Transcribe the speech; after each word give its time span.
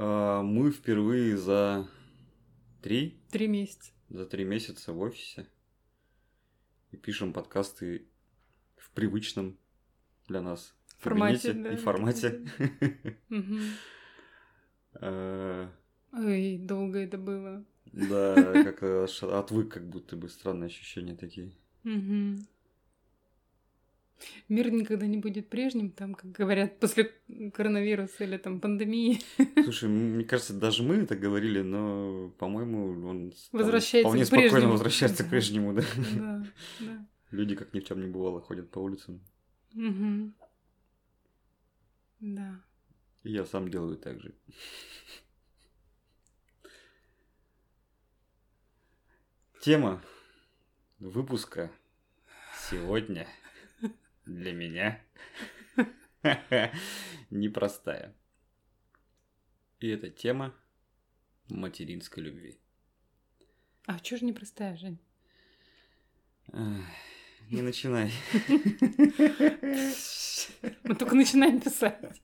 А, 0.00 0.42
Мы 0.42 0.70
впервые 0.70 1.36
за 1.36 1.88
три, 2.82 3.20
Три 3.32 3.48
месяца. 3.48 3.90
за 4.08 4.26
три 4.26 4.44
месяца 4.44 4.92
в 4.92 5.00
офисе 5.00 5.46
и 6.92 6.96
пишем 6.96 7.32
подкасты 7.32 8.06
в 8.76 8.90
привычном 8.92 9.58
для 10.28 10.40
нас 10.40 10.72
Формате, 10.98 11.52
да, 11.52 11.72
и 11.72 11.76
формате. 11.76 12.46
Э, 15.00 15.68
Ой, 16.12 16.58
долго 16.58 16.98
это 16.98 17.18
было. 17.18 17.64
Да, 17.92 18.34
как 18.64 18.82
аж 18.82 19.22
отвык, 19.22 19.72
как 19.72 19.88
будто 19.88 20.16
бы 20.16 20.28
странные 20.28 20.66
ощущения 20.66 21.14
такие. 21.14 21.52
Мир 24.48 24.70
никогда 24.72 25.06
не 25.06 25.18
будет 25.18 25.48
прежним, 25.48 25.90
там, 25.90 26.14
как 26.14 26.32
говорят, 26.32 26.78
после 26.80 27.12
коронавируса 27.54 28.24
или 28.24 28.36
там 28.36 28.60
пандемии. 28.60 29.20
Слушай, 29.62 29.88
мне 29.88 30.24
кажется, 30.24 30.54
даже 30.54 30.82
мы 30.82 30.96
это 30.96 31.14
говорили, 31.16 31.60
но, 31.62 32.30
по-моему, 32.38 33.08
он 33.08 33.32
Возвращается 33.52 34.08
вполне 34.08 34.24
к 34.24 34.26
спокойно 34.26 34.50
прежнему. 34.50 34.72
возвращается 34.72 35.22
к 35.22 35.26
Да. 35.26 35.30
прежнему, 35.30 35.72
да. 35.74 35.82
Да, 36.16 36.46
да. 36.80 37.06
Люди, 37.30 37.54
как 37.54 37.72
ни 37.74 37.80
в 37.80 37.84
чем 37.84 38.00
не 38.00 38.08
бывало, 38.08 38.40
ходят 38.40 38.70
по 38.70 38.78
улицам. 38.80 39.20
Мгм. 39.74 40.34
Да. 42.20 42.60
И 43.22 43.30
я 43.32 43.44
сам 43.44 43.70
делаю 43.70 43.96
так 43.98 44.20
же. 44.20 44.34
Тема 49.60 50.02
выпуска 50.98 51.70
сегодня 52.70 53.26
для 54.28 54.52
меня 54.52 55.00
непростая. 57.30 58.14
И 59.80 59.88
эта 59.88 60.10
тема 60.10 60.54
материнской 61.48 62.22
любви. 62.22 62.58
А 63.86 63.98
чё 64.00 64.16
же 64.16 64.24
непростая, 64.24 64.76
Жень? 64.76 64.98
Не 66.52 67.62
начинай. 67.62 68.12
Мы 70.82 70.94
только 70.94 71.14
начинаем 71.14 71.60
писать. 71.60 72.22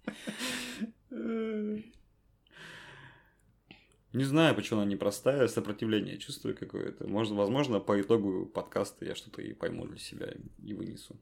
Не 4.12 4.24
знаю, 4.24 4.55
почему 4.55 4.80
она 4.80 4.91
непростая, 4.91 5.48
сопротивление 5.48 6.18
чувствую 6.18 6.56
какое-то. 6.56 7.08
Может, 7.08 7.33
возможно, 7.33 7.80
по 7.80 8.00
итогу 8.00 8.46
подкаста 8.46 9.05
я 9.06 9.14
что-то 9.14 9.42
и 9.42 9.55
пойму 9.55 9.86
для 9.86 9.98
себя 9.98 10.33
и 10.62 10.74
вынесу. 10.74 11.18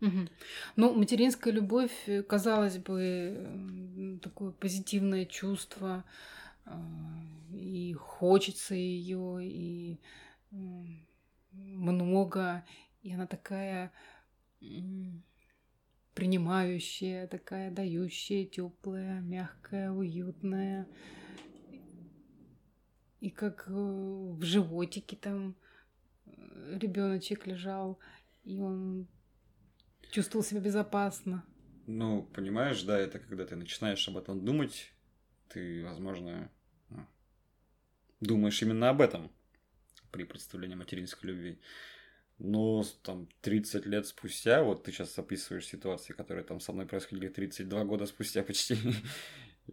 Мгм. 0.00 0.28
Ну, 0.76 0.94
материнская 0.94 1.52
любовь, 1.52 1.92
э, 2.06 2.22
казалось 2.22 2.78
бы, 2.78 4.18
такое 4.22 4.50
позитивное 4.50 5.24
чувство, 5.24 6.04
а, 6.66 6.82
и 7.52 7.94
хочется 7.94 8.74
ее, 8.74 9.38
и 9.42 9.98
много, 11.52 12.64
и 13.02 13.12
она 13.12 13.26
такая 13.26 13.92
принимающая, 16.14 17.26
такая 17.26 17.70
дающая, 17.70 18.44
теплая, 18.46 19.20
мягкая, 19.20 19.90
уютная. 19.90 20.86
И 23.20 23.30
как 23.30 23.66
э, 23.68 23.72
в 23.72 24.42
животике 24.42 25.16
там 25.16 25.54
ребеночек 26.26 27.46
лежал, 27.46 27.98
и 28.44 28.58
он 28.58 29.06
чувствовал 30.16 30.42
себя 30.42 30.60
безопасно. 30.60 31.44
Ну, 31.86 32.22
понимаешь, 32.34 32.82
да, 32.82 32.98
это 32.98 33.18
когда 33.18 33.44
ты 33.44 33.54
начинаешь 33.54 34.08
об 34.08 34.16
этом 34.16 34.42
думать, 34.42 34.90
ты, 35.50 35.84
возможно, 35.84 36.50
ну, 36.88 37.06
думаешь 38.20 38.62
именно 38.62 38.88
об 38.88 39.02
этом 39.02 39.30
при 40.10 40.24
представлении 40.24 40.74
материнской 40.74 41.28
любви. 41.28 41.60
Но 42.38 42.82
там 43.02 43.28
30 43.42 43.84
лет 43.84 44.06
спустя, 44.06 44.62
вот 44.62 44.84
ты 44.84 44.90
сейчас 44.92 45.18
описываешь 45.18 45.66
ситуации, 45.66 46.14
которые 46.14 46.44
там 46.44 46.60
со 46.60 46.72
мной 46.72 46.86
происходили 46.86 47.28
32 47.28 47.84
года 47.84 48.06
спустя 48.06 48.42
почти. 48.42 48.76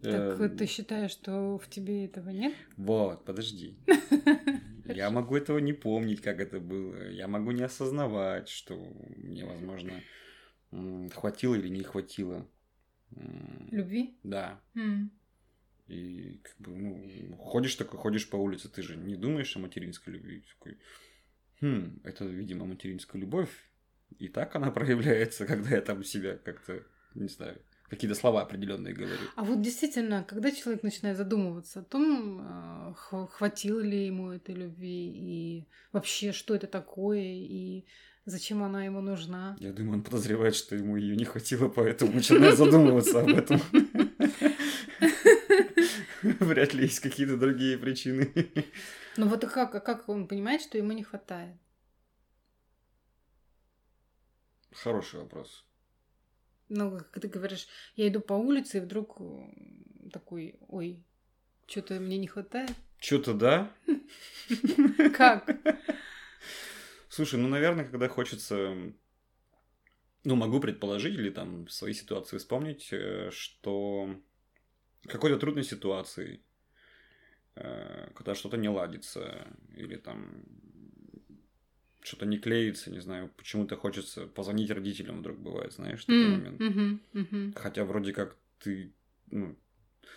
Так 0.02 0.56
ты 0.58 0.66
считаешь, 0.66 1.12
что 1.12 1.56
в 1.56 1.70
тебе 1.70 2.06
этого 2.06 2.30
нет? 2.30 2.52
Вот, 2.76 3.24
подожди. 3.24 3.78
Я 4.86 5.08
могу 5.10 5.36
этого 5.36 5.58
не 5.58 5.72
помнить, 5.72 6.20
как 6.20 6.40
это 6.40 6.58
было. 6.58 7.10
Я 7.10 7.28
могу 7.28 7.52
не 7.52 7.62
осознавать, 7.62 8.48
что 8.48 8.74
мне, 9.16 9.44
возможно, 9.44 9.92
хватило 11.14 11.54
или 11.54 11.68
не 11.68 11.82
хватило. 11.82 12.46
Любви? 13.70 14.18
Да. 14.22 14.60
М. 14.74 15.10
И 15.86 16.40
как 16.42 16.56
бы, 16.58 16.74
ну, 16.76 17.36
ходишь 17.36 17.74
такой, 17.74 17.98
ходишь 18.00 18.28
по 18.28 18.36
улице, 18.36 18.68
ты 18.68 18.82
же 18.82 18.96
не 18.96 19.16
думаешь 19.16 19.54
о 19.56 19.60
материнской 19.60 20.14
любви. 20.14 20.44
Такой, 20.58 20.78
хм, 21.60 22.00
это, 22.04 22.24
видимо, 22.24 22.64
материнская 22.64 23.20
любовь. 23.20 23.50
И 24.18 24.28
так 24.28 24.56
она 24.56 24.70
проявляется, 24.70 25.46
когда 25.46 25.70
я 25.70 25.80
там 25.82 26.02
себя 26.02 26.38
как-то, 26.38 26.82
не 27.14 27.28
знаю, 27.28 27.60
какие-то 27.88 28.14
слова 28.14 28.42
определенные 28.42 28.94
говорю. 28.94 29.28
А 29.36 29.44
вот 29.44 29.60
действительно, 29.60 30.24
когда 30.24 30.50
человек 30.50 30.82
начинает 30.82 31.18
задумываться 31.18 31.80
о 31.80 31.84
том, 31.84 32.94
х- 32.94 33.26
хватило 33.26 33.80
ли 33.80 34.06
ему 34.06 34.30
этой 34.30 34.54
любви, 34.54 35.10
и 35.12 35.68
вообще, 35.92 36.32
что 36.32 36.54
это 36.54 36.66
такое, 36.66 37.20
и 37.20 37.84
зачем 38.24 38.62
она 38.62 38.84
ему 38.84 39.00
нужна. 39.00 39.56
Я 39.58 39.72
думаю, 39.72 39.94
он 39.94 40.02
подозревает, 40.02 40.54
что 40.54 40.76
ему 40.76 40.96
ее 40.96 41.16
не 41.16 41.24
хватило, 41.24 41.68
поэтому 41.68 42.12
начинает 42.12 42.56
задумываться 42.56 43.20
об 43.20 43.28
этом. 43.28 43.60
Вряд 46.22 46.72
ли 46.74 46.84
есть 46.84 47.00
какие-то 47.00 47.36
другие 47.36 47.76
причины. 47.78 48.32
Ну 49.16 49.28
вот 49.28 49.44
как, 49.46 49.84
как 49.84 50.08
он 50.08 50.26
понимает, 50.26 50.62
что 50.62 50.78
ему 50.78 50.92
не 50.92 51.04
хватает? 51.04 51.56
Хороший 54.72 55.20
вопрос. 55.20 55.64
Ну, 56.68 56.98
как 56.98 57.20
ты 57.20 57.28
говоришь, 57.28 57.68
я 57.94 58.08
иду 58.08 58.20
по 58.20 58.32
улице, 58.32 58.78
и 58.78 58.80
вдруг 58.80 59.20
м, 59.20 60.10
такой, 60.12 60.56
ой, 60.68 61.04
что-то 61.66 62.00
мне 62.00 62.18
не 62.18 62.26
хватает. 62.26 62.72
Что-то 62.98 63.34
да. 63.34 63.70
Как? 65.16 65.46
Слушай, 67.14 67.38
ну, 67.38 67.46
наверное, 67.46 67.84
когда 67.84 68.08
хочется... 68.08 68.74
Ну, 70.24 70.34
могу 70.34 70.58
предположить 70.58 71.14
или 71.14 71.30
там 71.30 71.68
свои 71.68 71.92
ситуации 71.92 72.38
вспомнить, 72.38 72.88
э, 72.90 73.30
что 73.30 74.16
какой-то 75.06 75.38
трудной 75.38 75.62
ситуации, 75.62 76.40
э, 77.54 78.10
когда 78.16 78.34
что-то 78.34 78.56
не 78.56 78.68
ладится, 78.68 79.46
или 79.76 79.94
там 79.94 80.42
что-то 82.02 82.26
не 82.26 82.38
клеится, 82.38 82.90
не 82.90 82.98
знаю, 83.00 83.30
почему-то 83.36 83.76
хочется 83.76 84.26
позвонить 84.26 84.72
родителям 84.72 85.20
вдруг 85.20 85.38
бывает, 85.38 85.72
знаешь, 85.72 86.04
такой 86.04 86.16
М, 86.18 86.32
момент. 86.32 86.60
мгм, 86.60 87.00
мгм. 87.12 87.54
Хотя 87.54 87.84
вроде 87.84 88.12
как 88.12 88.36
ты 88.58 88.92
ну, 89.30 89.56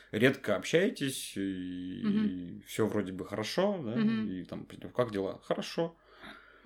редко 0.09 0.56
общаетесь, 0.56 1.34
и, 1.38 2.59
все 2.66 2.88
вроде 2.88 3.12
бы 3.12 3.24
хорошо, 3.24 3.84
да, 3.84 3.97
Мгм. 4.00 4.30
и 4.31 4.46
там, 4.46 4.66
как 4.96 5.12
дела? 5.12 5.40
Хорошо. 5.44 5.96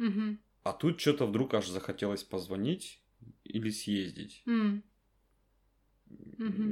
Мгм. 0.02 0.40
А 0.64 0.74
тут 0.74 1.00
что-то 1.00 1.28
вдруг 1.28 1.54
аж 1.54 1.68
захотелось 1.68 2.24
позвонить 2.24 3.04
или 3.44 3.70
съездить. 3.70 4.42
Мгм. 4.46 4.84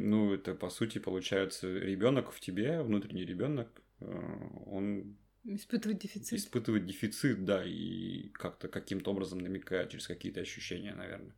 Ну, 0.09 0.33
это 0.33 0.55
по 0.55 0.69
сути 0.69 0.97
получается 0.97 1.67
ребенок 1.71 2.31
в 2.31 2.39
тебе, 2.39 2.81
внутренний 2.81 3.25
ребенок, 3.25 3.81
он 3.99 5.15
Испытывать 5.43 5.99
дефицит. 5.99 6.39
испытывает 6.39 6.85
дефицит, 6.85 7.45
да, 7.45 7.63
и 7.63 8.29
как-то 8.29 8.67
каким-то 8.67 9.11
образом 9.11 9.39
намекает 9.39 9.91
через 9.91 10.07
какие-то 10.07 10.41
ощущения, 10.41 10.95
наверное. 10.95 11.35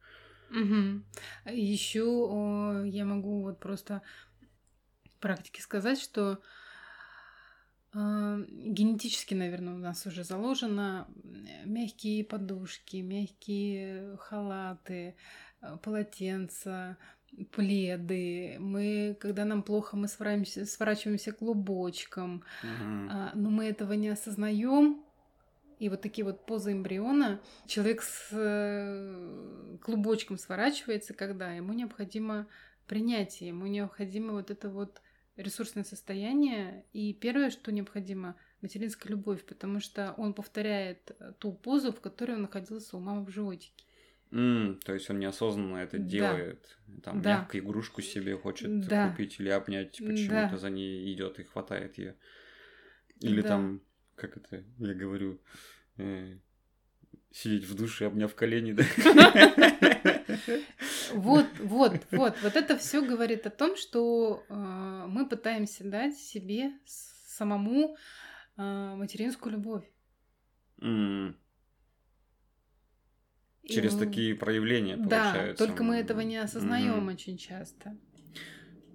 Еще 1.45 1.99
я 2.85 3.05
могу 3.05 3.41
вот 3.43 3.59
просто 3.59 4.01
в 5.05 5.19
практике 5.19 5.61
сказать, 5.61 5.99
что 5.99 6.31
э, 6.33 6.37
генетически, 7.93 9.33
наверное, 9.33 9.73
у 9.73 9.77
нас 9.77 10.05
уже 10.05 10.23
заложено 10.23 11.07
э, 11.13 11.65
мягкие 11.65 12.23
подушки, 12.23 12.97
мягкие 12.97 14.17
халаты, 14.17 15.15
э, 15.61 15.77
полотенца, 15.83 16.97
пледы. 17.51 18.57
Мы, 18.59 19.17
когда 19.19 19.45
нам 19.45 19.63
плохо, 19.63 19.97
мы 19.97 20.07
сворачиваемся, 20.07 20.65
сворачиваемся 20.65 21.31
клубочком, 21.31 22.43
а, 22.63 23.31
но 23.33 23.49
мы 23.49 23.65
этого 23.65 23.93
не 23.93 24.09
осознаем. 24.09 25.03
И 25.79 25.89
вот 25.89 26.01
такие 26.01 26.23
вот 26.23 26.45
позы 26.45 26.73
эмбриона. 26.73 27.41
Человек 27.65 28.03
с 28.03 28.29
э, 28.31 29.77
клубочком 29.81 30.37
сворачивается, 30.37 31.13
когда 31.13 31.53
ему 31.53 31.73
необходимо 31.73 32.47
принятие, 32.85 33.49
ему 33.49 33.65
необходимо 33.65 34.33
вот 34.33 34.51
это 34.51 34.69
вот 34.69 35.01
ресурсное 35.35 35.83
состояние. 35.83 36.85
И 36.93 37.13
первое, 37.13 37.49
что 37.49 37.71
необходимо, 37.71 38.35
материнская 38.61 39.09
любовь, 39.11 39.43
потому 39.45 39.79
что 39.79 40.13
он 40.17 40.33
повторяет 40.33 41.11
ту 41.39 41.53
позу, 41.53 41.91
в 41.91 42.01
которой 42.01 42.35
он 42.35 42.43
находился 42.43 42.97
у 42.97 42.99
мамы 42.99 43.25
в 43.25 43.29
животике. 43.29 43.83
М, 44.31 44.79
то 44.85 44.93
есть 44.93 45.09
он 45.09 45.19
неосознанно 45.19 45.77
это 45.77 45.97
Да. 45.97 46.03
делает. 46.05 46.77
Там 47.03 47.21
Да. 47.21 47.39
мягкую 47.39 47.63
игрушку 47.63 48.01
себе 48.01 48.37
хочет 48.37 48.87
Да. 48.87 49.09
купить 49.09 49.39
или 49.39 49.49
обнять, 49.49 49.97
Да. 49.99 50.05
почему-то 50.07 50.57
за 50.57 50.69
ней 50.69 51.13
идет 51.13 51.39
и 51.39 51.43
хватает 51.43 51.97
ее. 51.97 52.15
Или 53.19 53.41
Да. 53.41 53.49
там, 53.49 53.81
как 54.15 54.37
это, 54.37 54.63
я 54.79 54.93
говорю, 54.93 55.41
э, 55.97 56.37
сидеть 57.31 57.65
в 57.65 57.75
душе, 57.75 58.05
обняв 58.07 58.33
колени, 58.35 58.73
да? 58.73 58.83
Вот, 61.13 61.45
вот, 61.59 62.05
вот. 62.11 62.35
Вот 62.41 62.55
это 62.55 62.77
все 62.77 63.05
говорит 63.05 63.45
о 63.45 63.49
том, 63.49 63.75
что 63.75 64.45
э, 64.47 64.53
мы 65.07 65.27
пытаемся 65.27 65.83
дать 65.83 66.17
себе 66.17 66.71
самому 66.85 67.97
э, 68.57 68.95
материнскую 68.95 69.53
любовь. 69.53 69.83
Через 73.65 73.95
такие 73.95 74.35
проявления, 74.35 74.97
Да, 74.97 75.31
получается. 75.31 75.65
только 75.65 75.83
мы 75.83 75.97
этого 75.97 76.21
не 76.21 76.37
осознаем 76.37 77.07
очень 77.07 77.37
часто. 77.37 77.95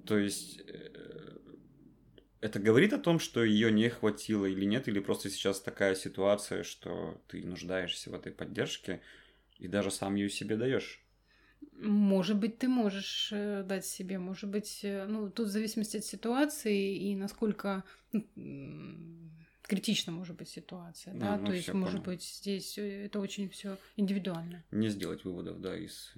То 0.07 0.19
есть 0.19 0.61
э, 0.61 0.96
это 2.47 2.59
говорит 2.61 2.93
о 2.93 2.99
том, 2.99 3.19
что 3.19 3.45
ее 3.45 3.71
не 3.73 3.89
хватило 3.89 4.47
или 4.47 4.65
нет, 4.65 4.89
или 4.89 5.01
просто 5.01 5.29
сейчас 5.31 5.61
такая 5.61 5.95
ситуация, 5.95 6.63
что 6.63 7.21
ты 7.29 7.45
нуждаешься 7.45 8.11
в 8.11 8.15
этой 8.15 8.33
поддержке 8.33 9.01
и 9.59 9.69
даже 9.69 9.91
сам 9.91 10.15
ее 10.15 10.31
себе 10.31 10.57
даешь. 10.57 11.03
Может 11.73 12.37
быть, 12.39 12.59
ты 12.59 12.69
можешь 12.69 13.31
э, 13.33 13.63
дать 13.63 13.85
себе, 13.85 14.19
может 14.19 14.49
быть, 14.51 14.81
э, 14.83 15.07
ну, 15.07 15.31
тут 15.31 15.49
в 15.49 15.51
зависимости 15.51 15.97
от 15.99 16.05
ситуации 16.05 16.97
и 16.97 17.17
насколько 17.17 17.83
критична 19.63 20.13
может 20.13 20.37
быть 20.37 20.49
ситуация, 20.49 21.15
А, 21.15 21.19
да, 21.19 21.37
ну 21.39 21.47
то 21.47 21.53
есть, 21.53 21.73
может 21.73 22.03
понял. 22.03 22.17
быть, 22.19 22.23
здесь 22.23 22.79
э, 22.79 23.07
это 23.07 23.21
очень 23.21 23.49
все 23.51 23.79
индивидуально. 23.97 24.65
Не 24.71 24.89
сделать 24.89 25.25
выводов, 25.25 25.61
да, 25.61 25.77
из 25.77 26.15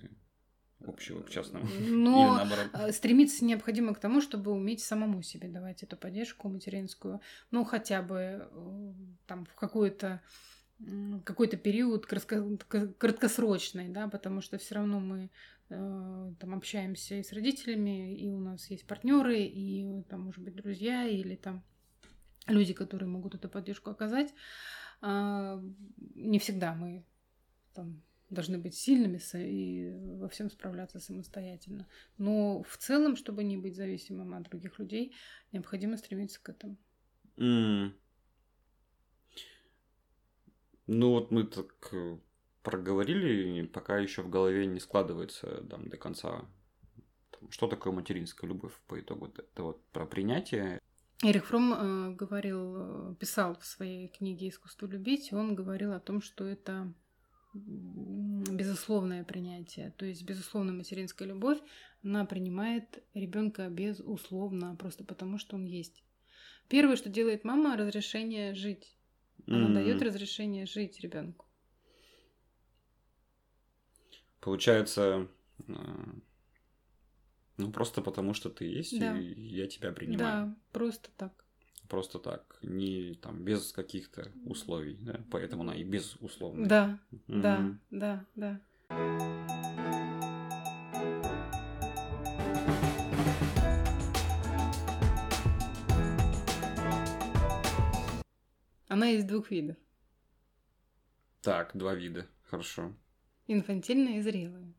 общего 0.87 1.23
к 1.23 1.31
частному. 1.31 1.67
Но 1.81 2.47
э, 2.73 2.93
стремиться 2.93 3.45
необходимо 3.45 3.95
к 3.95 4.01
тому, 4.01 4.21
чтобы 4.21 4.53
уметь 4.53 4.81
самому 4.81 5.23
себе 5.23 5.49
давать 5.49 5.83
эту 5.83 5.97
поддержку 5.97 6.49
материнскую, 6.49 7.21
ну, 7.51 7.65
хотя 7.65 8.03
бы 8.03 8.49
э, 8.51 8.93
там 9.27 9.45
в 9.45 9.55
какой-то 9.55 10.21
м, 10.81 11.21
какой-то 11.25 11.57
период 11.57 12.07
краткосрочный, 12.07 13.89
да, 13.89 14.09
потому 14.09 14.41
что 14.41 14.59
все 14.59 14.77
равно 14.77 15.01
мы 15.01 15.31
э, 15.71 16.33
там 16.39 16.55
общаемся 16.55 17.17
и 17.17 17.23
с 17.23 17.33
родителями, 17.33 18.15
и 18.17 18.31
у 18.31 18.39
нас 18.39 18.71
есть 18.71 18.87
партнеры, 18.87 19.41
и 19.41 20.03
там, 20.09 20.23
может 20.23 20.43
быть, 20.43 20.55
друзья, 20.55 21.05
или 21.05 21.35
там 21.37 21.65
люди, 22.47 22.73
которые 22.73 23.09
могут 23.09 23.35
эту 23.35 23.49
поддержку 23.49 23.91
оказать. 23.91 24.33
А, 25.01 25.63
Не 26.15 26.39
всегда 26.39 26.75
мы 26.75 27.05
там 27.75 28.03
должны 28.31 28.59
быть 28.59 28.75
сильными 28.75 29.21
и 29.35 29.91
во 30.19 30.29
всем 30.29 30.51
справляться 30.51 31.01
самостоятельно. 31.01 31.87
Но 32.19 32.63
в 32.63 32.77
целом, 32.77 33.17
чтобы 33.17 33.45
не 33.45 33.57
быть 33.57 33.77
зависимым 33.77 34.35
от 34.35 34.45
других 34.45 34.79
людей, 34.79 35.15
необходимо 35.53 35.97
стремиться 35.97 36.43
к 36.43 36.49
этому. 36.51 36.77
М. 37.37 37.95
Ну 40.87 41.11
вот 41.11 41.31
мы 41.31 41.45
так 41.45 41.89
э, 41.93 42.19
проговорили, 42.63 43.67
пока 43.67 43.99
еще 43.99 44.23
в 44.23 44.31
голове 44.31 44.67
не 44.67 44.81
складывается 44.81 45.65
там, 45.69 45.89
до 45.89 45.97
конца, 45.97 46.45
там, 47.31 47.51
что 47.51 47.67
такое 47.67 47.93
материнская 47.93 48.49
любовь 48.49 48.73
по 48.87 48.99
итогу. 48.99 49.27
Это 49.27 49.63
вот 49.63 49.85
про 49.93 50.07
принятие. 50.07 50.81
Эрих 51.23 51.47
Фром 51.47 51.73
э, 51.73 52.15
говорил, 52.15 53.13
э, 53.13 53.15
писал 53.17 53.59
в 53.59 53.67
своей 53.67 54.09
книге 54.09 54.49
«Искусство 54.49 54.87
любить», 54.87 55.33
он 55.33 55.55
говорил 55.55 55.93
о 55.93 56.01
том, 56.01 56.23
что 56.23 56.45
это 56.45 56.93
безусловное 57.55 59.25
принятие. 59.25 59.93
То 59.97 60.05
есть 60.05 60.23
безусловная 60.25 60.75
материнская 60.75 61.27
любовь, 61.29 61.59
она 62.03 62.25
принимает 62.25 63.03
ребенка 63.15 63.69
безусловно, 63.69 64.77
просто 64.77 65.05
потому 65.05 65.39
что 65.39 65.57
он 65.57 65.65
есть. 65.65 66.03
Первое, 66.69 66.97
что 66.97 67.09
делает 67.09 67.45
мама, 67.45 67.77
разрешение 67.77 68.55
жить. 68.55 68.95
Она 69.47 69.67
М. 69.69 69.75
дает 69.75 70.03
разрешение 70.03 70.67
жить 70.67 71.01
ребенку. 71.01 71.47
Получается, 74.41 75.29
э, 75.67 75.73
ну 77.57 77.73
просто 77.73 78.03
потому 78.03 78.35
что 78.35 78.51
ты 78.51 78.67
есть, 78.67 78.99
Да. 79.01 79.19
и 79.19 79.25
я 79.41 79.67
тебя 79.67 79.93
принимаю. 79.93 80.47
Да, 80.49 80.57
просто 80.73 81.11
так. 81.17 81.45
Просто 81.89 82.19
так, 82.19 82.48
не 82.63 83.15
там 83.15 83.45
без 83.45 83.73
каких-то 83.73 84.31
условий, 84.45 84.97
да? 85.01 85.21
Поэтому 85.31 85.63
она 85.63 85.75
и 85.75 85.85
безусловная. 85.85 86.67
Да, 86.69 86.99
да, 87.29 87.59
Мгм. 87.59 87.81
да, 87.91 88.25
да. 88.35 88.61
Она 98.89 99.07
есть 99.09 99.27
двух 99.27 99.51
видов. 99.51 99.77
Так, 101.43 101.77
два 101.77 101.95
вида. 101.95 102.27
Хорошо. 102.45 102.95
Инфантильная 103.47 104.19
и 104.19 104.23
зрелая. 104.23 104.73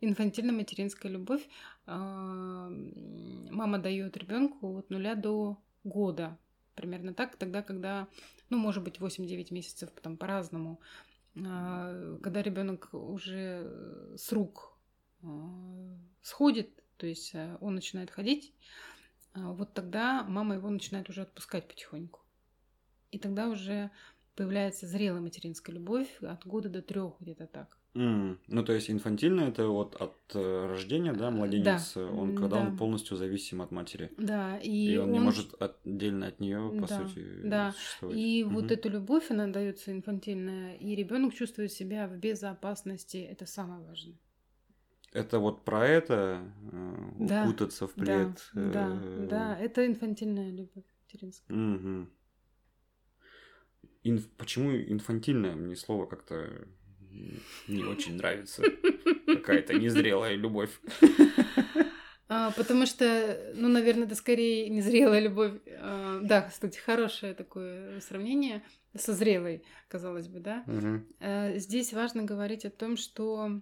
Инфантильно-материнская 0.00 1.10
любовь 1.10 1.48
а, 1.86 2.68
мама 3.50 3.78
дает 3.78 4.16
ребенку 4.16 4.78
от 4.78 4.90
нуля 4.90 5.14
до 5.14 5.58
года. 5.84 6.38
Примерно 6.76 7.14
так, 7.14 7.36
тогда, 7.36 7.62
когда, 7.62 8.06
ну, 8.50 8.58
может 8.58 8.84
быть, 8.84 8.98
8-9 8.98 9.52
месяцев, 9.52 9.90
там 10.02 10.16
по-разному. 10.16 10.80
А, 11.44 12.18
Когда 12.22 12.42
ребенок 12.42 12.90
уже 12.92 14.14
с 14.16 14.30
рук 14.30 14.78
а, 15.22 15.26
сходит, 16.22 16.70
то 16.98 17.06
есть 17.06 17.34
а, 17.34 17.58
он 17.60 17.74
начинает 17.74 18.10
ходить, 18.10 18.54
а, 19.32 19.52
вот 19.52 19.74
тогда 19.74 20.22
мама 20.24 20.54
его 20.54 20.68
начинает 20.70 21.08
уже 21.08 21.22
отпускать 21.22 21.66
потихоньку. 21.66 22.20
И 23.10 23.18
тогда 23.18 23.48
уже 23.48 23.90
появляется 24.34 24.86
зрелая 24.86 25.22
материнская 25.22 25.74
любовь 25.74 26.22
от 26.22 26.46
года 26.46 26.68
до 26.68 26.82
трех 26.82 27.14
где-то 27.20 27.46
так. 27.46 27.78
М, 27.96 28.38
Ну, 28.48 28.62
то 28.62 28.72
есть 28.74 28.90
инфантильно 28.90 29.40
это 29.42 29.68
вот 29.68 29.94
от 29.96 30.14
э, 30.34 30.66
рождения, 30.66 31.14
да, 31.14 31.30
младенец, 31.30 31.96
э, 31.96 32.04
он 32.04 32.34
когда 32.36 32.56
да. 32.56 32.60
он 32.60 32.76
полностью 32.76 33.16
зависим 33.16 33.62
от 33.62 33.70
матери. 33.70 34.10
Да, 34.18 34.58
и, 34.58 34.92
И, 34.92 34.96
он, 34.98 35.12
не 35.12 35.18
он- 35.18 35.24
может 35.24 35.54
отдельно 35.62 36.26
от 36.26 36.38
нее, 36.40 36.70
по 36.78 36.86
Да, 36.86 37.08
сути, 37.08 37.24
да. 37.44 37.72
существовать. 37.72 38.18
И 38.18 38.44
Мгм. 38.44 38.54
вот 38.54 38.70
эту 38.70 38.90
любовь, 38.90 39.30
она 39.30 39.46
дается 39.46 39.92
инфантильная, 39.92 40.74
и 40.76 40.94
ребенок 40.94 41.34
чувствует 41.34 41.72
себя 41.72 42.06
в 42.06 42.16
безопасности. 42.18 43.16
Это 43.16 43.46
самое 43.46 43.80
важное. 43.80 44.16
Это 45.12 45.38
вот 45.38 45.64
про 45.64 45.86
это 45.88 46.42
э, 46.72 46.94
Да, 47.20 47.44
укутаться 47.44 47.86
в 47.86 47.94
Да, 47.94 48.02
плед. 48.04 48.50
да, 48.52 49.00
э, 49.02 49.26
да, 49.30 49.58
это 49.58 49.86
инфантильная 49.86 50.50
любовь 50.50 50.84
материнская. 51.02 51.56
мгм. 51.56 52.10
Инф- 54.04 54.28
Почему 54.36 54.70
инфантильное? 54.76 55.54
Мне 55.56 55.76
слово 55.76 56.06
как-то 56.06 56.66
не 57.68 57.84
очень 57.84 58.16
нравится. 58.16 58.62
Какая-то 59.26 59.74
незрелая 59.74 60.34
любовь. 60.34 60.70
А, 62.28 62.50
потому 62.50 62.86
что, 62.86 63.52
ну, 63.54 63.68
наверное, 63.68 64.06
это 64.06 64.16
скорее 64.16 64.68
незрелая 64.68 65.20
любовь. 65.20 65.60
А, 65.78 66.18
да, 66.24 66.42
кстати, 66.42 66.76
хорошее 66.76 67.34
такое 67.34 68.00
сравнение 68.00 68.64
со 68.96 69.12
зрелой, 69.12 69.62
казалось 69.86 70.26
бы, 70.26 70.40
да. 70.40 70.64
Мгм. 70.66 71.06
Э, 71.20 71.56
Здесь 71.58 71.92
важно 71.92 72.24
говорить 72.24 72.64
о 72.64 72.70
том, 72.70 72.96
что 72.96 73.60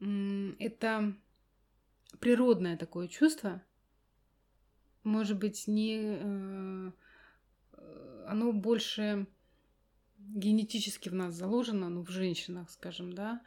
м, 0.00 0.56
это 0.58 1.14
природное 2.18 2.76
такое 2.76 3.06
чувство, 3.06 3.62
может 5.04 5.38
быть, 5.38 5.68
не 5.68 6.00
э, 6.02 6.90
оно 8.26 8.52
больше 8.52 9.26
генетически 10.28 11.08
в 11.08 11.14
нас 11.14 11.34
заложено, 11.34 11.88
ну, 11.88 12.04
в 12.04 12.10
женщинах, 12.10 12.70
скажем, 12.70 13.12
да. 13.12 13.40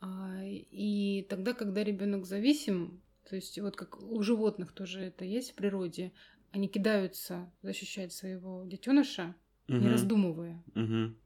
А, 0.00 0.40
И 0.44 1.26
тогда, 1.28 1.52
когда 1.52 1.84
ребенок 1.84 2.26
зависим, 2.26 3.00
то 3.28 3.36
есть 3.36 3.58
вот 3.60 3.76
как 3.76 4.00
у 4.02 4.22
животных 4.22 4.72
тоже 4.72 5.00
это 5.00 5.24
есть 5.24 5.52
в 5.52 5.54
природе, 5.54 6.12
они 6.50 6.68
кидаются 6.68 7.50
защищать 7.62 8.12
своего 8.12 8.64
детеныша, 8.64 9.34
не 9.68 9.76
Мгм. 9.78 9.88
раздумывая. 9.90 10.62
Мгм. 10.74 11.16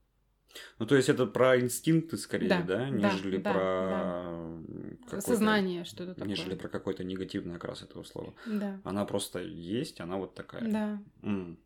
Ну, 0.79 0.87
то 0.87 0.95
есть 0.97 1.09
это 1.09 1.27
про 1.27 1.59
инстинкты 1.61 2.17
скорее, 2.17 2.49
Да, 2.49 2.63
да, 2.63 2.77
да, 2.79 2.91
нежели 2.91 3.39
да, 3.39 3.53
про 3.53 4.63
какой-то- 5.07 5.21
Сознание, 5.21 5.85
что-то 5.85 6.15
такое. 6.15 6.29
Нежели 6.29 6.55
про 6.55 6.69
какой-то 6.69 7.05
негативный 7.05 7.57
окрас 7.57 7.83
этого 7.83 8.05
слова. 8.05 8.35
Да, 8.47 8.81
Она 8.85 9.05
просто 9.05 9.41
есть, 9.41 10.01
она 10.01 10.17
вот 10.17 10.35
такая. 10.35 10.63
да. 10.71 11.03
М, 11.23 11.59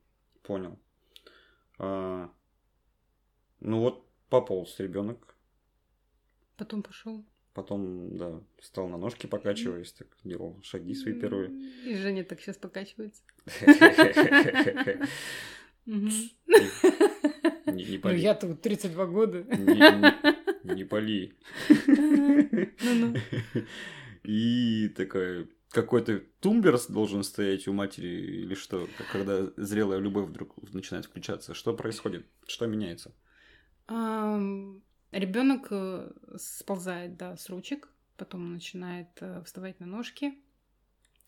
понял. 0.42 0.78
А, 1.78 2.30
ну 3.60 3.80
вот 3.80 4.06
пополз 4.28 4.78
ребенок, 4.80 5.36
Потом 6.56 6.82
пошел. 6.82 7.24
потом, 7.54 8.16
да, 8.16 8.40
встал 8.58 8.88
на 8.88 8.96
ножки, 8.98 9.26
покачиваясь, 9.26 9.92
так 9.92 10.08
делал 10.24 10.60
шаги 10.62 10.94
свои 10.94 11.14
первые. 11.14 11.50
И 11.86 11.96
Женя 11.96 12.24
так 12.24 12.40
сейчас 12.40 12.56
покачивается. 12.56 13.22
Не, 17.66 17.84
не 17.84 17.96
Ну, 17.96 18.00
поверю. 18.02 18.20
я 18.22 18.34
тут 18.34 18.60
32 18.60 19.06
года. 19.06 19.42
Не- 19.44 19.74
не- 19.74 20.74
Не 20.74 20.84
пали. 20.84 21.34
И 24.22 24.88
такая, 24.90 25.46
какой-то 25.70 26.20
тумблер 26.40 26.78
должен 26.88 27.22
стоять 27.24 27.66
у 27.68 27.72
матери 27.72 28.08
или 28.42 28.54
что, 28.54 28.86
когда 29.12 29.50
зрелая 29.56 29.98
любовь 29.98 30.28
вдруг 30.28 30.54
начинает 30.74 31.06
включаться. 31.06 31.54
Что 31.54 31.72
происходит? 31.74 32.26
Что 32.46 32.66
меняется? 32.66 33.14
Ребенок 33.90 35.66
э, 35.70 36.12
сползает, 36.38 37.16
да, 37.16 37.36
с 37.36 37.48
ручек, 37.48 37.88
потом 38.16 38.52
начинает 38.52 39.08
э, 39.20 39.42
вставать 39.44 39.80
на 39.80 39.86
ножки, 39.86 40.34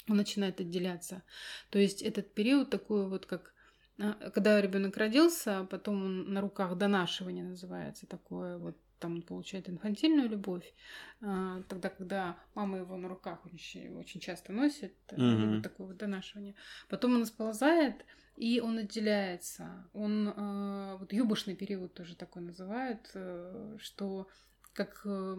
он 0.09 0.17
начинает 0.17 0.61
отделяться. 0.61 1.23
То 1.71 1.81
есть 1.81 2.01
этот 2.03 2.33
период 2.33 2.71
такой 2.71 3.09
вот 3.09 3.27
как 3.27 3.53
а, 3.99 4.31
когда 4.31 4.61
ребенок 4.61 4.97
родился, 4.97 5.67
потом 5.71 6.05
он 6.05 6.33
на 6.33 6.41
руках 6.41 6.77
донашивание 6.77 7.45
называется 7.45 8.07
такое 8.07 8.59
вот 8.59 8.77
там 9.03 9.17
он 9.17 9.23
получает 9.23 9.69
инфантильную 9.69 10.29
любовь, 10.29 10.73
а, 11.21 11.63
тогда, 11.69 11.89
когда 11.91 12.39
мама 12.55 12.79
его 12.79 12.97
на 12.97 13.09
руках 13.09 13.45
очень, 13.45 13.95
очень 13.97 14.21
часто 14.21 14.53
носит, 14.53 14.95
mm-hmm. 15.09 15.55
вот 15.57 15.63
такое 15.63 15.89
вот 15.89 15.97
донашивание. 15.97 16.55
Потом 16.89 17.17
он 17.17 17.27
сползает, 17.27 18.05
и 18.37 18.61
он 18.61 18.79
отделяется. 18.79 19.89
Он, 19.93 20.29
э, 20.29 20.97
вот 20.99 21.13
юбошный 21.13 21.55
период 21.55 21.95
тоже 21.95 22.17
такой 22.17 22.43
называют, 22.43 23.11
э, 23.15 23.77
что 23.79 24.29
как 24.73 25.03
э, 25.05 25.37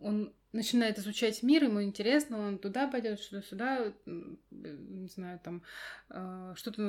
он 0.00 0.32
начинает 0.52 0.98
изучать 0.98 1.42
мир, 1.42 1.64
ему 1.64 1.82
интересно, 1.82 2.38
он 2.38 2.58
туда 2.58 2.88
пойдет, 2.88 3.20
что 3.20 3.42
сюда, 3.42 3.92
не 4.04 5.08
знаю, 5.08 5.40
там 5.42 5.62
что-то 6.56 6.82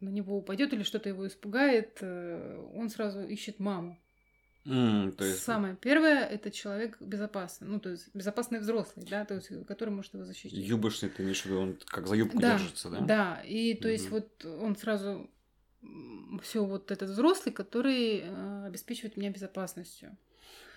на 0.00 0.08
него 0.08 0.38
упадет 0.38 0.72
или 0.72 0.82
что-то 0.82 1.08
его 1.08 1.26
испугает, 1.26 2.02
он 2.02 2.88
сразу 2.88 3.20
ищет 3.22 3.60
маму. 3.60 3.98
Mm, 4.64 5.12
то 5.12 5.24
есть... 5.24 5.42
Самое 5.42 5.74
первое 5.74 6.24
это 6.24 6.50
человек 6.50 6.96
безопасный, 7.00 7.66
ну 7.66 7.80
то 7.80 7.90
есть 7.90 8.10
безопасный 8.14 8.58
взрослый, 8.58 9.06
да, 9.08 9.24
то 9.24 9.34
есть 9.34 9.48
который 9.66 9.90
может 9.90 10.12
его 10.12 10.24
защитить. 10.24 10.52
Юбошный, 10.52 11.08
ты 11.08 11.22
имеешь 11.22 11.42
в 11.42 11.46
виду, 11.46 11.60
он 11.60 11.78
как 11.86 12.06
за 12.06 12.14
юбку 12.14 12.38
да, 12.38 12.58
держится, 12.58 12.90
да? 12.90 13.00
Да, 13.00 13.42
и 13.46 13.74
то 13.74 13.88
mm-hmm. 13.88 13.92
есть 13.92 14.10
вот 14.10 14.44
он 14.44 14.76
сразу 14.76 15.30
все 16.42 16.64
вот 16.64 16.90
этот 16.90 17.08
взрослый, 17.08 17.54
который 17.54 18.20
э, 18.22 18.66
обеспечивает 18.66 19.16
меня 19.16 19.30
безопасностью. 19.30 20.16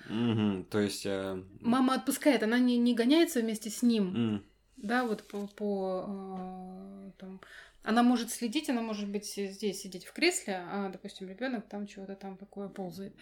Mm-hmm. 0.10 0.66
То 0.70 0.80
есть 0.80 1.06
э... 1.06 1.44
мама 1.60 1.96
отпускает, 1.96 2.42
она 2.44 2.60
не 2.60 2.78
не 2.78 2.94
гоняется 2.94 3.42
вместе 3.42 3.70
с 3.70 3.82
ним, 3.82 4.16
mm. 4.16 4.44
да, 4.78 5.06
вот 5.06 5.24
по, 5.28 5.48
по 5.48 6.06
э, 6.08 7.12
там 7.18 7.42
она 7.84 8.02
может 8.02 8.32
следить, 8.32 8.70
она 8.70 8.82
может 8.82 9.10
быть 9.10 9.26
здесь 9.26 9.82
сидеть 9.82 10.06
в 10.06 10.14
кресле, 10.14 10.64
а, 10.66 10.90
допустим, 10.90 11.28
ребенок 11.28 11.68
там 11.68 11.86
чего-то 11.86 12.16
там 12.16 12.38
такое 12.38 12.70
ползает. 12.70 13.14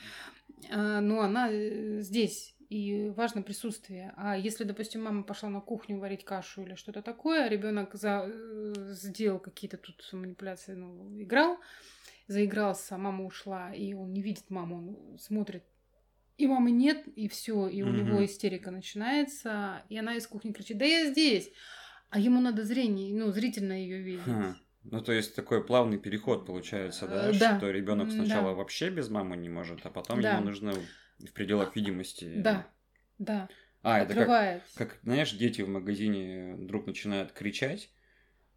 А, 0.69 1.01
но 1.01 1.21
она 1.21 1.51
э, 1.51 1.99
здесь, 2.01 2.55
и 2.69 3.09
важно 3.09 3.41
присутствие. 3.41 4.13
А 4.17 4.37
если, 4.37 4.63
допустим, 4.63 5.03
мама 5.03 5.23
пошла 5.23 5.49
на 5.49 5.61
кухню 5.61 5.99
варить 5.99 6.23
кашу 6.23 6.61
или 6.61 6.75
что-то 6.75 7.01
такое, 7.01 7.49
ребенок 7.49 7.95
за... 7.95 8.25
Э, 8.27 8.93
сделал 8.93 9.39
какие-то 9.39 9.77
тут 9.77 10.07
манипуляции, 10.13 10.73
ну, 10.73 11.19
играл, 11.19 11.57
заигрался, 12.27 12.97
мама 12.97 13.25
ушла, 13.25 13.73
и 13.73 13.93
он 13.93 14.13
не 14.13 14.21
видит 14.21 14.49
маму, 14.49 14.77
он 15.11 15.17
смотрит 15.17 15.63
и 16.37 16.47
мамы 16.47 16.71
нет, 16.71 17.07
и 17.15 17.27
все, 17.27 17.67
и 17.67 17.83
у 17.83 17.87
mm-hmm. 17.87 18.03
него 18.03 18.25
истерика 18.25 18.71
начинается, 18.71 19.83
и 19.89 19.97
она 19.97 20.15
из 20.15 20.25
кухни 20.25 20.51
кричит: 20.51 20.77
"Да 20.77 20.85
я 20.85 21.05
здесь!" 21.11 21.51
А 22.11 22.19
ему 22.19 22.41
надо 22.41 22.63
зрение, 22.65 23.15
ну, 23.15 23.31
зрительно 23.31 23.73
ее 23.73 24.01
видеть. 24.01 24.25
Хм. 24.25 24.55
Ну, 24.83 25.01
то 25.01 25.13
есть 25.13 25.33
такой 25.33 25.63
плавный 25.63 25.97
переход 25.97 26.45
получается, 26.45 27.07
да, 27.07 27.29
э, 27.29 27.39
да. 27.39 27.57
что 27.57 27.71
ребенок 27.71 28.11
сначала 28.11 28.49
да. 28.49 28.55
вообще 28.55 28.89
без 28.89 29.09
мамы 29.09 29.37
не 29.37 29.47
может, 29.47 29.85
а 29.85 29.89
потом 29.89 30.21
да. 30.21 30.33
ему 30.33 30.45
нужно 30.45 30.73
в 31.19 31.31
пределах 31.31 31.75
видимости. 31.75 32.33
Да, 32.35 32.67
да. 33.17 33.47
А, 33.81 33.99
это 33.99 34.13
как, 34.13 34.63
как, 34.75 34.99
знаешь, 35.03 35.31
дети 35.31 35.61
в 35.61 35.69
магазине 35.69 36.55
вдруг 36.55 36.85
начинают 36.85 37.31
кричать, 37.31 37.89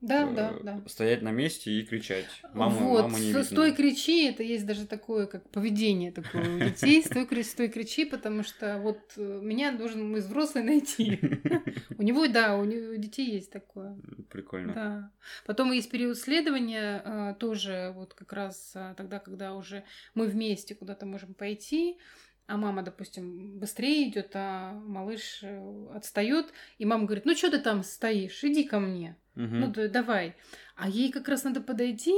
да, 0.04 0.30
э, 0.30 0.34
да, 0.34 0.54
да. 0.62 0.82
Стоять 0.86 1.22
на 1.22 1.30
месте 1.30 1.70
и 1.70 1.84
кричать. 1.84 2.26
Мама, 2.52 2.76
вот, 2.76 3.02
мама 3.02 3.18
не 3.18 3.28
видно. 3.28 3.44
стой 3.44 3.72
кричи, 3.72 4.26
это 4.26 4.42
есть 4.42 4.66
даже 4.66 4.86
такое, 4.86 5.26
как 5.26 5.48
поведение 5.50 6.12
такое 6.12 6.56
у 6.56 6.58
детей. 6.58 7.02
Стой, 7.02 7.26
кричи, 7.26 7.48
стой 7.48 7.68
кричи, 7.68 8.04
потому 8.04 8.42
что 8.42 8.78
вот 8.78 9.00
э, 9.16 9.40
меня 9.42 9.72
должен 9.72 10.10
мой 10.10 10.20
взрослый 10.20 10.62
найти. 10.62 11.18
У 11.98 12.02
него, 12.02 12.26
да, 12.26 12.56
у 12.56 12.66
детей 12.66 13.30
есть 13.30 13.50
такое. 13.50 13.96
Прикольно. 14.30 14.72
Да. 14.74 15.12
Потом 15.46 15.72
есть 15.72 15.90
период 15.90 16.18
следования, 16.18 17.02
э, 17.04 17.34
тоже 17.38 17.92
вот 17.94 18.14
как 18.14 18.32
раз 18.32 18.74
тогда, 18.96 19.20
когда 19.20 19.54
уже 19.54 19.84
мы 20.14 20.26
вместе 20.26 20.74
куда-то 20.74 21.06
можем 21.06 21.34
пойти, 21.34 21.98
а 22.46 22.56
мама, 22.56 22.82
допустим, 22.82 23.58
быстрее 23.58 24.08
идет, 24.08 24.30
а 24.34 24.72
малыш 24.72 25.42
отстает, 25.94 26.52
и 26.78 26.84
мама 26.84 27.06
говорит, 27.06 27.24
ну 27.24 27.34
что 27.34 27.50
ты 27.50 27.58
там 27.58 27.82
стоишь, 27.82 28.44
иди 28.44 28.64
ко 28.64 28.80
мне. 28.80 29.16
Угу. 29.36 29.44
Ну, 29.44 29.72
да, 29.72 29.88
давай. 29.88 30.36
А 30.76 30.88
ей 30.88 31.10
как 31.10 31.28
раз 31.28 31.44
надо 31.44 31.60
подойти, 31.60 32.12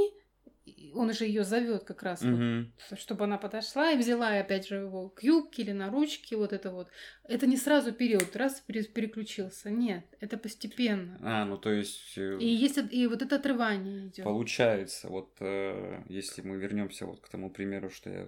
он 0.93 1.13
же 1.13 1.25
ее 1.25 1.43
зовет 1.43 1.83
как 1.83 2.03
раз, 2.03 2.21
угу. 2.21 2.65
вот, 2.89 2.99
чтобы 2.99 3.23
она 3.23 3.37
подошла 3.37 3.91
и 3.91 3.97
взяла 3.97 4.37
опять 4.37 4.67
же 4.67 4.75
его 4.75 5.09
к 5.09 5.23
юбке 5.23 5.63
или 5.63 5.71
на 5.71 5.89
ручки, 5.89 6.35
вот 6.35 6.53
это 6.53 6.71
вот. 6.71 6.89
Это 7.23 7.47
не 7.47 7.57
сразу 7.57 7.93
период, 7.93 8.35
раз 8.35 8.61
переключился. 8.61 9.69
Нет, 9.69 10.05
это 10.19 10.37
постепенно. 10.37 11.17
А, 11.21 11.45
ну 11.45 11.57
то 11.57 11.71
есть. 11.71 12.17
Э, 12.17 12.37
и 12.39 12.47
есть 12.47 12.77
и 12.91 13.07
вот 13.07 13.21
это 13.21 13.37
отрывание 13.37 14.07
идет. 14.07 14.25
Получается, 14.25 15.07
вот 15.07 15.35
э, 15.39 16.03
если 16.09 16.41
мы 16.41 16.57
вернемся 16.57 17.05
вот 17.05 17.21
к 17.21 17.29
тому 17.29 17.49
примеру, 17.49 17.89
что 17.89 18.09
я 18.09 18.27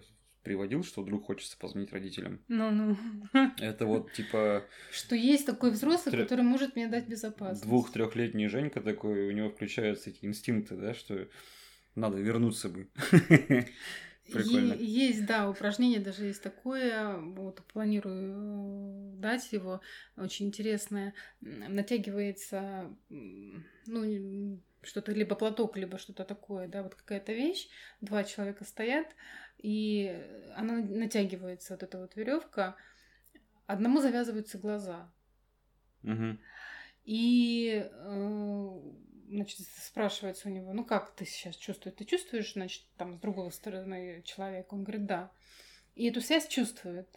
приводил, 0.49 0.83
что 0.83 1.03
вдруг 1.03 1.27
хочется 1.27 1.55
позвонить 1.59 1.93
родителям. 1.93 2.41
Ну-ну. 2.47 2.97
Это 3.59 3.85
вот 3.85 4.11
типа... 4.13 4.65
Что 4.91 5.13
есть 5.15 5.45
такой 5.45 5.69
взрослый, 5.69 6.11
Трё... 6.11 6.23
который 6.23 6.41
может 6.41 6.75
мне 6.75 6.87
дать 6.87 7.07
безопасность. 7.07 7.61
Двух-трехлетний 7.61 8.47
Женька 8.47 8.81
такой, 8.81 9.27
у 9.27 9.31
него 9.31 9.51
включаются 9.51 10.09
эти 10.09 10.25
инстинкты, 10.25 10.75
да, 10.75 10.95
что 10.95 11.27
надо 11.93 12.17
вернуться 12.17 12.69
бы. 12.69 12.87
Прикольно. 14.33 14.73
Есть, 14.73 15.27
да, 15.27 15.47
упражнение 15.47 15.99
даже 15.99 16.25
есть 16.25 16.41
такое, 16.41 17.17
вот 17.17 17.61
планирую 17.71 19.13
э, 19.13 19.17
дать 19.17 19.51
его, 19.51 19.81
очень 20.17 20.47
интересное. 20.47 21.13
Натягивается, 21.41 22.91
ну, 23.85 24.59
что-то, 24.81 25.11
либо 25.11 25.35
платок, 25.35 25.77
либо 25.77 25.99
что-то 25.99 26.23
такое, 26.23 26.67
да, 26.67 26.81
вот 26.81 26.95
какая-то 26.95 27.33
вещь, 27.33 27.67
два 28.01 28.23
человека 28.23 28.63
стоят, 28.65 29.15
и 29.59 30.17
она 30.55 30.75
натягивается, 30.75 31.73
вот 31.73 31.83
эта 31.83 31.99
вот 31.99 32.15
веревка. 32.15 32.75
Одному 33.67 34.01
завязываются 34.01 34.57
глаза. 34.57 35.11
Угу. 36.03 36.37
И 37.03 37.89
э, 37.91 38.79
значит, 39.27 39.59
спрашивается 39.59 40.47
у 40.47 40.51
него, 40.51 40.73
ну 40.73 40.85
как 40.85 41.13
ты 41.15 41.25
сейчас 41.25 41.55
чувствуешь? 41.55 41.95
Ты 41.97 42.05
чувствуешь, 42.05 42.53
значит, 42.53 42.83
там 42.97 43.15
с 43.15 43.19
другой 43.19 43.51
стороны 43.51 44.21
человека? 44.23 44.73
Он 44.73 44.83
говорит, 44.83 45.05
да. 45.05 45.31
И 45.95 46.09
эту 46.09 46.21
связь 46.21 46.47
чувствует. 46.47 47.07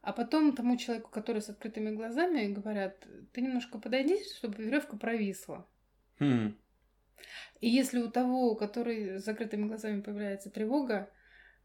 А 0.00 0.12
потом 0.12 0.56
тому 0.56 0.76
человеку, 0.76 1.10
который 1.10 1.40
с 1.40 1.48
открытыми 1.48 1.94
глазами, 1.94 2.52
говорят, 2.52 3.06
ты 3.32 3.40
немножко 3.40 3.78
подойди, 3.78 4.18
чтобы 4.36 4.62
веревка 4.62 4.96
провисла. 4.96 5.66
Хм. 6.18 6.56
И 7.60 7.68
если 7.68 8.00
у 8.00 8.10
того, 8.10 8.56
который 8.56 9.20
с 9.20 9.24
закрытыми 9.24 9.68
глазами 9.68 10.00
появляется 10.00 10.50
тревога, 10.50 11.08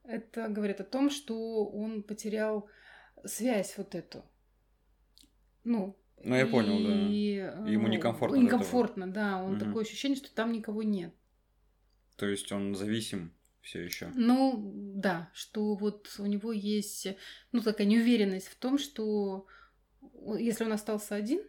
это 0.07 0.47
говорит 0.47 0.79
о 0.81 0.85
том, 0.85 1.09
что 1.09 1.65
он 1.65 2.03
потерял 2.03 2.69
связь 3.25 3.75
вот 3.77 3.95
эту. 3.95 4.23
Ну, 5.63 5.97
ну 6.23 6.35
я 6.35 6.43
и, 6.43 6.49
понял, 6.49 6.77
да. 6.83 7.09
И, 7.09 7.71
Ему 7.71 7.87
некомфортно. 7.87 8.37
Некомфортно, 8.37 9.11
да. 9.11 9.43
Он 9.43 9.55
угу. 9.55 9.65
такое 9.65 9.83
ощущение, 9.83 10.17
что 10.17 10.33
там 10.33 10.51
никого 10.51 10.83
нет. 10.83 11.13
То 12.15 12.25
есть 12.27 12.51
он 12.51 12.73
зависим 12.73 13.33
все 13.61 13.83
еще. 13.83 14.11
Ну, 14.15 14.71
да, 14.95 15.29
что 15.33 15.75
вот 15.75 16.15
у 16.19 16.25
него 16.25 16.51
есть, 16.51 17.07
ну, 17.51 17.61
такая 17.61 17.85
неуверенность 17.85 18.47
в 18.47 18.55
том, 18.55 18.77
что 18.77 19.45
если 20.39 20.63
он 20.63 20.71
остался 20.71 21.15
один, 21.15 21.41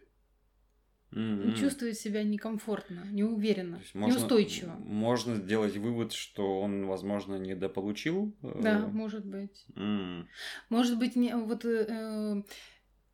Mm-hmm. 1.11 1.55
чувствует 1.55 1.97
себя 1.97 2.23
некомфортно, 2.23 3.03
неуверенно, 3.09 3.81
можно, 3.95 4.13
неустойчиво. 4.13 4.73
Можно 4.73 5.37
сделать 5.37 5.75
вывод, 5.75 6.13
что 6.13 6.61
он, 6.61 6.85
возможно, 6.85 7.35
недополучил. 7.35 8.35
Э, 8.43 8.59
да, 8.61 8.79
может 8.87 9.25
быть. 9.25 9.65
Mm. 9.75 10.25
Может 10.69 10.99
быть, 10.99 11.15
не, 11.15 11.35
вот 11.35 11.65
э, 11.65 12.43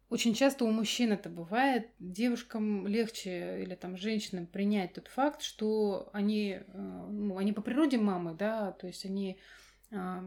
очень 0.09 0.33
часто 0.33 0.65
у 0.65 0.71
мужчин 0.71 1.13
это 1.13 1.29
бывает. 1.29 1.89
Девушкам 1.99 2.85
легче 2.85 3.61
или 3.61 3.75
там 3.75 3.97
женщинам 3.97 4.45
принять 4.45 4.93
тот 4.93 5.07
факт, 5.07 5.41
что 5.41 6.09
они, 6.13 6.59
э, 6.65 7.07
ну, 7.09 7.37
они 7.37 7.53
по 7.53 7.61
природе 7.61 7.97
мамы, 7.97 8.35
да, 8.35 8.71
то 8.73 8.87
есть 8.87 9.05
они, 9.05 9.39
э, 9.91 10.19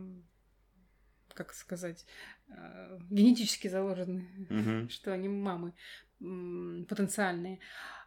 как 1.34 1.52
сказать, 1.52 2.06
э, 2.48 2.98
генетически 3.08 3.68
заложены, 3.68 4.26
mm-hmm. 4.50 4.88
что 4.90 5.12
они 5.12 5.28
мамы 5.28 5.74
потенциальные. 6.20 7.60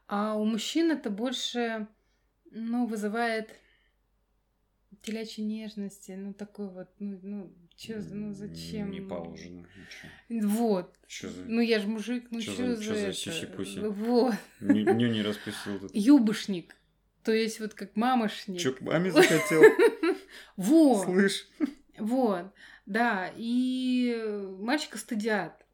А 0.08 0.36
у 0.36 0.46
мужчин 0.46 0.92
это 0.92 1.10
больше, 1.10 1.88
ну, 2.52 2.86
вызывает 2.86 3.50
телячьей 5.02 5.46
нежности, 5.48 6.12
ну 6.12 6.34
такой 6.34 6.70
вот, 6.70 6.90
ну, 7.00 7.20
ну, 7.24 7.54
чё, 7.76 8.00
ну 8.12 8.34
зачем? 8.34 8.92
Не 8.92 9.02
положено. 9.02 9.66
ничего. 10.30 10.50
Вот. 10.50 10.96
Чё 11.08 11.30
за... 11.30 11.44
Ну 11.46 11.62
я 11.62 11.80
же 11.80 11.88
мужик, 11.88 12.28
ну 12.30 12.40
Чё 12.42 12.52
что 12.52 12.76
за- 12.76 12.84
чё 12.84 12.94
за 12.94 13.00
это? 13.00 13.14
сиси-пуси? 13.14 13.80
Вот. 13.80 14.36
Ню 14.60 14.94
ню 14.94 15.08
не 15.08 15.22
распустил 15.24 15.80
тут. 15.80 15.92
Юбошник. 15.96 16.76
То 17.24 17.32
есть 17.32 17.60
вот 17.60 17.74
как 17.74 17.96
мамошник. 17.96 18.60
Чё 18.60 18.74
к 18.74 18.82
маме 18.82 19.12
захотел? 19.12 19.62
Вот. 20.58 21.06
Слышь? 21.06 21.48
Вот, 21.98 22.52
да, 22.86 23.32
и 23.36 24.18
мальчика 24.60 24.98
стыдят. 24.98 25.66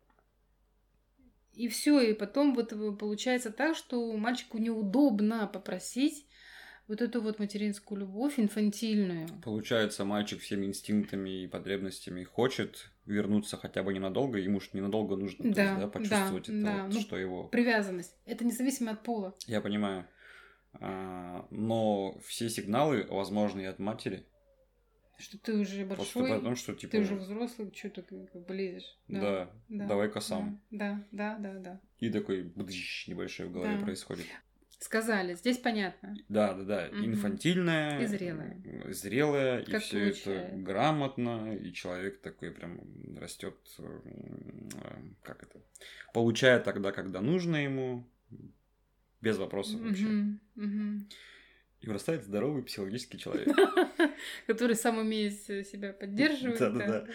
И 1.58 1.68
все, 1.70 2.00
и 2.00 2.14
потом 2.14 2.54
вот 2.54 2.72
получается 3.00 3.52
так, 3.52 3.76
что 3.76 4.16
мальчику 4.16 4.60
неудобно 4.60 5.48
попросить 5.48 6.28
вот 6.88 7.02
эту 7.02 7.20
вот 7.20 7.40
материнскую 7.40 8.02
любовь 8.02 8.40
инфантильную. 8.40 9.28
Получается, 9.44 10.06
мальчик 10.06 10.40
всеми 10.40 10.68
инстинктами 10.68 11.44
и 11.44 11.48
потребностями 11.48 12.24
хочет 12.24 12.92
вернуться 13.08 13.58
хотя 13.58 13.82
бы 13.82 13.92
ненадолго, 13.92 14.38
ему 14.38 14.60
же 14.60 14.70
ненадолго 14.74 15.16
нужно 15.16 15.40
то 15.40 15.48
есть, 15.48 15.58
Да, 15.58 15.80
да, 15.80 15.88
почувствовать 15.88 16.48
да, 16.48 16.54
это, 16.54 16.64
да. 16.64 16.84
вот, 16.84 16.94
Ну, 16.94 17.02
что 17.02 17.18
его... 17.18 17.48
Привязанность. 17.48 18.16
Это 18.26 18.46
независимо 18.46 18.92
от 18.92 19.02
пола. 19.02 19.36
Я 19.48 19.60
понимаю. 19.60 20.08
А, 20.74 21.48
но 21.50 22.20
все 22.20 22.50
сигналы 22.50 23.08
возможны 23.10 23.62
и 23.62 23.66
от 23.66 23.80
матери. 23.80 24.28
Что 25.18 25.38
ты 25.40 25.54
уже 25.54 25.86
Просто 25.86 26.20
большой, 26.20 26.38
потому, 26.38 26.56
что, 26.56 26.76
типа, 26.76 26.92
ты 26.92 27.00
уже 27.00 27.16
взрослый, 27.16 27.74
что 27.76 27.90
ты 27.90 28.02
как 28.04 28.46
бы 28.46 28.54
лезешь. 28.56 28.98
да, 29.08 29.52
да, 29.68 29.88
давай-ка 29.88 30.20
сам. 30.22 30.62
Да, 30.70 31.04
да, 31.12 31.38
да, 31.40 31.54
да. 31.60 31.82
И 32.00 32.12
такой 32.12 32.44
бдыщ 32.44 33.08
небольшой 33.08 33.48
в 33.48 33.52
голове 33.52 33.78
Да. 33.78 33.84
происходит. 33.86 34.28
Сказали, 34.80 35.34
здесь 35.34 35.58
понятно. 35.58 36.16
Да, 36.30 36.54
да, 36.54 36.64
да. 36.64 36.90
Мгм. 36.92 37.06
Инфантильная. 37.06 38.00
И 38.00 38.06
зрелая. 38.06 38.62
э, 38.64 38.94
Зрелая. 38.94 39.60
и 39.62 39.72
Как 39.72 39.82
все 39.82 40.10
это 40.10 40.52
грамотно. 40.54 41.56
И 41.58 41.74
человек 41.74 42.22
такой 42.22 42.52
прям 42.52 42.80
растет. 43.18 43.56
Как 45.24 45.42
это? 45.42 45.60
Получает 46.14 46.64
тогда, 46.64 46.92
когда 46.92 47.22
нужно 47.22 47.56
ему. 47.56 48.08
Без 49.20 49.38
вопросов 49.40 49.82
вообще. 49.82 50.06
Мгм, 50.06 50.40
мгм. 50.54 51.10
И 51.82 51.88
вырастает 51.88 52.24
здоровый 52.24 52.64
психологический 52.64 53.20
человек. 53.20 53.56
Который 54.48 54.76
сам 54.76 54.98
умеет 54.98 55.34
себя 55.42 55.94
поддерживать. 55.94 56.60
Да-да-да. 56.60 57.08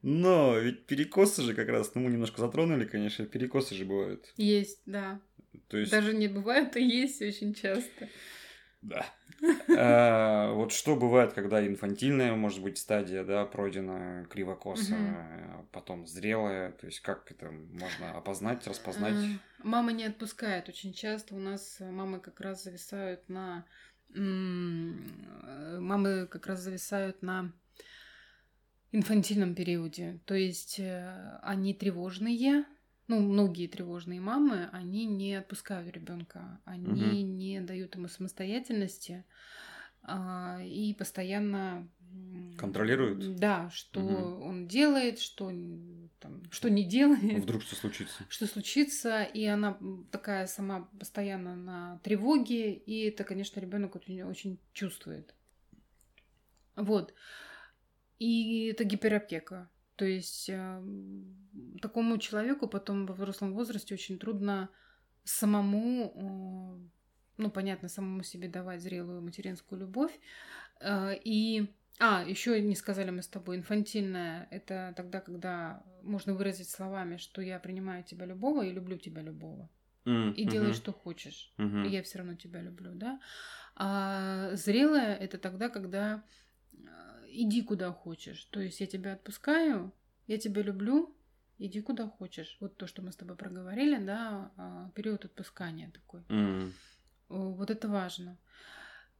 Но 0.00 0.58
ведь 0.58 0.86
перекосы 0.86 1.42
же 1.42 1.54
как 1.54 1.68
раз, 1.68 1.94
ну 1.94 2.00
мы 2.02 2.10
немножко 2.10 2.40
затронули, 2.40 2.86
конечно, 2.86 3.26
перекосы 3.26 3.74
же 3.74 3.84
бывают. 3.84 4.32
Есть, 4.36 4.80
да. 4.86 5.20
То 5.68 5.76
есть, 5.76 5.90
Даже 5.90 6.14
не 6.14 6.28
бывает, 6.28 6.74
а 6.76 6.78
есть 6.78 7.20
очень 7.20 7.54
часто. 7.54 8.08
Да. 8.82 9.06
А, 9.76 10.52
Вот 10.52 10.72
что 10.72 10.96
бывает, 10.96 11.32
когда 11.32 11.66
инфантильная, 11.66 12.34
может 12.34 12.62
быть, 12.62 12.78
стадия, 12.78 13.24
да, 13.24 13.44
пройдена 13.44 14.26
кривокоса, 14.30 14.96
потом 15.72 16.06
зрелая, 16.06 16.72
то 16.72 16.86
есть 16.86 17.00
как 17.00 17.30
это 17.30 17.50
можно 17.50 18.16
опознать, 18.16 18.66
распознать? 18.66 19.14
А, 19.14 19.64
Мама 19.64 19.92
не 19.92 20.04
отпускает. 20.04 20.68
Очень 20.68 20.92
часто 20.92 21.34
у 21.34 21.38
нас 21.38 21.76
э, 21.80 21.90
мамы 21.90 22.20
как 22.20 22.40
раз 22.40 22.64
зависают 22.64 23.28
на... 23.28 23.64
э, 24.14 24.18
Мамы 24.18 26.26
как 26.26 26.46
раз 26.46 26.60
зависают 26.60 27.22
на 27.22 27.52
инфантильном 28.92 29.54
периоде. 29.54 30.20
То 30.26 30.34
есть 30.34 30.78
э, 30.78 31.38
они 31.42 31.74
тревожные, 31.74 32.64
ну, 33.08 33.20
многие 33.20 33.66
тревожные 33.66 34.20
мамы, 34.20 34.68
они 34.72 35.06
не 35.06 35.34
отпускают 35.34 35.92
ребенка, 35.94 36.60
они 36.64 37.22
не 37.22 37.60
дают 37.60 37.94
ему 37.94 38.08
самостоятельности 38.08 39.24
а, 40.02 40.60
и 40.62 40.94
постоянно 40.94 41.88
Контролируют? 42.56 43.38
Да, 43.38 43.70
что 43.70 44.00
Мгм. 44.00 44.42
он 44.42 44.68
делает, 44.68 45.18
что 45.18 45.50
там, 46.20 46.42
что 46.50 46.70
не 46.70 46.84
делает 46.84 47.42
Вдруг 47.42 47.62
что 47.62 47.76
случится? 47.76 48.24
что 48.28 48.46
случится, 48.46 49.22
и 49.22 49.44
она 49.44 49.78
такая 50.10 50.46
сама 50.46 50.88
постоянно 50.98 51.54
на 51.56 52.00
тревоге, 52.02 52.72
и 52.74 53.08
это, 53.08 53.24
конечно, 53.24 53.60
ребенок 53.60 53.94
очень, 53.96 54.22
очень 54.22 54.58
чувствует. 54.72 55.34
Вот. 56.76 57.14
И 58.18 58.68
это 58.68 58.84
гиперопека. 58.84 59.68
То 59.96 60.04
есть 60.04 60.48
э, 60.48 60.54
м, 60.54 61.78
такому 61.80 62.18
человеку 62.18 62.68
потом 62.68 63.06
во 63.06 63.14
взрослом 63.14 63.52
возрасте 63.54 63.94
очень 63.94 64.18
трудно 64.18 64.70
самому, 65.24 66.90
ну, 67.36 67.50
понятно, 67.50 67.88
самому 67.88 68.22
себе 68.22 68.48
давать 68.48 68.80
зрелую 68.82 69.22
материнскую 69.22 69.80
любовь. 69.80 70.18
Э, 70.80 71.14
И 71.24 71.74
а, 72.00 72.24
еще 72.24 72.60
не 72.62 72.74
сказали 72.74 73.10
мы 73.10 73.22
с 73.22 73.28
тобой, 73.28 73.56
инфантильная 73.56 74.48
это 74.50 74.92
тогда, 74.96 75.20
когда 75.20 75.84
можно 76.02 76.34
выразить 76.34 76.68
словами, 76.70 77.16
что 77.18 77.42
я 77.42 77.60
принимаю 77.60 78.02
тебя 78.04 78.26
любого 78.26 78.62
и 78.64 78.72
люблю 78.72 78.98
тебя 78.98 79.22
любого. 79.22 79.70
М, 80.06 80.34
И 80.34 80.44
делай, 80.46 80.72
мгм, 80.72 80.72
что 80.72 80.92
хочешь. 80.92 81.54
мгм. 81.58 81.84
И 81.84 81.90
я 81.90 82.02
все 82.02 82.18
равно 82.18 82.34
тебя 82.36 82.62
люблю, 82.62 82.92
да. 82.94 83.20
А 83.76 84.50
зрелая 84.54 85.16
это 85.16 85.38
тогда, 85.38 85.68
когда 85.68 86.24
иди 87.32 87.62
куда 87.62 87.92
хочешь. 87.92 88.44
То 88.50 88.60
есть 88.60 88.80
я 88.80 88.86
тебя 88.86 89.12
отпускаю, 89.14 89.92
я 90.26 90.38
тебя 90.38 90.62
люблю, 90.62 91.14
иди 91.58 91.80
куда 91.80 92.08
хочешь. 92.08 92.56
Вот 92.60 92.76
то, 92.76 92.86
что 92.86 93.02
мы 93.02 93.12
с 93.12 93.16
тобой 93.16 93.36
проговорили, 93.36 93.98
да, 94.04 94.50
а, 94.56 94.90
период 94.94 95.24
отпускания 95.24 95.90
такой. 95.90 96.22
О, 97.28 97.52
Вот 97.52 97.70
это 97.70 97.88
важно. 97.88 98.36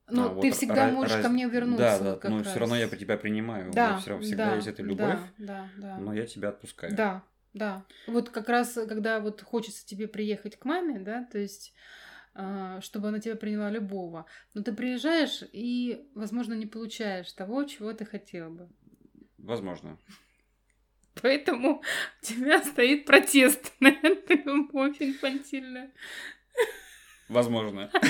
Но 0.09 0.27
А, 0.27 0.41
ты 0.43 0.49
вот 0.49 0.57
всегда 0.57 0.91
ра- 0.91 0.93
можешь 0.93 1.15
раз- 1.15 1.23
ко 1.23 1.29
мне 1.31 1.49
вернуться. 1.49 1.79
Да, 1.79 1.99
да, 2.01 2.17
как 2.17 2.31
но 2.31 2.39
раз. 2.39 2.49
все 2.49 2.59
равно 2.59 2.77
я 2.77 2.89
по 2.89 2.97
тебя 2.97 3.17
принимаю. 3.17 3.71
у 3.71 3.73
Да, 3.73 3.91
меня 3.91 4.01
всё 4.01 4.11
равно 4.11 4.25
всегда 4.25 4.51
да, 4.51 4.55
есть 4.57 4.67
эта 4.69 4.83
любовь, 4.83 5.21
Да, 5.39 5.39
да, 5.39 5.69
да. 5.79 5.97
но 5.99 6.13
я 6.13 6.27
тебя 6.27 6.49
отпускаю. 6.51 6.95
Да, 6.95 7.23
да. 7.55 7.85
Вот 8.09 8.29
как 8.29 8.49
раз, 8.49 8.73
когда 8.75 9.21
вот 9.21 9.41
хочется 9.43 9.87
тебе 9.87 10.09
приехать 10.09 10.57
к 10.59 10.65
маме, 10.65 10.99
да, 10.99 11.25
то 11.31 11.39
есть 11.39 11.73
а, 11.73 11.79
чтобы 12.35 13.09
она 13.09 13.21
тебя 13.21 13.37
приняла 13.37 13.71
любого. 13.71 14.27
Но 14.55 14.63
ты 14.63 14.73
приезжаешь 14.73 15.43
и, 15.53 16.09
возможно, 16.15 16.55
не 16.55 16.67
получаешь 16.67 17.33
того, 17.33 17.65
чего 17.65 17.93
ты 17.93 18.05
хотел 18.05 18.51
бы. 18.51 18.69
Возможно. 19.39 19.99
Поэтому 21.21 21.81
у 21.81 22.25
тебя 22.25 22.63
стоит 22.63 23.05
протест 23.05 23.73
на 23.81 23.89
эту 23.89 24.35
любовь 24.45 24.97
инфантильную. 25.01 25.91
Возможно. 27.29 27.91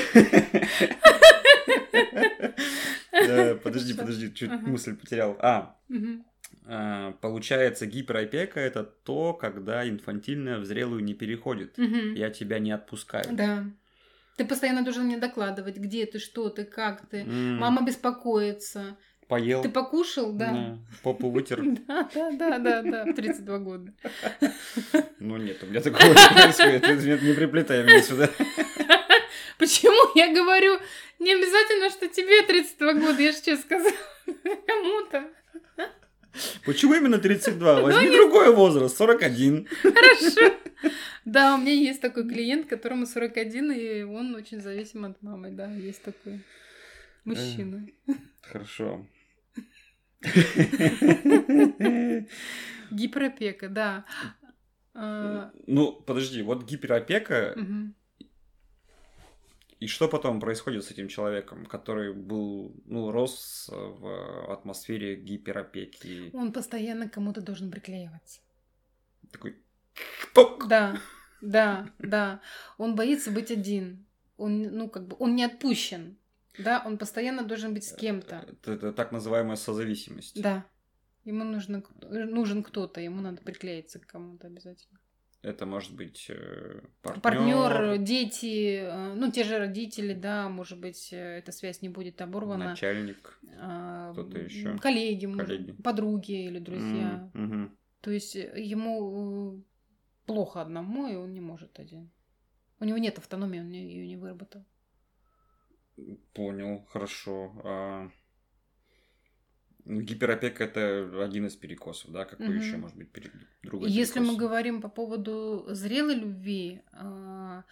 Подожди, 3.62 3.94
подожди, 3.94 4.34
чуть 4.34 4.50
мысль 4.50 4.96
потерял. 4.96 5.36
А, 5.40 5.76
а, 6.66 7.12
получается, 7.20 7.86
гиперопека 7.86 8.58
это 8.58 8.82
то, 8.82 9.34
когда 9.34 9.88
инфантильная 9.88 10.58
в 10.58 10.64
зрелую 10.64 11.04
не 11.04 11.14
переходит. 11.14 11.78
Я 11.78 12.30
тебя 12.30 12.58
не 12.58 12.72
отпускаю. 12.72 13.26
Да. 13.30 13.64
Ты 14.36 14.44
постоянно 14.44 14.82
должен 14.82 15.04
мне 15.04 15.18
докладывать, 15.18 15.76
где 15.76 16.06
ты, 16.06 16.18
что 16.18 16.48
ты, 16.48 16.64
как 16.64 17.06
ты. 17.08 17.18
М, 17.18 17.58
Мама 17.58 17.82
беспокоится. 17.82 18.96
Поел. 19.28 19.62
Ты 19.62 19.68
покушал? 19.68 20.32
Да. 20.32 20.52
Да. 20.52 20.78
Попу 21.02 21.30
вытер. 21.30 21.62
Да, 21.86 22.08
да, 22.14 22.30
да, 22.32 22.58
да, 22.58 22.82
да, 22.82 23.04
в 23.04 23.14
32 23.14 23.58
года. 23.58 23.92
Ну 25.20 25.36
нет, 25.36 25.62
у 25.62 25.66
меня 25.66 25.80
такого 25.80 26.08
не 26.08 26.14
происходит. 26.14 27.22
Не 27.22 27.32
приплетай 27.34 27.82
меня 27.84 28.02
сюда. 28.02 28.28
Почему 29.58 30.12
я 30.16 30.34
говорю, 30.34 30.78
не 31.18 31.32
обязательно, 31.34 31.88
что 31.90 32.08
тебе 32.08 32.42
32 32.42 32.92
года, 32.94 33.22
я 33.22 33.32
же 33.32 33.40
тебе 33.40 33.56
сказала 33.56 33.92
кому-то. 34.66 35.24
Почему 36.64 36.94
именно 36.94 37.18
32? 37.18 37.76
Ну, 37.76 37.82
Возьми 37.82 38.10
другой 38.10 38.54
возраст, 38.54 38.96
41. 38.96 39.66
Хорошо. 39.82 40.56
Да, 41.24 41.54
у 41.54 41.58
меня 41.58 41.72
есть 41.72 42.00
такой 42.00 42.28
клиент, 42.28 42.66
которому 42.66 43.06
41, 43.06 43.72
и 43.72 44.02
он 44.02 44.34
очень 44.34 44.60
зависим 44.60 45.04
от 45.04 45.22
мамы, 45.22 45.50
да, 45.50 45.70
есть 45.72 46.02
такой 46.02 46.40
мужчина. 47.24 47.86
Хорошо. 48.40 49.06
Гиперопека, 52.90 53.68
да. 53.68 54.04
А, 54.94 55.50
Ну, 55.66 55.92
подожди, 55.92 56.42
вот 56.42 56.64
гиперопека, 56.64 57.54
мгм. 57.56 57.94
И 59.82 59.88
что 59.88 60.06
потом 60.08 60.38
происходит 60.38 60.84
с 60.84 60.92
этим 60.92 61.08
человеком, 61.08 61.66
который 61.66 62.14
был, 62.14 62.72
ну, 62.84 63.10
рос 63.10 63.68
в 63.68 64.52
атмосфере 64.52 65.16
гиперопеки? 65.16 66.30
Он 66.34 66.52
постоянно 66.52 67.08
кому-то 67.08 67.40
должен 67.40 67.68
приклеиваться. 67.68 68.42
Такой... 69.32 69.56
пук! 70.34 70.68
Да, 70.68 71.00
да, 71.40 71.90
да. 71.98 72.40
Он 72.78 72.94
боится 72.94 73.32
быть 73.32 73.50
один. 73.50 74.06
Он, 74.36 74.62
ну, 74.62 74.88
как 74.88 75.08
бы, 75.08 75.16
он 75.18 75.34
не 75.34 75.42
отпущен. 75.42 76.16
Да, 76.58 76.80
он 76.86 76.96
постоянно 76.96 77.42
должен 77.42 77.74
быть 77.74 77.82
с 77.82 77.92
кем-то. 77.96 78.46
Это, 78.46 78.72
это 78.74 78.92
так 78.92 79.10
называемая 79.10 79.56
созависимость. 79.56 80.40
Да. 80.40 80.64
Ему 81.24 81.42
нужно, 81.42 81.82
нужен 82.08 82.62
кто-то, 82.62 83.00
ему 83.00 83.20
надо 83.20 83.42
приклеиться 83.42 83.98
к 83.98 84.06
кому-то 84.06 84.46
обязательно. 84.46 85.00
Это 85.42 85.66
может 85.66 85.94
быть 85.96 86.26
э, 86.28 86.80
партнер. 87.02 87.20
Партнер, 87.20 87.98
дети, 87.98 88.76
э, 88.76 89.14
ну, 89.14 89.32
те 89.32 89.42
же 89.42 89.58
родители, 89.58 90.14
да, 90.14 90.48
может 90.48 90.78
быть, 90.78 91.12
э, 91.12 91.38
эта 91.38 91.50
связь 91.50 91.82
не 91.82 91.88
будет 91.88 92.22
оборвана. 92.22 92.70
Начальник. 92.70 93.40
А, 93.58 94.12
Кто-то 94.12 94.38
еще. 94.38 94.78
Коллеги, 94.78 95.26
Коллеги. 95.26 95.72
подруги 95.72 96.46
или 96.46 96.60
друзья. 96.60 97.28
Мгм. 97.34 97.76
То 98.02 98.12
есть 98.12 98.36
ему 98.36 99.64
плохо 100.26 100.60
одному, 100.62 101.08
и 101.08 101.16
он 101.16 101.32
не 101.32 101.40
может 101.40 101.80
один. 101.80 102.12
У 102.78 102.84
него 102.84 102.98
нет 102.98 103.18
автономии, 103.18 103.58
он 103.58 103.70
ее 103.70 104.06
не 104.06 104.16
выработал. 104.16 104.64
Понял, 106.34 106.84
хорошо. 106.88 107.52
А, 107.64 108.10
Гиперопека 109.84 110.64
это 110.64 111.24
один 111.24 111.46
из 111.46 111.56
перекосов, 111.56 112.12
да? 112.12 112.24
Какой 112.24 112.48
Мгм. 112.48 112.58
еще 112.58 112.76
может 112.76 112.96
быть 112.96 113.10
пере- 113.10 113.30
другой 113.62 113.90
Если 113.90 114.20
мы 114.20 114.26
перекос? 114.26 114.40
говорим 114.40 114.80
по 114.80 114.88
поводу 114.88 115.64
зрелой 115.68 116.14
любви, 116.14 116.82
а, 116.92 117.64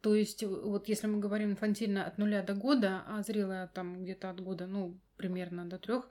то 0.00 0.14
есть 0.14 0.42
вот 0.42 0.88
если 0.88 1.06
мы 1.06 1.18
говорим 1.20 1.50
инфантильно 1.50 2.06
от 2.06 2.18
нуля 2.18 2.42
до 2.42 2.54
года, 2.54 3.02
а 3.06 3.22
зрелая 3.22 3.66
там 3.68 4.02
где-то 4.02 4.30
от 4.30 4.40
года, 4.40 4.66
ну, 4.66 4.98
примерно 5.16 5.68
до 5.68 5.78
трех, 5.78 6.08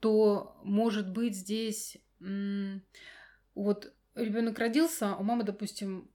то 0.00 0.60
может 0.64 1.10
быть 1.10 1.34
здесь 1.34 1.96
вот 3.54 3.92
ребенок 4.14 4.58
родился, 4.58 5.12
а 5.12 5.16
у 5.16 5.22
мамы, 5.22 5.44
допустим, 5.44 6.10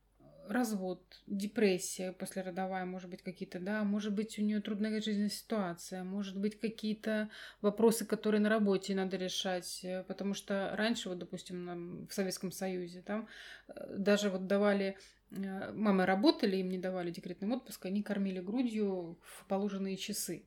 развод, 0.51 1.01
депрессия 1.27 2.12
послеродовая, 2.12 2.85
может 2.85 3.09
быть, 3.09 3.21
какие-то, 3.21 3.59
да, 3.59 3.83
может 3.83 4.13
быть, 4.13 4.38
у 4.39 4.41
нее 4.41 4.62
трудная 4.62 5.01
жизненная 5.01 5.29
ситуация, 5.29 6.03
может 6.03 6.38
быть, 6.38 6.59
какие-то 6.59 7.29
вопросы, 7.62 8.05
которые 8.05 8.41
на 8.41 8.49
работе 8.49 8.95
надо 8.95 9.17
решать, 9.17 9.81
э, 9.83 10.03
потому 10.03 10.33
что 10.33 10.73
раньше, 10.75 11.09
вот, 11.09 11.19
допустим, 11.19 12.07
в 12.07 12.13
Советском 12.13 12.51
Союзе, 12.51 13.01
там 13.01 13.27
э, 13.67 13.95
даже 13.97 14.29
вот 14.29 14.47
давали, 14.47 14.97
э, 15.31 15.71
мамы 15.73 16.05
работали, 16.05 16.57
им 16.57 16.69
не 16.69 16.77
давали 16.77 17.12
декретный 17.12 17.49
отпуск, 17.49 17.85
они 17.85 18.03
кормили 18.03 18.39
грудью 18.39 19.17
в 19.21 19.45
положенные 19.47 19.97
часы. 19.97 20.45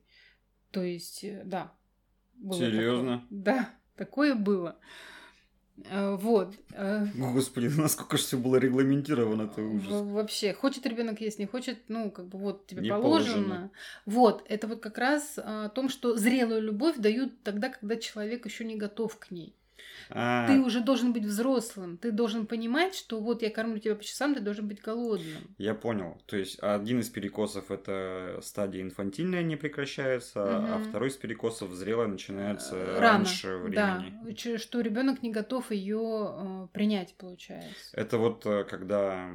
То 0.71 0.83
есть, 0.83 1.25
да. 1.45 1.73
такое. 2.41 2.57
Серьезно? 2.57 3.27
Да, 3.29 3.69
такое 3.95 4.35
было. 4.35 4.79
Э, 5.85 6.15
Вот. 6.15 6.53
э, 6.71 7.05
Господи, 7.15 7.67
насколько 7.77 8.17
же 8.17 8.23
все 8.23 8.37
было 8.37 8.57
регламентировано, 8.57 9.43
это 9.43 9.61
ужас. 9.61 9.87
Вообще, 9.91 10.53
хочет 10.53 10.85
ребенок 10.85 11.19
есть, 11.21 11.39
не 11.39 11.45
хочет, 11.45 11.79
ну, 11.87 12.11
как 12.11 12.27
бы 12.27 12.37
вот 12.37 12.67
тебе 12.67 12.81
Не 12.83 12.89
положено. 12.89 13.33
положено. 13.33 13.71
Вот, 14.05 14.45
это 14.47 14.67
вот 14.67 14.79
как 14.81 14.97
раз 14.97 15.33
о 15.37 15.69
том, 15.69 15.89
что 15.89 16.15
зрелую 16.15 16.61
любовь 16.61 16.97
дают 16.97 17.41
тогда, 17.43 17.69
когда 17.69 17.95
человек 17.95 18.45
еще 18.45 18.65
не 18.65 18.75
готов 18.75 19.17
к 19.17 19.31
ней. 19.31 19.55
А, 20.09 20.47
Ты 20.47 20.59
уже 20.61 20.81
должен 20.81 21.13
быть 21.13 21.25
взрослым, 21.25 21.97
ты 21.97 22.11
должен 22.11 22.45
понимать, 22.45 22.95
что 22.95 23.19
вот 23.19 23.41
я 23.41 23.49
кормлю 23.49 23.79
тебя 23.79 23.95
по 23.95 24.03
часам, 24.03 24.35
ты 24.35 24.41
должен 24.41 24.67
быть 24.67 24.81
голодным. 24.81 25.55
Я 25.57 25.73
понял. 25.73 26.21
То 26.25 26.37
есть 26.37 26.59
один 26.61 26.99
из 26.99 27.09
перекосов 27.09 27.71
это 27.71 28.39
стадия 28.41 28.81
инфантильная 28.81 29.43
не 29.43 29.55
прекращается, 29.55 30.41
а 30.43 30.77
Мгм. 30.79 30.89
второй 30.89 31.09
из 31.09 31.15
перекосов 31.17 31.71
зрелая 31.71 32.07
начинается 32.07 32.75
Э, 32.75 32.99
раньше 32.99 33.59
да, 33.69 33.97
времени. 33.99 34.33
Ч- 34.33 34.57
что 34.57 34.81
ребенок 34.81 35.23
не 35.23 35.31
готов 35.31 35.71
ее 35.71 36.69
принять, 36.73 37.15
получается. 37.17 37.73
Это 37.93 38.17
вот 38.17 38.45
э, 38.45 38.63
когда 38.65 39.31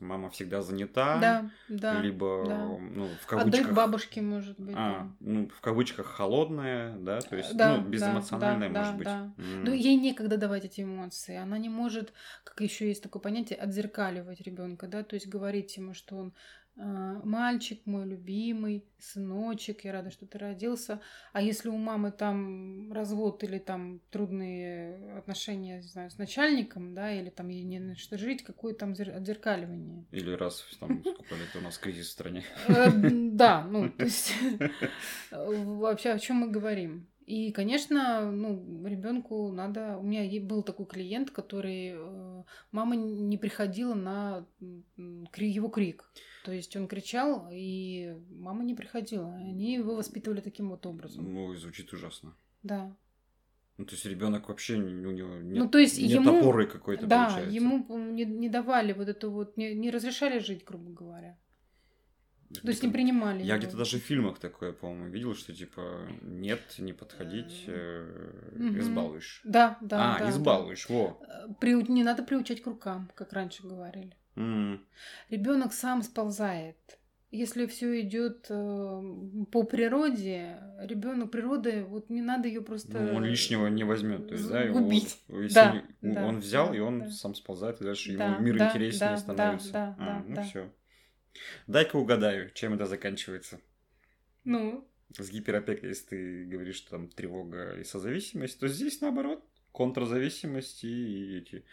мама 0.00 0.30
всегда 0.30 0.62
занята, 0.62 1.18
Да, 1.18 1.50
да. 1.68 2.00
либо 2.00 2.44
да. 2.46 2.58
ну, 2.78 3.08
в 3.22 3.26
кавычках. 3.26 3.72
бабушке, 3.72 4.20
может 4.22 4.58
быть. 4.58 4.74
А, 4.76 5.10
ну, 5.20 5.48
в 5.48 5.60
кавычках 5.60 6.06
холодная, 6.06 6.96
да, 6.98 7.20
то 7.20 7.36
есть, 7.36 7.56
Да, 7.56 7.76
ну, 7.76 7.82
да, 7.82 7.88
безэмоциональная, 7.88 8.70
да, 8.70 8.78
может 8.80 8.92
да, 8.92 8.98
быть. 8.98 9.06
да. 9.06 9.32
Ну, 9.64 9.72
ей 9.72 9.96
некогда 9.96 10.36
давать 10.36 10.64
эти 10.64 10.82
эмоции. 10.82 11.36
Она 11.36 11.58
не 11.58 11.68
может, 11.68 12.12
как 12.44 12.60
еще 12.60 12.88
есть 12.88 13.02
такое 13.02 13.20
понятие, 13.20 13.58
отзеркаливать 13.58 14.40
ребенка, 14.40 14.86
да, 14.86 15.02
то 15.02 15.14
есть 15.14 15.28
говорить 15.28 15.76
ему, 15.76 15.94
что 15.94 16.16
он 16.16 16.32
мальчик 16.78 17.80
мой 17.86 18.06
любимый, 18.06 18.84
сыночек, 19.00 19.84
я 19.84 19.92
рада, 19.92 20.10
что 20.10 20.26
ты 20.26 20.38
родился. 20.38 21.00
А 21.32 21.42
если 21.42 21.68
у 21.68 21.76
мамы 21.76 22.12
там 22.12 22.92
развод 22.92 23.42
или 23.42 23.58
там 23.58 24.00
трудные 24.10 25.18
отношения, 25.18 25.76
не 25.78 25.88
знаю, 25.88 26.10
с 26.10 26.18
начальником, 26.18 26.94
да, 26.94 27.12
или 27.12 27.30
там 27.30 27.48
ей 27.48 27.64
не 27.64 27.80
на 27.80 27.96
что 27.96 28.16
жить, 28.16 28.44
какое 28.44 28.74
там 28.74 28.92
зер- 28.92 29.10
отзеркаливание? 29.10 30.04
Или 30.12 30.30
раз 30.32 30.64
там 30.78 31.00
сколько 31.00 31.34
лет 31.34 31.48
у 31.56 31.60
нас 31.60 31.78
кризис 31.78 32.06
в 32.06 32.12
стране. 32.12 32.44
Э, 32.68 32.90
Да, 33.38 33.64
ну, 33.64 33.90
то 33.90 34.04
есть 34.04 34.34
вообще 35.30 36.10
о 36.10 36.18
чем 36.18 36.36
мы 36.36 36.50
говорим? 36.50 37.08
И, 37.26 37.52
конечно, 37.52 38.30
ну, 38.30 38.86
ребенку 38.86 39.52
надо. 39.52 39.98
У 39.98 40.02
меня 40.02 40.40
был 40.40 40.62
такой 40.62 40.86
клиент, 40.86 41.30
который 41.30 41.92
э, 41.94 42.42
мама 42.72 42.96
не 42.96 43.36
приходила 43.36 43.92
на 43.92 44.46
его 44.96 45.68
крик. 45.68 46.10
То 46.48 46.54
есть 46.54 46.74
он 46.76 46.88
кричал, 46.88 47.46
и 47.52 48.16
мама 48.30 48.64
не 48.64 48.74
приходила. 48.74 49.34
Они 49.34 49.74
его 49.74 49.94
воспитывали 49.94 50.40
таким 50.40 50.70
вот 50.70 50.86
образом. 50.86 51.30
Ну, 51.34 51.54
звучит 51.56 51.92
ужасно. 51.92 52.34
Да. 52.62 52.96
Ну, 53.76 53.84
то 53.84 53.92
есть 53.92 54.06
ребенок 54.06 54.48
вообще 54.48 54.76
у 54.76 54.80
него 55.12 55.34
нет, 55.42 55.58
Ну, 55.64 55.68
то 55.68 55.76
есть 55.76 55.98
нет 56.00 56.10
ему- 56.10 56.38
опоры 56.38 56.66
какой-то 56.66 57.06
Да, 57.06 57.26
получается. 57.26 57.54
ему 57.54 57.98
не, 57.98 58.24
не 58.24 58.48
давали 58.48 58.94
вот 58.94 59.08
это 59.08 59.28
вот, 59.28 59.58
не, 59.58 59.74
не 59.74 59.90
разрешали 59.90 60.38
жить, 60.38 60.64
грубо 60.64 60.90
говоря. 60.90 61.38
То 62.62 62.68
есть 62.68 62.82
не 62.82 62.88
принимали. 62.90 63.42
Я 63.42 63.58
где-то 63.58 63.76
даже 63.76 63.98
в 63.98 64.02
фильмах 64.02 64.38
такое, 64.38 64.72
по-моему, 64.72 65.10
видел, 65.10 65.34
что 65.34 65.52
типа 65.54 66.08
нет, 66.22 66.62
не 66.78 66.94
подходить, 66.94 67.64
э, 67.66 68.50
Мгм. 68.56 68.78
избалуешь. 68.78 69.42
Да, 69.44 69.76
да. 69.82 70.14
а, 70.14 70.18
да, 70.18 70.24
да. 70.24 70.30
избалуешь, 70.30 70.88
во. 70.88 71.20
Э, 71.28 71.48
приу- 71.60 71.86
Не 71.92 72.02
надо 72.04 72.22
приучать 72.22 72.62
к 72.62 72.66
рукам, 72.66 73.10
как 73.14 73.34
раньше 73.34 73.64
говорили. 73.68 74.16
М. 74.38 74.86
Ребенок 75.30 75.72
сам 75.72 76.02
сползает. 76.02 76.76
Если 77.30 77.66
все 77.66 78.00
идет 78.00 78.46
по 78.48 79.62
природе, 79.64 80.56
ребенок 80.80 81.30
природы, 81.30 81.84
вот 81.84 82.08
не 82.08 82.22
надо 82.22 82.48
ее 82.48 82.62
просто. 82.62 82.98
Ну, 82.98 83.16
он 83.16 83.24
лишнего 83.24 83.66
не 83.66 83.84
возьмет. 83.84 84.28
То 84.28 84.34
есть, 84.34 84.48
да, 84.48 84.62
его- 84.62 84.80
губить. 84.80 85.18
если 85.28 85.54
Да, 85.54 85.72
не- 86.00 86.14
да, 86.14 86.24
он 86.26 86.38
взял, 86.38 86.70
да, 86.70 86.76
и 86.76 86.78
он 86.78 87.00
да. 87.00 87.10
сам 87.10 87.34
сползает, 87.34 87.82
и 87.82 87.84
дальше 87.84 88.16
Да, 88.16 88.24
ему 88.36 88.40
мир 88.42 88.56
да, 88.58 88.68
интереснее 88.68 89.10
да, 89.10 89.16
да, 89.16 89.18
становится. 89.18 89.72
да, 89.72 89.96
а, 89.98 90.04
да, 90.06 90.24
ну 90.26 90.34
да. 90.36 90.42
все. 90.42 90.72
Дай-ка 91.66 91.96
угадаю, 91.96 92.50
чем 92.54 92.72
это 92.74 92.86
заканчивается. 92.86 93.60
Ну, 94.44 94.88
С 95.18 95.30
гиперопекой, 95.30 95.90
если 95.90 96.06
ты 96.06 96.44
говоришь, 96.46 96.76
что 96.76 96.90
там 96.92 97.08
тревога 97.08 97.74
и 97.78 97.84
созависимость, 97.84 98.58
то 98.58 98.68
здесь 98.68 99.00
наоборот 99.02 99.44
контрзависимость 99.72 100.82
и 100.84 101.38
эти 101.38 101.64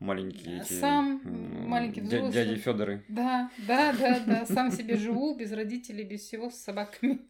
маленькие 0.00 0.62
эти 0.62 0.72
Сам 0.72 1.20
маленький 1.68 2.00
взрослый. 2.00 2.32
дяди 2.32 2.56
Федоры. 2.56 3.04
да, 3.08 3.50
да, 3.68 3.92
да, 3.92 4.20
да. 4.26 4.46
Сам 4.46 4.72
себе 4.72 4.96
живу, 4.96 5.36
без 5.36 5.52
родителей, 5.52 6.04
без 6.04 6.22
всего, 6.22 6.50
с 6.50 6.56
собаками. 6.56 7.20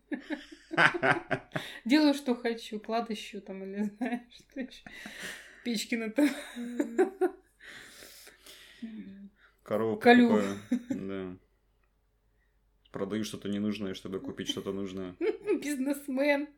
Делаю, 1.85 2.15
что 2.15 2.35
хочу, 2.35 2.81
клад 2.81 3.11
ищу 3.11 3.41
там, 3.41 3.63
или 3.65 3.83
знаешь, 3.99 4.23
что 4.33 4.61
еще. 4.61 4.83
Печки 5.65 5.97
на 5.97 6.11
то. 6.11 6.27
Корову 9.63 9.99
Колю. 9.99 10.41
Да. 10.89 11.37
Продаю 12.93 13.25
что-то 13.25 13.49
ненужное, 13.49 13.95
чтобы 13.95 14.21
купить 14.21 14.49
что-то 14.49 14.73
нужное. 14.73 15.15
Бизнесмен. 15.63 16.49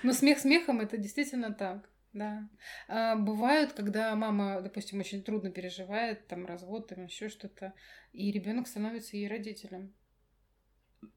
Но 0.02 0.12
смех 0.12 0.38
смехом 0.38 0.80
это 0.80 0.96
действительно 0.96 1.52
так. 1.52 1.88
Да. 2.12 2.48
А, 2.88 3.16
бывают, 3.16 3.72
когда 3.72 4.14
мама, 4.16 4.60
допустим, 4.60 4.98
очень 4.98 5.22
трудно 5.22 5.50
переживает, 5.50 6.26
там 6.26 6.44
развод, 6.44 6.88
там 6.88 7.04
еще 7.04 7.28
что-то, 7.28 7.72
и 8.12 8.32
ребенок 8.32 8.66
становится 8.66 9.16
ей 9.16 9.28
родителем. 9.28 9.94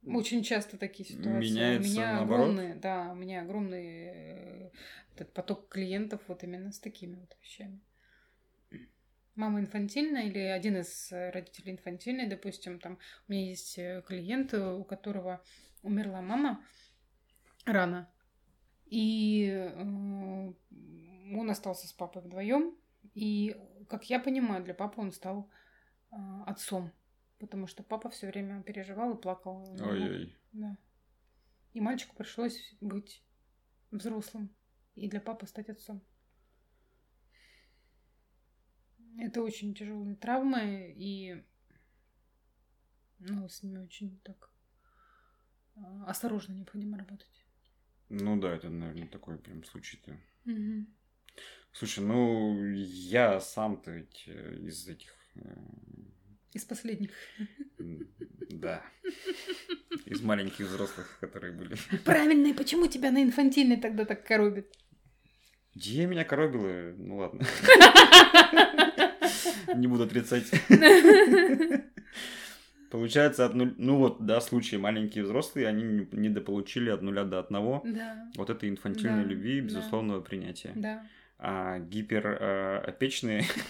Очень 0.06 0.44
часто 0.44 0.78
такие 0.78 1.08
ситуации. 1.08 1.52
Меняется 1.52 1.90
у 1.90 1.92
меня 1.92 2.14
наоборот? 2.14 2.50
огромный, 2.50 2.76
да, 2.76 3.12
у 3.12 3.16
меня 3.16 3.42
огромный 3.42 4.06
э, 4.06 4.72
этот 5.16 5.34
поток 5.34 5.68
клиентов 5.68 6.22
вот 6.28 6.44
именно 6.44 6.72
с 6.72 6.80
такими 6.80 7.16
вот 7.16 7.36
вещами. 7.42 7.82
Мама 9.36 9.60
инфантильная 9.60 10.24
или 10.24 10.40
один 10.40 10.78
из 10.78 11.12
э, 11.12 11.32
родителей 11.32 11.74
инфантильный, 11.74 12.28
допустим, 12.28 12.80
там 12.80 13.00
у 13.28 13.32
меня 13.32 13.50
есть 13.50 13.78
э, 13.78 14.04
клиент, 14.08 14.54
у 14.54 14.84
которого 14.84 15.44
умерла 15.82 16.22
мама 16.22 16.64
рано, 17.66 18.10
и 18.94 19.48
э, 19.50 20.54
он 21.36 21.50
остался 21.50 21.88
с 21.88 21.94
папой 21.94 22.22
вдвоем. 22.22 22.78
И, 23.16 23.60
как 23.90 24.08
я 24.08 24.20
понимаю, 24.20 24.64
для 24.64 24.76
папы 24.76 25.02
он 25.02 25.12
стал 25.12 25.50
э, 26.12 26.16
отцом, 26.46 26.92
потому 27.40 27.66
что 27.66 27.82
папа 27.82 28.12
все 28.12 28.28
время 28.28 28.62
переживал 28.62 29.16
и 29.16 29.22
плакал. 29.22 29.64
Ой-ой. 29.82 30.38
Да. 30.52 30.78
И 31.74 31.82
мальчику 31.82 32.16
пришлось 32.16 32.76
быть 32.82 33.24
взрослым 33.90 34.54
и 34.94 35.10
для 35.10 35.20
папы 35.20 35.48
стать 35.48 35.70
отцом. 35.70 36.04
Это 39.18 39.42
очень 39.42 39.74
тяжелые 39.74 40.16
травмы, 40.16 40.94
и 40.96 41.44
ну, 43.18 43.50
с 43.50 43.64
ними 43.64 43.80
очень 43.80 44.20
так 44.20 44.52
а, 45.78 46.06
осторожно 46.06 46.54
необходимо 46.54 47.00
работать. 47.00 47.43
Ну 48.16 48.40
да, 48.40 48.54
это, 48.56 48.70
наверное, 48.70 49.08
такой 49.08 49.38
прям 49.40 49.64
случай-то. 49.64 50.16
Мгм. 50.46 50.88
Слушай, 51.72 52.04
ну 52.04 52.64
я 52.76 53.40
сам-то 53.40 53.90
ведь 53.92 54.24
э, 54.28 54.56
из 54.68 54.88
этих... 54.88 55.12
э, 55.36 55.42
Из 56.54 56.64
последних. 56.64 57.10
Да. 57.80 58.84
Из 60.06 60.22
маленьких 60.22 60.68
взрослых, 60.68 61.18
которые 61.20 61.54
были. 61.54 61.76
Правильно, 62.06 62.48
и 62.48 62.54
почему 62.54 62.86
тебя 62.88 63.10
на 63.12 63.24
инфантильный 63.24 63.78
тогда 63.78 64.06
так 64.06 64.24
коробит? 64.28 64.72
Где 65.74 66.06
меня 66.06 66.24
коробило? 66.24 66.94
Ну 66.96 67.18
ладно. 67.18 67.42
Не 69.76 69.88
буду 69.88 70.04
отрицать. 70.04 70.52
Получается, 72.94 73.44
от 73.48 73.56
нуль... 73.56 73.74
ну 73.80 73.98
вот, 73.98 74.24
да, 74.24 74.40
случаи 74.40 74.76
маленькие 74.76 75.24
взрослые, 75.24 75.68
они 75.68 75.82
не- 75.84 76.08
недополучили 76.12 76.92
от 76.92 77.02
нуля 77.02 77.24
до 77.24 77.40
одного 77.40 77.82
Да, 77.84 78.30
вот 78.36 78.52
этой 78.52 78.70
инфантильной 78.70 79.24
Да, 79.24 79.30
любви 79.30 79.58
и 79.58 79.62
да. 79.62 79.66
безусловного 79.68 80.22
принятия. 80.22 80.74
да. 80.76 81.04
А 81.40 81.80
гиперопечные, 81.80 83.46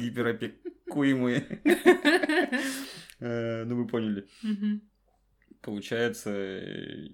гиперопекуемые, 0.00 1.44
э, 3.18 3.64
ну 3.64 3.76
вы 3.76 3.86
поняли, 3.88 4.28
получается, 5.60 6.30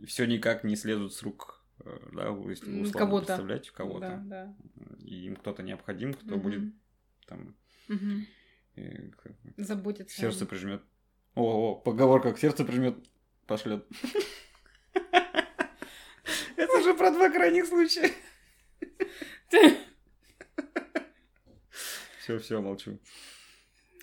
все 0.07 0.27
никак 0.27 0.65
не 0.65 0.77
слезут 0.77 1.15
с 1.15 1.23
рук, 1.23 1.65
э, 1.85 1.99
да, 2.13 2.31
условно 2.31 2.93
кого-то. 2.93 3.27
представлять 3.27 3.65
Да, 3.65 3.73
кого-то. 3.75 4.23
да. 4.27 4.55
И 5.01 5.25
им 5.27 5.37
кто-то 5.37 5.63
необходим, 5.63 6.13
кто 6.13 6.37
будет 6.37 6.75
там 7.27 7.55
Мгм. 7.89 8.27
Как- 8.75 9.33
Заботиться. 9.57 10.17
о 10.17 10.21
сердце 10.21 10.47
прижмет. 10.47 10.83
О, 11.35 11.73
о, 11.73 11.75
поговорка, 11.77 12.33
к 12.33 12.39
сердце 12.39 12.65
прижмет, 12.65 12.97
пошлет. 13.47 13.87
Это 16.57 16.83
же 16.83 16.95
про 16.95 17.11
два 17.11 17.31
крайних 17.31 17.67
случая. 17.67 18.11
Все, 22.21 22.39
все, 22.39 22.61
молчу. 22.63 22.99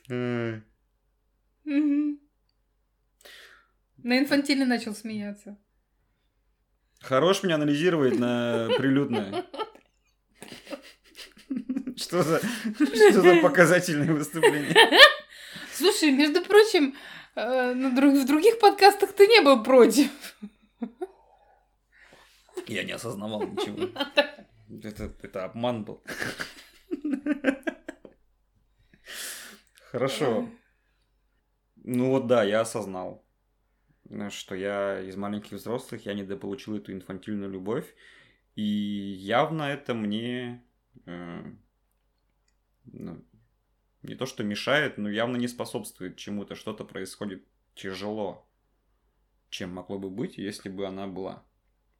Э. 0.09 0.61
На 1.65 2.19
инфантильный 4.19 4.67
начал 4.67 4.93
смеяться. 4.93 5.57
Хорош 6.99 7.41
меня 7.41 7.55
анализировать 7.55 8.19
на 8.19 8.69
прилюдное. 8.77 9.43
Что 12.01 12.23
за, 12.23 12.39
что 12.39 13.21
за 13.21 13.41
показательное 13.41 14.11
выступление? 14.11 14.75
Слушай, 15.73 16.11
между 16.11 16.41
прочим, 16.41 16.95
э, 17.35 17.73
в 17.73 18.25
других 18.25 18.57
подкастах 18.59 19.13
ты 19.13 19.27
не 19.27 19.41
был 19.41 19.61
против. 19.63 20.09
Я 22.65 22.83
не 22.83 22.93
осознавал 22.93 23.43
ничего. 23.43 23.89
Это, 24.83 25.11
это 25.21 25.43
обман 25.43 25.83
был. 25.83 26.01
Хорошо. 29.91 30.47
Ну 31.75 32.11
вот 32.11 32.27
да, 32.27 32.43
я 32.43 32.61
осознал, 32.61 33.25
что 34.29 34.55
я 34.55 35.01
из 35.01 35.17
маленьких 35.17 35.51
взрослых, 35.51 36.05
я 36.05 36.13
недополучил 36.13 36.77
эту 36.77 36.93
инфантильную 36.93 37.51
любовь. 37.51 37.93
И 38.55 38.63
явно 38.63 39.63
это 39.63 39.93
мне 39.93 40.63
э, 41.05 41.43
ну, 42.85 43.23
не 44.01 44.15
то 44.15 44.25
что 44.25 44.43
мешает, 44.43 44.97
но 44.97 45.09
явно 45.09 45.37
не 45.37 45.47
способствует 45.47 46.17
чему-то. 46.17 46.55
Что-то 46.55 46.83
происходит 46.83 47.43
тяжело, 47.75 48.47
чем 49.49 49.73
могло 49.73 49.99
бы 49.99 50.09
быть, 50.09 50.37
если 50.37 50.69
бы 50.69 50.87
она 50.87 51.07
была. 51.07 51.43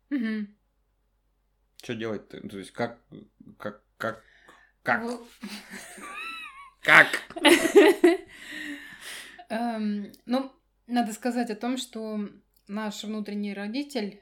Мгм. 0.09 0.55
Что 1.81 1.95
делать-то? 1.95 2.47
То 2.47 2.57
есть 2.57 2.71
как... 2.71 2.99
Как... 3.57 3.83
Как... 3.97 4.23
Как? 4.83 5.03
Как? 6.81 7.07
Эм, 9.49 10.11
Ну, 10.25 10.51
надо 10.87 11.13
сказать 11.13 11.49
о 11.51 11.55
том, 11.55 11.77
что 11.77 12.29
наш 12.67 13.03
внутренний 13.03 13.53
родитель, 13.53 14.21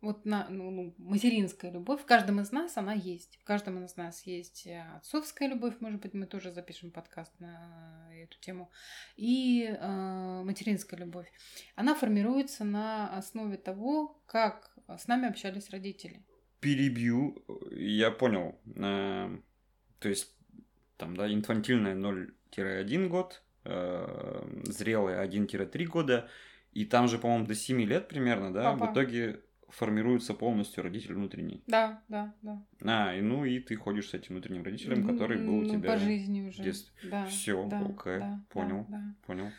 вот 0.00 0.24
на, 0.24 0.48
ну, 0.48 0.70
ну, 0.70 0.94
материнская 0.98 1.70
любовь, 1.70 2.00
в 2.00 2.06
каждом 2.06 2.40
из 2.40 2.52
нас 2.52 2.76
она 2.76 2.94
есть. 2.94 3.38
В 3.38 3.44
каждом 3.44 3.84
из 3.84 3.96
нас 3.96 4.26
есть 4.26 4.66
э, 4.66 4.82
отцовская 4.96 5.48
любовь, 5.48 5.74
может 5.80 6.00
быть, 6.00 6.14
мы 6.14 6.26
тоже 6.26 6.52
запишем 6.52 6.90
подкаст 6.90 7.38
на 7.38 8.08
эту 8.14 8.38
тему, 8.40 8.70
и 9.16 9.64
э, 9.64 10.42
материнская 10.42 10.98
любовь. 10.98 11.30
Она 11.74 11.94
формируется 11.94 12.64
на 12.64 13.14
основе 13.16 13.58
того, 13.58 14.22
как 14.26 14.74
с 14.88 15.06
нами 15.06 15.28
общались 15.28 15.70
родители. 15.70 16.24
Перебью. 16.60 17.42
Я 17.70 18.10
понял. 18.10 18.58
Э, 18.76 19.36
То 19.98 20.08
есть, 20.08 20.34
там, 20.96 21.14
да, 21.14 21.30
инфантильная 21.30 21.94
0-1 21.94 23.08
год, 23.08 23.42
э, 23.64 24.62
зрелая 24.64 25.20
1-3 25.20 25.84
года, 25.84 26.28
и 26.72 26.86
там 26.86 27.08
же, 27.08 27.18
по-моему, 27.18 27.46
до 27.46 27.54
7 27.54 27.82
лет 27.82 28.08
примерно, 28.08 28.52
да, 28.52 28.72
Папа. 28.72 28.86
в 28.86 28.92
итоге 28.92 29.40
формируется 29.70 30.34
полностью 30.34 30.82
родитель 30.82 31.14
внутренний. 31.14 31.62
Да, 31.66 32.02
да, 32.08 32.34
да. 32.42 32.62
А, 32.82 33.14
и 33.14 33.20
ну 33.20 33.44
и 33.44 33.58
ты 33.60 33.76
ходишь 33.76 34.08
с 34.10 34.14
этим 34.14 34.34
внутренним 34.34 34.62
родителем, 34.64 35.06
который 35.06 35.38
был 35.38 35.58
у 35.58 35.62
Ну, 35.62 35.68
тебя. 35.70 35.92
по 35.92 35.98
жизни 35.98 36.42
уже. 36.42 36.60
в 36.62 36.64
детстве. 36.64 36.92
Да, 37.10 37.26
Всё, 37.26 37.66
да, 37.68 37.80
окей, 37.80 38.18
да, 38.18 38.44
понял. 38.50 38.86
да, 38.88 38.98
да. 38.98 39.14
Понял. 39.26 39.50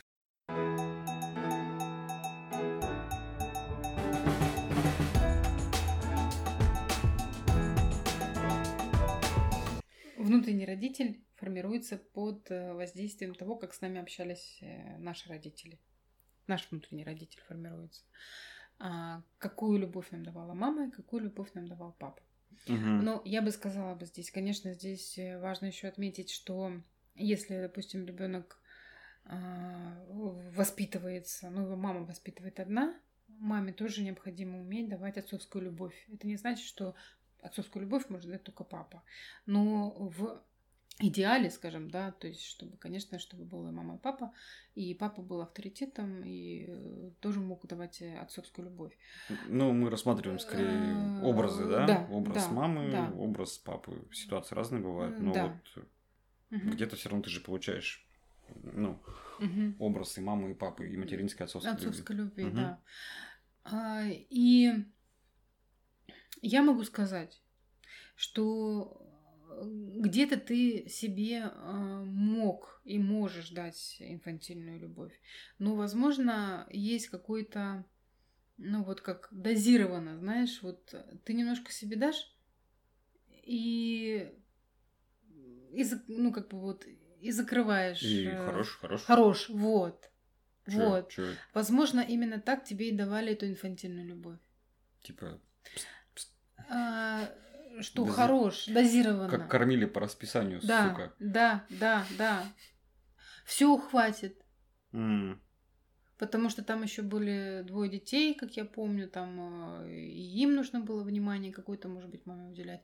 Внутренний 10.18 10.66
родитель 10.66 11.24
формируется 11.36 11.98
под 11.98 12.50
э, 12.52 12.74
воздействием 12.74 13.34
того, 13.34 13.56
как 13.56 13.74
с 13.74 13.82
нами 13.82 14.00
общались 14.00 14.60
э, 14.62 14.98
наши 15.00 15.28
родители. 15.30 15.80
Наш 16.48 16.68
внутренний 16.70 17.04
родитель 17.04 17.42
формируется. 17.48 18.04
А, 18.84 19.22
какую 19.38 19.78
любовь 19.78 20.10
нам 20.10 20.24
давала 20.24 20.56
мама 20.56 20.88
и 20.88 20.92
какую 20.92 21.24
любовь 21.24 21.54
нам 21.54 21.68
давал 21.68 21.96
папа. 22.00 22.20
Мгм. 22.68 23.04
Но 23.04 23.22
я 23.26 23.44
бы 23.44 23.52
сказала 23.52 23.94
бы 23.94 24.08
здесь, 24.08 24.32
конечно, 24.32 24.74
здесь 24.74 25.20
э, 25.20 25.40
важно 25.40 25.68
еще 25.68 25.88
отметить, 25.88 26.32
что 26.32 26.82
если, 27.16 27.62
допустим, 27.62 28.06
ребенок 28.06 28.58
воспитывается, 29.24 31.52
ну, 31.52 31.62
его 31.62 31.76
мама 31.76 32.06
воспитывает 32.06 32.60
одна, 32.60 33.00
маме 33.28 33.72
тоже 33.72 34.02
необходимо 34.02 34.60
уметь 34.60 34.90
давать 34.90 35.18
отцовскую 35.18 35.64
любовь. 35.64 35.94
Это 36.12 36.26
не 36.26 36.38
значит, 36.38 36.66
что 36.66 36.96
отцовскую 37.40 37.84
любовь 37.84 38.10
может 38.10 38.30
дать 38.30 38.44
только 38.44 38.64
папа. 38.64 39.04
Но 39.46 39.92
в 39.92 40.44
идеале, 41.00 41.50
скажем, 41.50 41.90
да, 41.90 42.12
то 42.12 42.28
есть, 42.28 42.44
чтобы, 42.44 42.78
конечно, 42.78 43.20
чтобы 43.20 43.46
была 43.46 43.72
мама, 43.72 43.96
и 43.96 43.98
папа, 43.98 44.34
и 44.76 44.94
папа 44.94 45.22
был 45.22 45.42
авторитетом, 45.42 46.24
и 46.24 46.66
э, 46.68 47.12
тоже 47.20 47.40
мог 47.40 47.66
давать 47.68 48.02
э, 48.02 48.18
отцовскую 48.18 48.66
любовь. 48.66 48.98
Ну, 49.48 49.74
мы 49.74 49.90
рассматриваем 49.90 50.40
скорее 50.40 50.94
Э, 50.94 51.24
образы, 51.24 51.68
да? 51.68 51.88
да, 51.88 52.08
Образ 52.12 52.50
да, 52.50 52.56
мамы, 52.56 52.92
да. 52.92 53.14
образ 53.18 53.58
папы. 53.58 54.02
Ситуации 54.14 54.56
разные 54.56 54.82
бывают, 54.82 55.20
но 55.20 55.34
Да. 55.34 55.62
вот 55.74 55.86
Мгм. 56.52 56.72
где-то 56.72 56.96
все 56.96 57.10
равно 57.10 57.24
ты 57.24 57.30
же 57.30 57.40
получаешь 57.40 58.06
ну, 58.74 59.00
Мгм. 59.40 59.76
образ 59.80 60.18
и 60.18 60.22
мамы, 60.22 60.52
и 60.52 60.54
папы, 60.54 60.88
и 60.88 60.98
материнской, 60.98 61.46
и 61.46 61.48
отцовской. 61.48 61.72
любви. 61.72 61.88
Отцовской 61.88 62.16
любви, 62.16 62.46
Мгм. 62.46 62.56
да. 62.56 62.80
А, 63.64 64.04
и 64.08 64.72
я 66.42 66.62
могу 66.64 66.84
сказать, 66.84 67.42
что 68.16 69.01
где-то 69.66 70.38
ты 70.38 70.88
себе 70.90 71.44
а, 71.46 72.04
мог 72.04 72.82
и 72.84 73.00
можешь 73.00 73.50
дать 73.50 73.98
инфантильную 74.00 74.80
любовь. 74.80 75.14
Но, 75.60 75.76
возможно, 75.76 76.68
есть 76.72 77.08
какой-то, 77.08 77.86
ну 78.58 78.84
вот 78.84 79.02
как 79.02 79.28
дозированно, 79.32 80.18
знаешь, 80.18 80.62
вот 80.62 80.94
ты 81.26 81.34
немножко 81.34 81.72
себе 81.72 81.96
дашь 81.96 82.36
и, 83.44 84.32
и 85.72 85.86
ну 86.08 86.32
как 86.32 86.50
бы 86.50 86.60
вот 86.60 86.86
и 87.22 87.32
закрываешь. 87.32 88.02
И 88.02 88.26
э, 88.28 88.46
хорош, 88.46 88.78
хорош. 88.78 89.02
Хорош, 89.04 89.50
вот. 89.50 90.10
Чё- 90.68 90.78
вот. 90.78 91.10
чё, 91.10 91.36
Возможно, 91.54 92.02
именно 92.02 92.40
так 92.40 92.64
тебе 92.64 92.90
и 92.90 92.96
давали 92.96 93.34
эту 93.34 93.48
инфантильную 93.48 94.08
любовь. 94.08 94.40
типа, 95.04 95.40
А, 96.70 97.30
что 97.80 98.04
Дози- 98.06 98.12
хорош, 98.12 98.66
дозированно. 98.68 99.30
как 99.30 99.50
кормили 99.50 99.86
по 99.86 100.00
расписанию, 100.02 100.60
да, 100.64 100.90
сука. 100.90 101.14
да, 101.20 101.66
да, 101.70 102.06
да. 102.18 102.44
Все 103.46 103.78
хватит. 103.78 104.36
М, 104.94 105.42
Потому 106.18 106.50
что 106.50 106.64
там 106.64 106.84
еще 106.84 107.02
были 107.02 107.64
двое 107.66 107.90
детей, 107.90 108.36
как 108.36 108.52
я 108.56 108.64
помню, 108.64 109.10
там 109.10 109.82
э, 109.86 109.92
и 110.00 110.42
им 110.44 110.54
нужно 110.54 110.80
было 110.80 111.04
внимание 111.04 111.52
какое-то, 111.52 111.88
может 111.90 112.12
быть, 112.12 112.28
маме 112.28 112.48
уделять. 112.48 112.84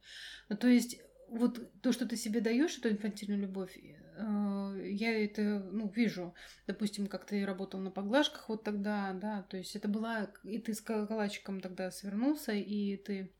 Ну, 0.49 0.57
то 0.57 0.67
есть, 0.67 0.99
вот 1.29 1.59
то, 1.83 1.91
что 1.91 2.07
ты 2.07 2.15
себе 2.15 2.41
даешь, 2.41 2.79
эту 2.79 2.89
инфантильную 2.89 3.39
любовь, 3.41 3.77
э, 3.77 4.87
я 4.89 5.23
это, 5.23 5.41
ну, 5.71 5.87
вижу. 5.95 6.33
Допустим, 6.65 7.05
как 7.05 7.27
ты 7.27 7.45
работал 7.45 7.79
на 7.79 7.91
поглажках 7.91 8.49
вот 8.49 8.63
тогда, 8.63 9.13
да, 9.13 9.43
то 9.43 9.57
есть 9.57 9.75
это 9.75 9.87
была, 9.87 10.31
и 10.43 10.57
ты 10.57 10.73
с 10.73 10.81
калачиком 10.81 11.61
тогда 11.61 11.91
свернулся, 11.91 12.53
и 12.53 12.97
ты 12.97 13.31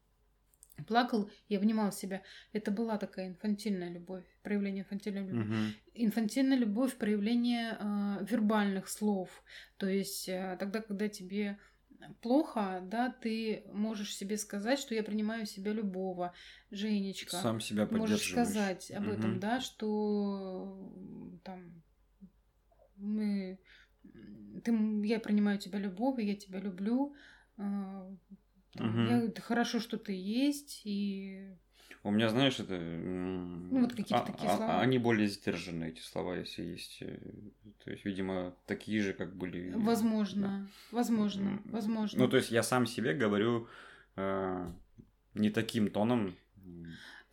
плакал 0.85 1.29
и 1.47 1.55
обнимал 1.55 1.91
себя. 1.91 2.21
Это 2.53 2.71
была 2.71 2.97
такая 2.97 3.27
инфантильная 3.27 3.89
любовь, 3.89 4.25
проявление 4.43 4.83
инфантильной 4.83 5.21
любви. 5.27 5.41
Угу. 5.41 5.55
Инфантильная 5.95 6.57
любовь, 6.57 6.95
проявление 6.95 7.77
э, 7.79 8.25
вербальных 8.25 8.87
слов. 8.87 9.43
То 9.77 9.87
есть 9.87 10.29
э, 10.29 10.55
тогда, 10.59 10.81
когда 10.81 11.07
тебе 11.07 11.57
плохо, 12.21 12.81
да, 12.83 13.09
ты 13.09 13.63
можешь 13.73 14.15
себе 14.15 14.37
сказать, 14.37 14.79
что 14.79 14.93
я 14.93 15.03
принимаю 15.03 15.45
себя 15.45 15.73
любого, 15.73 16.33
Женечка. 16.69 17.37
Сам 17.37 17.59
себя 17.59 17.87
Можешь 17.89 18.29
сказать 18.29 18.91
об 18.91 19.09
этом, 19.09 19.31
Мгм. 19.31 19.39
да, 19.39 19.59
что 19.59 20.93
там 21.43 21.83
мы, 22.97 23.59
ты, 24.63 24.71
я 25.05 25.19
принимаю 25.19 25.59
тебя 25.59 25.79
любого, 25.79 26.19
я 26.19 26.35
тебя 26.35 26.59
люблю. 26.59 27.15
а, 27.59 28.15
там, 28.77 28.87
Мгм. 28.89 29.07
я- 29.07 29.23
это 29.23 29.41
хорошо, 29.41 29.79
что 29.79 29.97
ты 29.97 30.13
есть, 30.13 30.81
и 30.85 31.55
У 32.03 32.11
меня, 32.11 32.29
знаешь, 32.29 32.59
это... 32.59 32.77
Ну, 32.79 33.81
вот 33.81 33.91
какие-то 33.91 34.23
а- 34.23 34.25
такие 34.25 34.49
а- 34.49 34.55
слова. 34.55 34.79
Они 34.79 34.97
более 34.97 35.27
сдержанные, 35.27 35.89
эти 35.89 35.99
слова, 36.01 36.35
если 36.37 36.63
есть. 36.63 36.99
э, 37.01 37.19
То 37.83 37.91
есть, 37.91 38.05
видимо, 38.05 38.55
такие 38.65 39.01
же, 39.01 39.13
как 39.13 39.35
были... 39.35 39.71
возможно, 39.75 40.69
возможно, 40.91 41.49
М, 41.49 41.61
возможно. 41.65 42.19
Ну, 42.19 42.29
то 42.29 42.37
есть, 42.37 42.51
я 42.51 42.63
сам 42.63 42.85
себе 42.85 43.13
говорю 43.13 43.67
э, 44.15 44.71
не 45.33 45.49
таким 45.49 45.89
тоном. 45.89 46.35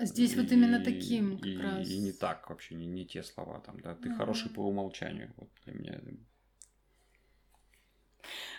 Здесь 0.01 0.37
вот 0.37 0.51
именно 0.51 0.77
и- 0.77 0.85
таким 0.85 1.39
как 1.39 1.47
и, 1.47 1.57
раз. 1.59 1.89
И 1.89 1.99
не 1.99 2.13
так 2.13 2.51
вообще, 2.51 2.75
не, 2.75 2.87
не 2.87 3.07
те 3.07 3.23
слова 3.23 3.61
там, 3.61 3.81
да. 3.81 3.95
Ты 3.95 4.09
Ага. 4.09 4.19
хороший 4.19 4.51
по 4.51 4.61
умолчанию. 4.69 5.33
Вот 5.37 5.51
для 5.65 5.75
меня. 5.75 6.01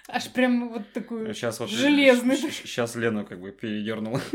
Аж 0.07 0.31
прям 0.31 0.69
вот 0.69 0.91
такой 0.93 1.33
Сейчас 1.33 1.59
вот... 1.59 1.69
железный. 1.69 2.37
Сейчас 2.37 2.95
Лену 2.95 3.25
как 3.25 3.39
бы 3.39 3.51
передернула. 3.51 4.21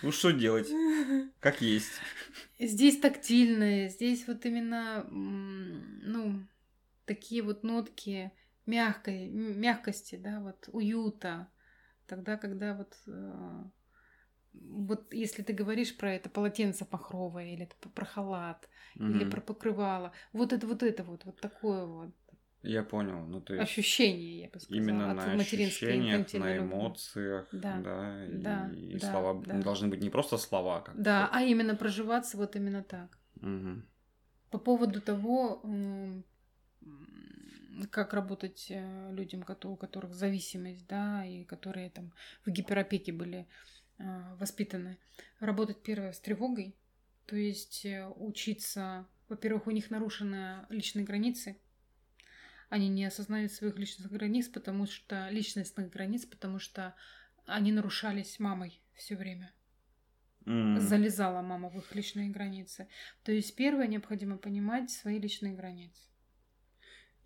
Ну, 0.00 0.12
что 0.12 0.30
делать? 0.30 0.68
Как 1.40 1.60
есть. 1.60 1.90
Здесь 2.60 3.00
тактильные, 3.00 3.88
здесь 3.88 4.28
вот 4.28 4.46
именно, 4.46 5.04
ну, 5.10 6.46
такие 7.04 7.42
вот 7.42 7.64
нотки 7.64 8.30
мягкой, 8.66 9.28
мягкости, 9.28 10.14
да, 10.14 10.38
вот 10.40 10.68
уюта. 10.72 11.48
Тогда, 12.06 12.36
когда 12.36 12.74
вот, 12.74 12.94
э, 13.08 13.64
вот 14.52 15.12
если 15.12 15.42
ты 15.42 15.52
говоришь 15.52 15.96
про 15.96 16.14
это 16.14 16.30
полотенце 16.30 16.86
махровое, 16.90 17.54
или 17.54 17.64
это 17.64 17.74
про 17.88 18.04
халат, 18.04 18.68
или 18.94 19.24
Мгм. 19.24 19.30
про 19.30 19.40
покрывало, 19.40 20.12
вот 20.32 20.52
это 20.52 20.66
вот 20.66 20.82
это 20.82 21.02
вот, 21.02 21.24
вот 21.24 21.40
такое 21.40 21.84
вот 21.86 22.14
Я 22.62 22.82
понял. 22.82 23.24
Ну, 23.26 23.40
то 23.40 23.54
есть... 23.54 23.70
ощущение, 23.70 24.40
я 24.40 24.48
бы 24.48 24.58
сказала, 24.58 24.82
Именно 24.82 25.14
на 25.14 25.34
ощущениях, 25.34 26.32
на 26.34 26.58
эмоциях, 26.58 27.48
Да, 27.52 27.80
да, 27.80 28.24
и, 28.26 28.32
да, 28.32 28.70
и 28.74 28.98
да, 28.98 29.10
слова 29.10 29.42
да. 29.44 29.62
должны 29.62 29.88
быть 29.88 30.02
не 30.02 30.10
просто 30.10 30.38
слова, 30.38 30.80
как 30.80 31.00
Да, 31.00 31.30
а 31.32 31.42
именно 31.42 31.76
проживаться 31.76 32.36
вот 32.36 32.56
именно 32.56 32.82
так. 32.82 33.16
Мгм. 33.36 33.86
По 34.50 34.58
поводу 34.58 35.00
того, 35.00 35.62
как 37.90 38.12
работать 38.12 38.66
э, 38.70 39.12
людям, 39.12 39.44
у 39.64 39.76
которых 39.76 40.14
зависимость, 40.14 40.86
да, 40.88 41.24
и 41.24 41.44
которые 41.44 41.90
там 41.90 42.12
в 42.44 42.50
гиперопеке 42.50 43.12
были 43.12 43.46
э, 43.98 44.34
воспитаны. 44.36 44.98
Работать 45.38 45.82
первое 45.82 46.12
с 46.12 46.18
тревогой, 46.20 46.74
то 47.26 47.36
есть 47.36 47.84
э, 47.86 48.08
учиться, 48.16 49.06
во-первых, 49.28 49.66
у 49.66 49.70
них 49.70 49.90
нарушены 49.90 50.66
личные 50.70 51.04
границы, 51.04 51.58
они 52.68 52.88
не 52.88 53.04
осознают 53.04 53.52
своих 53.52 53.76
личных 53.78 54.10
границ, 54.10 54.48
потому 54.48 54.86
что 54.86 55.28
личностных 55.30 55.90
границ, 55.90 56.24
потому 56.26 56.58
что 56.58 56.94
они 57.46 57.72
нарушались 57.72 58.38
мамой 58.38 58.80
все 58.94 59.16
время 59.16 59.52
залезала 60.44 61.42
мама 61.42 61.68
в 61.68 61.76
их 61.76 61.94
личные 61.94 62.30
границы. 62.30 62.88
То 63.22 63.32
есть 63.32 63.54
первое 63.54 63.86
необходимо 63.86 64.38
понимать 64.38 64.90
свои 64.90 65.18
личные 65.18 65.52
границы. 65.54 66.00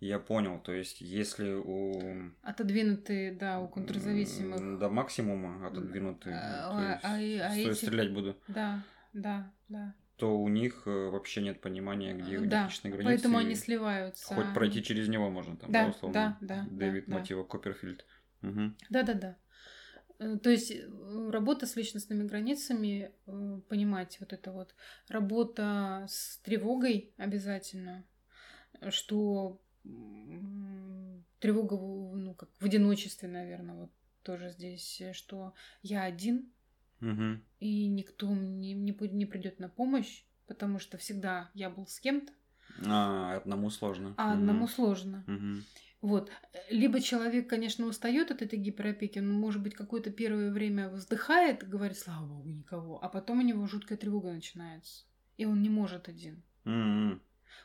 Я 0.01 0.19
понял. 0.19 0.59
То 0.59 0.73
есть, 0.73 0.99
если 0.99 1.53
у 1.53 2.31
Отодвинутые, 2.41 3.31
да, 3.31 3.61
у 3.61 3.69
контрзависимых. 3.69 4.77
до 4.77 4.89
максимума 4.89 5.65
отодвинуты, 5.65 6.31
А, 6.33 6.99
то 6.99 7.07
а- 7.07 7.17
есть, 7.19 7.41
а 7.41 7.49
стоит 7.51 7.67
эти- 7.71 7.85
стрелять 7.85 8.13
буду, 8.13 8.37
Да, 8.49 8.83
да, 9.13 9.53
да. 9.69 9.95
То 10.23 10.37
у 10.39 10.47
них 10.47 10.83
э, 10.85 11.09
вообще 11.09 11.41
нет 11.41 11.59
понимания, 11.59 12.13
где 12.13 12.37
них 12.37 12.47
да, 12.47 12.67
личные 12.67 12.93
границы. 12.93 13.03
поэтому 13.03 13.39
они 13.39 13.55
сливаются. 13.55 14.33
Хоть 14.33 14.53
пройти 14.53 14.81
через 14.81 15.09
него 15.09 15.29
можно, 15.29 15.57
там, 15.57 15.69
Да, 15.69 15.83
да, 15.83 15.89
условно. 15.89 16.37
да, 16.39 16.63
да, 16.63 16.69
Дэвид 16.69 17.07
да, 17.07 17.11
да. 17.11 17.19
Мотива 17.19 17.43
Копперфильд. 17.43 18.05
Мгм. 18.39 18.77
Да, 18.89 19.03
да, 19.03 19.13
да. 19.15 19.37
Э, 20.19 20.37
То 20.41 20.49
есть 20.49 20.71
э, 20.71 21.29
работа 21.29 21.65
с 21.65 21.75
личностными 21.75 22.23
границами, 22.25 23.11
понимать 23.67 24.15
вот 24.21 24.31
это 24.31 24.53
вот, 24.53 24.73
работа 25.09 26.05
с 26.07 26.37
тревогой 26.37 27.13
обязательно, 27.17 28.05
что 28.91 29.59
тревога, 31.41 31.75
ну, 31.75 32.33
как 32.33 32.49
в 32.61 32.63
одиночестве, 32.63 33.27
наверное, 33.27 33.75
вот 33.75 33.91
тоже 34.23 34.51
здесь, 34.51 35.01
что 35.11 35.53
я 35.81 36.03
один, 36.03 36.49
Мгм. 37.03 37.43
и 37.59 37.87
никто 37.87 38.27
мне 38.29 38.73
не, 38.73 38.91
не 38.91 39.25
придет 39.25 39.59
на 39.59 39.69
помощь, 39.69 40.23
потому 40.47 40.79
что 40.79 40.97
всегда 40.97 41.49
я 41.53 41.69
был 41.69 41.85
с 41.87 41.99
кем-то, 41.99 42.31
А, 42.87 43.35
одному 43.37 43.69
сложно. 43.69 44.13
а 44.17 44.29
Мгм. 44.29 44.37
одному 44.39 44.67
сложно. 44.67 45.23
Мгм. 45.27 45.63
Вот. 46.01 46.31
Либо 46.69 46.99
человек, 46.99 47.49
конечно, 47.49 47.85
устает 47.85 48.31
от 48.31 48.41
этой 48.41 48.59
гиперопеки, 48.59 49.19
он, 49.19 49.31
может 49.31 49.61
быть, 49.61 49.73
какое-то 49.75 50.11
первое 50.11 50.51
время 50.51 50.89
вздыхает 50.89 51.63
и 51.63 51.65
говорит, 51.65 51.97
слава 51.97 52.25
богу, 52.25 52.49
никого, 52.49 53.03
а 53.03 53.09
потом 53.09 53.39
у 53.39 53.41
него 53.41 53.67
жуткая 53.67 53.97
тревога 53.97 54.31
начинается. 54.31 55.05
И 55.37 55.45
он 55.45 55.61
не 55.61 55.69
может 55.69 56.09
один. 56.09 56.43
М-м. 56.65 57.21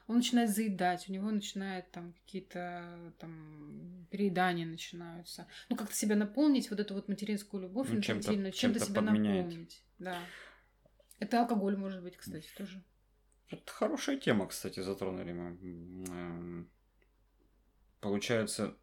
Он 0.07 0.17
начинает 0.17 0.51
заедать, 0.51 1.09
у 1.09 1.13
него 1.13 1.31
начинает 1.31 1.91
там 1.91 2.13
какие-то 2.25 3.13
там 3.19 4.07
переедания 4.11 4.67
начинаются. 4.67 5.47
Ну, 5.69 5.77
как-то 5.77 5.95
себя 5.95 6.17
наполнить, 6.17 6.71
вот 6.71 6.81
эту 6.81 6.95
вот 6.95 7.09
материнскую 7.09 7.63
любовь 7.63 7.89
Ну, 7.91 7.97
инфантильную, 7.99 8.53
чем-то, 8.53 8.79
чем-то 8.79 8.93
себя 8.93 9.03
подменяет. 9.03 9.45
наполнить. 9.47 9.83
Да. 9.99 10.19
Это 11.19 11.41
алкоголь, 11.41 11.77
может 11.77 12.03
быть, 12.03 12.17
кстати, 12.17 12.49
тоже. 12.57 12.83
Это 13.51 13.71
хорошая 13.73 14.19
тема, 14.19 14.47
кстати, 14.47 14.81
затронули 14.81 15.33
мы. 15.33 15.59
Эм, 16.11 16.71
Получается, 18.01 18.77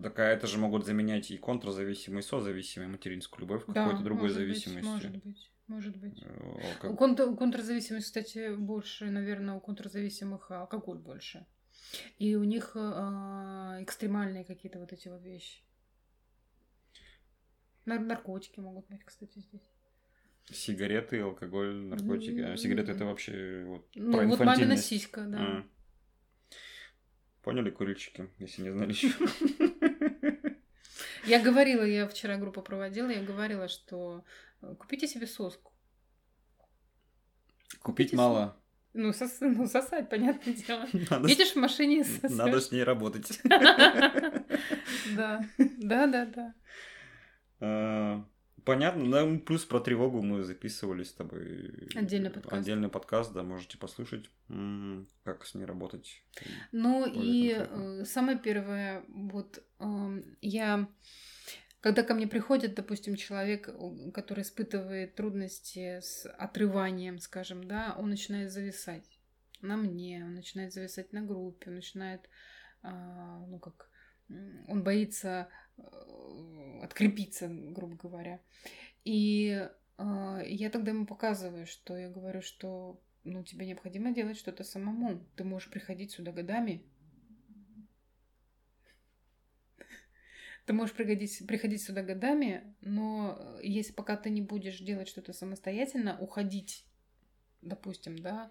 такая 0.00 0.34
это 0.34 0.46
же 0.46 0.56
могут 0.58 0.86
заменять 0.86 1.30
и 1.30 1.36
контрзависимые, 1.36 2.20
и 2.20 2.26
созависимые 2.26 2.88
материнскую 2.88 3.42
любовь 3.42 3.64
Да, 3.66 3.84
какой-то 3.84 4.02
другой 4.02 4.22
может 4.30 4.38
быть, 4.38 4.46
зависимостью. 4.46 4.90
может 4.92 5.16
быть, 5.24 5.50
может 5.72 5.96
быть. 5.96 6.22
Э, 6.22 6.40
У, 6.42 6.58
алко- 6.58 6.96
контр, 6.96 7.22
у 7.28 7.36
контрзависимых, 7.36 8.02
кстати, 8.04 8.54
больше, 8.54 9.10
наверное, 9.10 9.54
у 9.54 9.60
контрзависимых 9.60 10.50
алкоголь 10.50 10.98
больше. 10.98 11.46
И 12.18 12.36
у 12.36 12.44
них 12.44 12.72
а, 12.74 13.78
экстремальные 13.82 14.44
какие-то 14.44 14.78
вот 14.78 14.92
эти 14.92 15.08
вот 15.08 15.22
вещи. 15.22 15.62
Нар- 17.84 18.00
наркотики 18.00 18.60
могут 18.60 18.86
быть, 18.88 19.04
кстати, 19.04 19.38
здесь. 19.40 19.68
Сигареты, 20.50 21.20
алкоголь, 21.20 21.74
наркотики. 21.74 22.40
А 22.40 22.56
сигареты 22.56 22.92
это 22.92 23.04
вообще 23.04 23.64
вот 23.66 23.88
Ну, 23.94 24.12
про 24.12 24.26
вот 24.26 24.40
мамина 24.40 24.76
сиська, 24.76 25.22
да. 25.26 25.38
А. 25.40 25.64
Поняли, 27.42 27.70
курильщики, 27.70 28.28
если 28.38 28.62
не 28.62 28.70
знали 28.70 28.90
еще. 28.92 29.12
Я 31.24 31.40
говорила, 31.40 31.82
я 31.84 32.06
вчера 32.08 32.36
группу 32.36 32.62
проводила, 32.62 33.08
я 33.10 33.22
говорила, 33.22 33.68
что 33.68 34.24
э, 34.62 34.74
купите 34.78 35.06
себе 35.06 35.26
соску. 35.26 35.72
Купить 37.80 38.10
Купите 38.10 38.16
мало. 38.16 38.56
Ну, 38.94 39.10
сос- 39.10 39.38
ну, 39.40 39.66
сосать, 39.66 40.10
понятное 40.10 40.54
дело. 40.66 40.86
Надо, 41.10 41.28
с- 41.28 41.30
Едешь 41.30 41.52
в 41.52 41.56
машине 41.56 42.00
и 42.00 42.04
сосёшь. 42.04 42.36
надо 42.36 42.60
с 42.60 42.70
ней 42.72 42.82
работать. 42.84 43.40
Да, 45.16 45.44
да, 45.58 46.06
да, 46.06 46.26
да. 46.26 48.24
Понятно, 48.64 49.10
да, 49.10 49.38
плюс 49.44 49.64
про 49.64 49.80
тревогу 49.80 50.22
мы 50.22 50.44
записывали 50.44 51.02
с 51.02 51.12
тобой. 51.12 51.88
Отдельный 51.94 52.30
подкаст. 52.30 52.54
Отдельный 52.54 52.88
подкаст, 52.88 53.32
да, 53.32 53.42
можете 53.42 53.76
послушать, 53.76 54.30
как 55.24 55.44
с 55.44 55.54
ней 55.54 55.64
работать. 55.64 56.22
Ну 56.70 57.06
и 57.06 57.54
конкретно. 57.54 58.02
э, 58.02 58.04
самое 58.04 58.38
первое, 58.38 59.04
вот 59.08 59.64
эм, 59.80 60.36
я, 60.40 60.88
когда 61.80 62.04
ко 62.04 62.14
мне 62.14 62.28
приходит, 62.28 62.74
допустим, 62.74 63.16
человек, 63.16 63.68
который 64.14 64.42
испытывает 64.42 65.16
трудности 65.16 65.98
с 66.00 66.28
отрыванием, 66.38 67.18
скажем, 67.18 67.64
да, 67.64 67.96
он 67.98 68.10
начинает 68.10 68.52
зависать 68.52 69.18
на 69.60 69.76
мне, 69.76 70.24
он 70.24 70.34
начинает 70.34 70.72
зависать 70.72 71.12
на 71.12 71.22
группе, 71.22 71.70
он 71.70 71.76
начинает, 71.76 72.28
а, 72.82 73.44
ну 73.46 73.58
как, 73.58 73.88
он 74.68 74.82
боится 74.82 75.48
открепиться, 76.82 77.48
грубо 77.48 77.96
говоря. 77.96 78.40
И 79.04 79.68
а, 79.98 80.42
я 80.44 80.70
тогда 80.70 80.90
ему 80.90 81.06
показываю, 81.06 81.66
что 81.66 81.96
я 81.96 82.08
говорю, 82.08 82.42
что 82.42 83.00
ну, 83.24 83.42
тебе 83.44 83.66
необходимо 83.66 84.12
делать 84.12 84.36
что-то 84.36 84.64
самому. 84.64 85.24
Ты 85.36 85.44
можешь 85.44 85.70
приходить 85.70 86.12
сюда 86.12 86.32
годами. 86.32 86.82
Ты 90.66 90.72
можешь 90.74 90.94
приходить, 90.94 91.44
приходить 91.46 91.82
сюда 91.82 92.02
годами, 92.02 92.74
но 92.80 93.58
если 93.62 93.92
пока 93.92 94.16
ты 94.16 94.30
не 94.30 94.42
будешь 94.42 94.78
делать 94.78 95.08
что-то 95.08 95.32
самостоятельно, 95.32 96.16
уходить, 96.20 96.86
допустим, 97.62 98.16
да, 98.16 98.50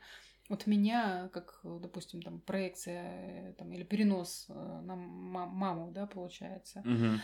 вот 0.52 0.68
меня, 0.68 1.30
как, 1.30 1.62
допустим, 1.64 2.22
там 2.22 2.42
проекция 2.42 3.54
там, 3.54 3.72
или 3.72 3.84
перенос 3.84 4.48
э, 4.50 4.54
на 4.54 4.96
маму, 4.96 5.92
да, 5.92 6.06
получается, 6.08 6.84
угу. 6.86 7.20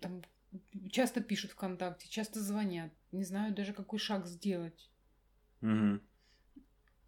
там 0.00 0.22
часто 0.90 1.20
пишут 1.20 1.52
ВКонтакте, 1.52 2.08
часто 2.08 2.40
звонят, 2.40 2.90
не 3.12 3.22
знаю 3.22 3.54
даже 3.54 3.72
какой 3.72 4.00
шаг 4.00 4.26
сделать. 4.26 4.90
Угу. 5.62 6.00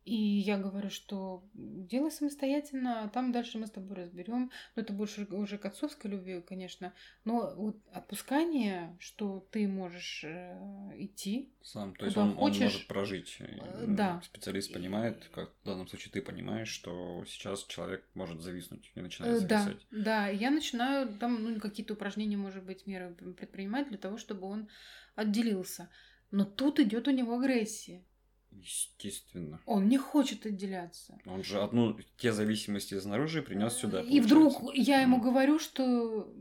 И 0.04 0.14
я 0.14 0.58
говорю, 0.58 0.90
что 0.90 1.44
делай 1.54 2.10
самостоятельно, 2.10 3.04
а 3.04 3.08
там 3.08 3.30
дальше 3.30 3.58
мы 3.58 3.68
с 3.68 3.70
тобой 3.70 3.96
разберем. 3.96 4.50
Но 4.74 4.82
это 4.82 4.92
больше 4.92 5.24
уже 5.30 5.58
к 5.58 5.64
отцовской 5.64 6.08
любви, 6.08 6.40
конечно. 6.40 6.92
Но 7.24 7.54
вот 7.56 7.76
отпускание, 7.92 8.96
что 8.98 9.46
ты 9.52 9.68
можешь 9.68 10.24
э, 10.24 10.92
идти. 10.96 11.52
Сам, 11.62 11.94
то 11.94 12.06
есть 12.06 12.16
он, 12.16 12.34
хочешь, 12.34 12.60
он 12.60 12.64
может 12.64 12.86
прожить. 12.88 13.36
Э, 13.38 13.84
да. 13.86 14.20
Специалист 14.24 14.72
понимает, 14.72 15.30
как 15.32 15.52
в 15.62 15.66
данном 15.66 15.86
случае 15.86 16.10
ты 16.12 16.20
понимаешь, 16.20 16.68
что 16.68 17.24
сейчас 17.26 17.64
человек 17.66 18.04
может 18.14 18.40
зависнуть 18.40 18.90
и 18.96 19.00
начинает 19.00 19.36
э, 19.36 19.38
зависать. 19.38 19.86
Да, 19.92 20.04
да. 20.04 20.28
Я 20.28 20.50
начинаю 20.50 21.16
там 21.16 21.42
ну, 21.44 21.60
какие-то 21.60 21.94
упражнения, 21.94 22.36
может 22.36 22.64
быть, 22.64 22.88
меры 22.88 23.14
предпринимать 23.14 23.88
для 23.88 23.98
того, 23.98 24.16
чтобы 24.18 24.48
он 24.48 24.68
отделился. 25.14 25.88
Но 26.32 26.44
тут 26.44 26.80
идет 26.80 27.06
у 27.06 27.12
него 27.12 27.38
агрессия. 27.38 28.04
Естественно. 28.52 29.60
Он 29.66 29.88
не 29.88 29.98
хочет 29.98 30.46
отделяться. 30.46 31.18
Он 31.26 31.42
же 31.42 31.60
одну 31.60 31.98
те 32.16 32.32
зависимости 32.32 32.98
снаружи 32.98 33.42
принес 33.42 33.74
сюда. 33.74 34.00
И 34.00 34.20
получается. 34.20 34.26
вдруг 34.26 34.74
я 34.74 35.00
ему 35.00 35.20
говорю, 35.20 35.58
что 35.58 36.32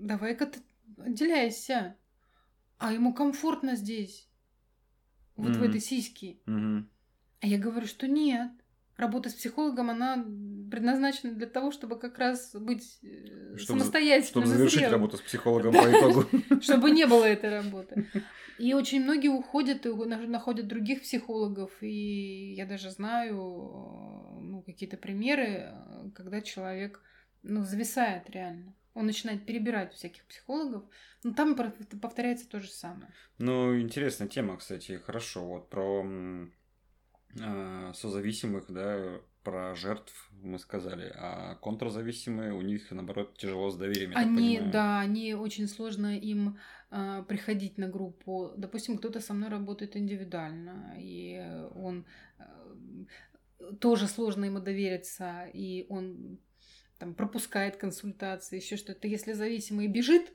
давай-ка 0.00 0.46
ты 0.46 0.60
отделяйся. 0.98 1.96
А 2.78 2.92
ему 2.92 3.12
комфортно 3.12 3.76
здесь. 3.76 4.28
Вот 5.36 5.50
mm-hmm. 5.50 5.58
в 5.58 5.62
этой 5.62 5.80
сиське. 5.80 6.38
Mm-hmm. 6.46 6.84
А 7.40 7.46
я 7.46 7.58
говорю, 7.58 7.86
что 7.86 8.08
нет. 8.08 8.50
Работа 8.96 9.30
с 9.30 9.34
психологом, 9.34 9.90
она 9.90 10.24
предназначена 10.72 11.34
для 11.34 11.46
того, 11.46 11.70
чтобы 11.70 11.98
как 11.98 12.18
раз 12.18 12.54
быть 12.54 12.98
э, 13.02 13.56
чтобы, 13.58 13.80
самостоятельным. 13.80 14.46
Чтобы 14.46 14.46
завершить 14.46 14.88
работу 14.88 15.18
с 15.18 15.20
психологом 15.20 15.72
по 15.74 15.90
итогу. 15.90 16.24
Чтобы 16.62 16.90
не 16.90 17.06
было 17.06 17.24
этой 17.26 17.50
работы. 17.50 18.06
И 18.58 18.72
очень 18.72 19.02
многие 19.02 19.28
уходят 19.28 19.84
и 19.84 19.90
находят 19.90 20.68
других 20.68 21.02
психологов. 21.02 21.70
И 21.82 22.54
я 22.54 22.64
даже 22.64 22.90
знаю 22.90 23.36
ну, 24.40 24.62
какие-то 24.64 24.96
примеры, 24.96 25.74
когда 26.14 26.40
человек 26.40 27.02
ну, 27.42 27.64
зависает 27.64 28.30
реально. 28.30 28.74
Он 28.94 29.04
начинает 29.04 29.44
перебирать 29.44 29.92
всяких 29.92 30.24
психологов, 30.24 30.84
но 31.22 31.34
там 31.34 31.54
повторяется 31.54 32.48
то 32.48 32.60
же 32.60 32.68
самое. 32.68 33.12
Ну, 33.36 33.78
интересная 33.78 34.28
тема, 34.28 34.56
кстати. 34.56 35.02
Хорошо, 35.04 35.46
вот 35.46 35.68
про 35.68 36.06
э, 37.38 37.92
созависимых, 37.94 38.66
да, 38.70 39.20
про 39.42 39.74
жертв 39.74 40.30
мы 40.42 40.58
сказали, 40.58 41.12
а 41.14 41.56
контрзависимые, 41.56 42.52
у 42.52 42.62
них, 42.62 42.90
наоборот, 42.90 43.36
тяжело 43.38 43.70
с 43.70 43.76
доверием. 43.76 44.12
Они, 44.14 44.60
да, 44.60 45.00
они 45.00 45.34
очень 45.34 45.68
сложно 45.68 46.18
им 46.18 46.58
э, 46.90 47.24
приходить 47.28 47.78
на 47.78 47.88
группу. 47.88 48.52
Допустим, 48.56 48.98
кто-то 48.98 49.20
со 49.20 49.34
мной 49.34 49.50
работает 49.50 49.96
индивидуально, 49.96 50.94
и 50.98 51.40
он 51.74 52.06
э, 52.38 52.44
тоже 53.80 54.08
сложно 54.08 54.44
ему 54.44 54.60
довериться, 54.60 55.46
и 55.52 55.86
он 55.88 56.38
там 56.98 57.14
пропускает 57.14 57.76
консультации, 57.76 58.56
еще 58.56 58.76
что-то. 58.76 59.08
Если 59.08 59.32
зависимый 59.32 59.88
бежит 59.88 60.32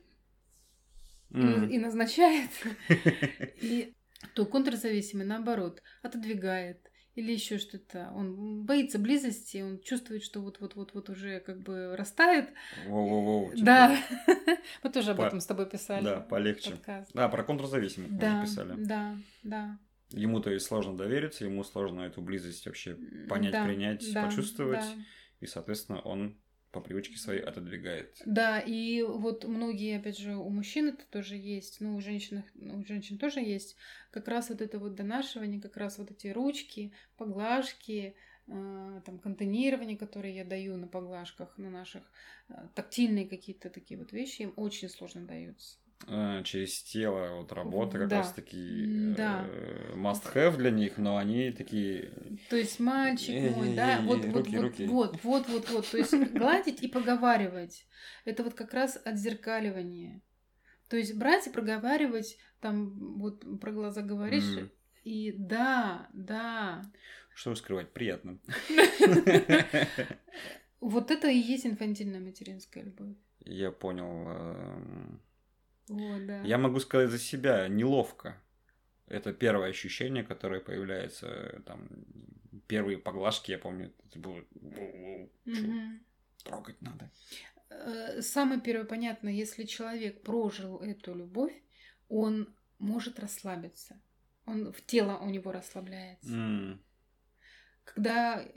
mm. 1.30 1.68
и, 1.68 1.74
и 1.74 1.78
назначает, 1.78 2.50
и 3.62 3.94
то 4.34 4.46
контрзависимый 4.46 5.26
наоборот 5.26 5.82
отодвигает 6.02 6.90
или 7.14 7.32
еще 7.32 7.58
что-то. 7.58 8.12
Он 8.14 8.64
боится 8.64 8.98
близости, 8.98 9.58
он 9.58 9.80
чувствует, 9.80 10.22
что 10.22 10.40
вот-вот-вот-вот 10.40 11.10
уже 11.10 11.40
как 11.40 11.60
бы 11.60 11.96
растает. 11.96 12.50
Воу-воу-воу. 12.86 13.54
Типа... 13.54 13.64
Да. 13.64 13.98
Мы 14.82 14.90
тоже 14.90 15.10
об 15.12 15.20
этом 15.20 15.40
с 15.40 15.46
тобой 15.46 15.68
писали. 15.68 16.04
Да, 16.04 16.20
полегче. 16.20 16.78
Да, 17.14 17.28
про 17.28 17.42
контрзависимых 17.42 18.10
мы 18.10 18.42
писали. 18.42 18.74
Да, 18.84 19.16
да. 19.42 19.78
Ему 20.10 20.40
то 20.40 20.50
есть 20.50 20.66
сложно 20.66 20.96
довериться, 20.96 21.44
ему 21.44 21.64
сложно 21.64 22.02
эту 22.02 22.22
близость 22.22 22.64
вообще 22.66 22.96
понять, 23.28 23.64
принять, 23.64 24.14
почувствовать. 24.14 24.84
И, 25.40 25.46
соответственно, 25.46 26.00
он 26.00 26.36
по 26.70 26.80
привычке 26.80 27.16
своей 27.16 27.40
отодвигает. 27.40 28.20
Да, 28.26 28.60
и 28.60 29.02
вот 29.02 29.44
многие, 29.44 29.98
опять 29.98 30.18
же, 30.18 30.36
у 30.36 30.48
мужчин 30.50 30.88
это 30.88 31.04
тоже 31.10 31.36
есть, 31.36 31.80
ну, 31.80 31.96
у 31.96 32.00
женщин, 32.00 32.44
у 32.54 32.84
женщин 32.84 33.18
тоже 33.18 33.40
есть, 33.40 33.76
как 34.10 34.28
раз 34.28 34.50
вот 34.50 34.60
это 34.60 34.78
вот 34.78 34.94
донашивание, 34.94 35.60
как 35.60 35.76
раз 35.76 35.98
вот 35.98 36.10
эти 36.10 36.28
ручки, 36.28 36.92
поглажки, 37.16 38.14
э, 38.46 39.00
там, 39.04 39.18
контейнирование, 39.18 39.96
которые 39.96 40.36
я 40.36 40.44
даю 40.44 40.76
на 40.76 40.88
поглажках, 40.88 41.56
на 41.56 41.70
наших, 41.70 42.02
э, 42.48 42.54
тактильные 42.74 43.26
какие-то 43.26 43.70
такие 43.70 43.98
вот 43.98 44.12
вещи, 44.12 44.42
им 44.42 44.52
очень 44.56 44.88
сложно 44.88 45.26
даются. 45.26 45.78
А, 46.06 46.42
через 46.42 46.82
тело 46.84 47.38
вот 47.38 47.52
работа 47.52 47.98
как 47.98 48.08
да. 48.08 48.18
раз 48.18 48.32
таки 48.32 49.14
да. 49.16 49.44
э, 49.46 49.94
must 49.94 50.32
have 50.32 50.56
для 50.56 50.70
них, 50.70 50.96
но 50.96 51.16
они 51.16 51.50
такие. 51.50 52.12
То 52.48 52.56
есть 52.56 52.78
мальчик 52.78 53.56
мой, 53.56 53.74
да, 53.74 54.00
вот, 54.02 54.24
вот, 54.24 54.36
руки, 54.36 54.56
вот, 54.56 54.62
руки. 54.62 54.86
вот, 54.86 55.24
вот, 55.24 55.48
вот, 55.48 55.70
вот, 55.70 55.90
то 55.90 55.98
есть 55.98 56.14
гладить 56.32 56.82
и 56.82 56.88
поговаривать, 56.88 57.84
это 58.24 58.44
вот 58.44 58.54
как 58.54 58.72
раз 58.72 59.00
отзеркаливание. 59.04 60.22
То 60.88 60.96
есть 60.96 61.14
брать 61.14 61.46
и 61.46 61.50
проговаривать, 61.50 62.38
там 62.60 63.18
вот 63.18 63.60
про 63.60 63.72
глаза 63.72 64.00
говоришь, 64.00 64.44
mm. 64.44 64.70
и 65.04 65.32
да, 65.32 66.08
да. 66.14 66.82
Что 67.34 67.54
скрывать, 67.54 67.92
приятно. 67.92 68.38
Вот 70.80 71.10
это 71.10 71.28
и 71.28 71.36
есть 71.36 71.66
инфантильная 71.66 72.20
материнская 72.20 72.84
любовь. 72.84 73.16
Я 73.44 73.72
понял 73.72 74.28
эм, 74.28 75.20
о, 75.88 76.18
да. 76.20 76.42
Я 76.42 76.58
могу 76.58 76.80
сказать 76.80 77.10
за 77.10 77.18
себя, 77.18 77.68
неловко. 77.68 78.40
Это 79.06 79.32
первое 79.32 79.70
ощущение, 79.70 80.22
которое 80.22 80.60
появляется, 80.60 81.62
там, 81.64 81.88
первые 82.66 82.98
поглажки, 82.98 83.50
я 83.50 83.58
помню, 83.58 83.92
это 84.08 84.18
было... 84.18 84.44
Угу. 85.46 85.72
Трогать 86.44 86.80
надо. 86.80 87.10
Э, 87.70 88.22
самое 88.22 88.60
первое 88.60 88.84
понятно, 88.84 89.28
если 89.28 89.64
человек 89.64 90.22
прожил 90.22 90.78
эту 90.78 91.14
любовь, 91.14 91.54
он 92.08 92.54
может 92.78 93.18
расслабиться. 93.18 94.00
Он 94.46 94.72
в 94.72 94.80
тело 94.82 95.18
у 95.18 95.28
него 95.28 95.52
расслабляется. 95.52 96.30
Mm. 96.30 96.78
Когда 97.94 98.42
э, 98.42 98.48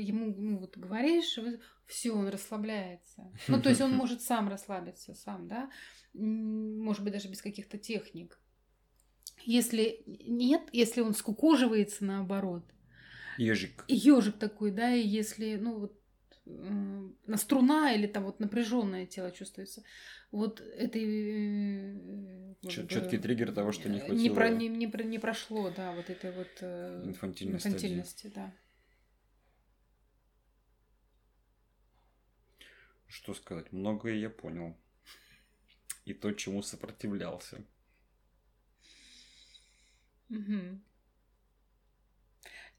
ему 0.00 0.34
ну, 0.36 0.58
вот 0.58 0.76
говоришь, 0.76 1.38
все, 1.86 2.12
он 2.12 2.28
расслабляется. 2.28 3.32
Ну, 3.48 3.60
то 3.60 3.68
есть 3.68 3.80
он 3.80 3.92
может 3.96 4.22
сам 4.22 4.48
расслабиться, 4.48 5.14
сам, 5.14 5.48
да 5.48 5.70
может 6.14 7.04
быть, 7.04 7.12
даже 7.12 7.28
без 7.28 7.42
каких-то 7.42 7.78
техник. 7.78 8.38
Если 9.44 10.02
нет, 10.06 10.62
если 10.72 11.00
он 11.00 11.14
скукоживается 11.14 12.04
наоборот. 12.04 12.64
Ежик. 13.38 13.84
Ежик 13.88 14.38
такой, 14.38 14.70
да, 14.70 14.94
и 14.94 15.06
если, 15.06 15.56
ну 15.56 15.78
вот, 15.78 15.98
э, 16.58 17.10
на 17.26 17.36
струна 17.36 17.92
или 17.92 18.06
там 18.06 18.24
вот 18.24 18.40
напряженное 18.40 19.06
тело 19.06 19.30
чувствуется. 19.30 19.82
Вот 20.30 20.60
это 20.60 20.98
э, 20.98 22.54
четкий 22.68 23.18
триггер 23.18 23.52
того, 23.52 23.72
что 23.72 23.88
не 23.88 24.00
хватило. 24.00 24.18
Не, 24.18 24.30
про, 24.30 24.48
не, 24.48 24.68
не, 24.68 24.86
не 24.86 25.18
прошло, 25.18 25.70
да, 25.70 25.92
вот 25.92 26.10
этой 26.10 26.32
вот 26.32 26.50
э, 26.60 27.02
инфантильности, 27.06 27.68
инфантильности 27.68 28.32
да. 28.34 28.52
Что 33.06 33.34
сказать? 33.34 33.72
Многое 33.72 34.14
я 34.14 34.30
понял 34.30 34.76
и 36.04 36.14
то, 36.14 36.32
чему 36.32 36.62
сопротивлялся. 36.62 37.64
Угу. 40.30 40.80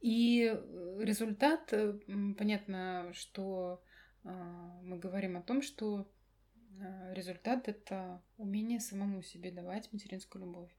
И 0.01 0.59
результат, 0.99 1.71
э, 1.73 1.93
понятно, 2.37 3.11
что 3.13 3.83
а, 4.23 4.79
мы 4.83 4.97
говорим 4.97 5.37
о 5.37 5.41
том, 5.41 5.61
что 5.61 6.07
а, 6.79 7.13
результат 7.13 7.67
это 7.67 8.21
умение 8.37 8.79
самому 8.79 9.21
себе 9.21 9.51
давать 9.51 9.91
материнскую 9.93 10.45
любовь. 10.45 10.71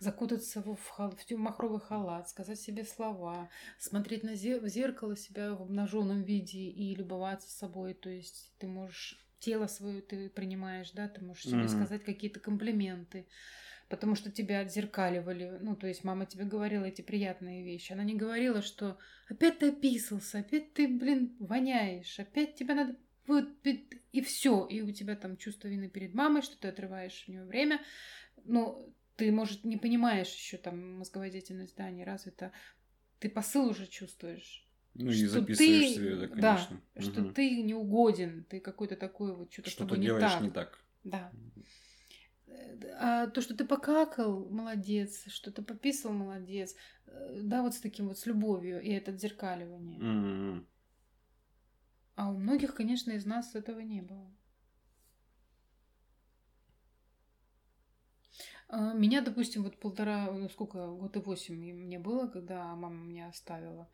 Закутаться 0.00 0.60
в, 0.60 0.76
хал, 0.88 1.16
в 1.16 1.36
махровый 1.36 1.80
халат, 1.80 2.28
сказать 2.28 2.60
себе 2.60 2.84
слова, 2.84 3.48
смотреть 3.78 4.22
на 4.22 4.34
зер, 4.34 4.60
в 4.60 4.68
зеркало 4.68 5.16
себя 5.16 5.54
в 5.54 5.62
обнаженном 5.62 6.22
виде 6.22 6.58
и 6.58 6.94
любоваться 6.94 7.50
собой. 7.50 7.94
То 7.94 8.10
есть 8.10 8.52
ты 8.58 8.66
можешь 8.66 9.24
тело 9.38 9.66
свое 9.66 10.00
ты 10.02 10.28
принимаешь, 10.30 10.90
да, 10.92 11.08
ты 11.08 11.24
можешь 11.24 11.44
себе 11.44 11.62
mm-hmm. 11.62 11.68
сказать 11.68 12.04
какие-то 12.04 12.40
комплименты, 12.40 13.26
потому 13.88 14.14
что 14.14 14.30
тебя 14.30 14.60
отзеркаливали. 14.60 15.58
Ну, 15.60 15.76
то 15.76 15.86
есть 15.86 16.04
мама 16.04 16.26
тебе 16.26 16.44
говорила 16.44 16.84
эти 16.84 17.02
приятные 17.02 17.64
вещи. 17.64 17.92
Она 17.92 18.04
не 18.04 18.14
говорила, 18.14 18.62
что 18.62 18.98
опять 19.28 19.58
ты 19.58 19.68
описался, 19.68 20.38
опять 20.38 20.72
ты, 20.72 20.88
блин, 20.88 21.36
воняешь, 21.38 22.18
опять 22.18 22.54
тебя 22.54 22.74
надо 22.74 22.96
Вот 23.26 23.48
и 24.12 24.20
все, 24.20 24.66
и 24.66 24.80
у 24.82 24.92
тебя 24.92 25.16
там 25.16 25.36
чувство 25.36 25.68
вины 25.68 25.88
перед 25.88 26.14
мамой, 26.14 26.42
что 26.42 26.58
ты 26.58 26.68
отрываешь 26.68 27.24
у 27.26 27.32
нее 27.32 27.44
время. 27.44 27.80
Но 28.44 28.86
ты, 29.16 29.30
может, 29.32 29.64
не 29.64 29.76
понимаешь 29.76 30.32
еще 30.32 30.56
там 30.56 30.98
мозговая 30.98 31.30
деятельность, 31.30 31.74
да, 31.76 31.90
не 31.90 32.04
развита. 32.04 32.52
Ты 33.20 33.30
посыл 33.30 33.68
уже 33.68 33.86
чувствуешь. 33.86 34.68
Ну 34.94 35.10
и 35.10 35.26
записываешь 35.26 35.88
ты, 35.88 35.94
себе 35.94 36.10
это, 36.12 36.28
конечно. 36.28 36.80
Да, 36.94 37.00
угу. 37.00 37.10
что 37.10 37.24
ты 37.32 37.62
не 37.62 37.74
угоден, 37.74 38.44
ты 38.44 38.60
какой-то 38.60 38.96
такой 38.96 39.34
вот 39.34 39.52
что-то 39.52 39.70
что-то 39.70 39.96
делаешь 39.96 40.22
не 40.22 40.28
так. 40.30 40.42
не 40.42 40.50
так. 40.50 40.78
Да. 41.04 41.32
А 43.00 43.26
то, 43.28 43.40
что 43.40 43.56
ты 43.56 43.64
покакал, 43.64 44.48
молодец, 44.50 45.24
что 45.28 45.50
ты 45.50 45.62
пописал, 45.62 46.12
молодец. 46.12 46.76
Э, 47.06 47.40
да, 47.42 47.62
вот 47.62 47.74
с 47.74 47.80
таким 47.80 48.08
вот, 48.08 48.18
с 48.18 48.26
любовью 48.26 48.80
и 48.80 48.90
это 48.90 49.16
зеркаливание. 49.16 49.98
Mm-hmm. 50.00 50.66
А 52.16 52.30
у 52.30 52.36
многих, 52.36 52.74
конечно, 52.74 53.10
из 53.12 53.26
нас 53.26 53.54
этого 53.54 53.80
не 53.80 54.02
было. 54.02 54.32
А, 58.68 58.92
меня, 58.92 59.20
допустим, 59.20 59.62
вот 59.62 59.78
полтора, 59.78 60.30
ну 60.30 60.48
сколько, 60.48 60.86
год 60.88 61.16
и 61.16 61.20
восемь 61.20 61.56
мне 61.56 61.98
было, 61.98 62.26
когда 62.28 62.74
мама 62.74 63.04
меня 63.04 63.28
оставила. 63.28 63.88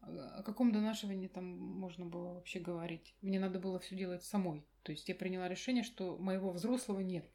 О 0.00 0.42
каком 0.42 0.72
донашивании 0.72 1.26
там 1.26 1.44
можно 1.44 2.06
было 2.06 2.34
вообще 2.34 2.60
говорить? 2.60 3.16
Мне 3.22 3.40
надо 3.40 3.58
было 3.58 3.78
все 3.80 3.96
делать 3.96 4.22
самой. 4.24 4.64
То 4.82 4.92
есть 4.92 5.08
я 5.08 5.14
приняла 5.14 5.48
решение, 5.48 5.82
что 5.82 6.16
моего 6.18 6.52
взрослого 6.52 7.00
нет. 7.00 7.28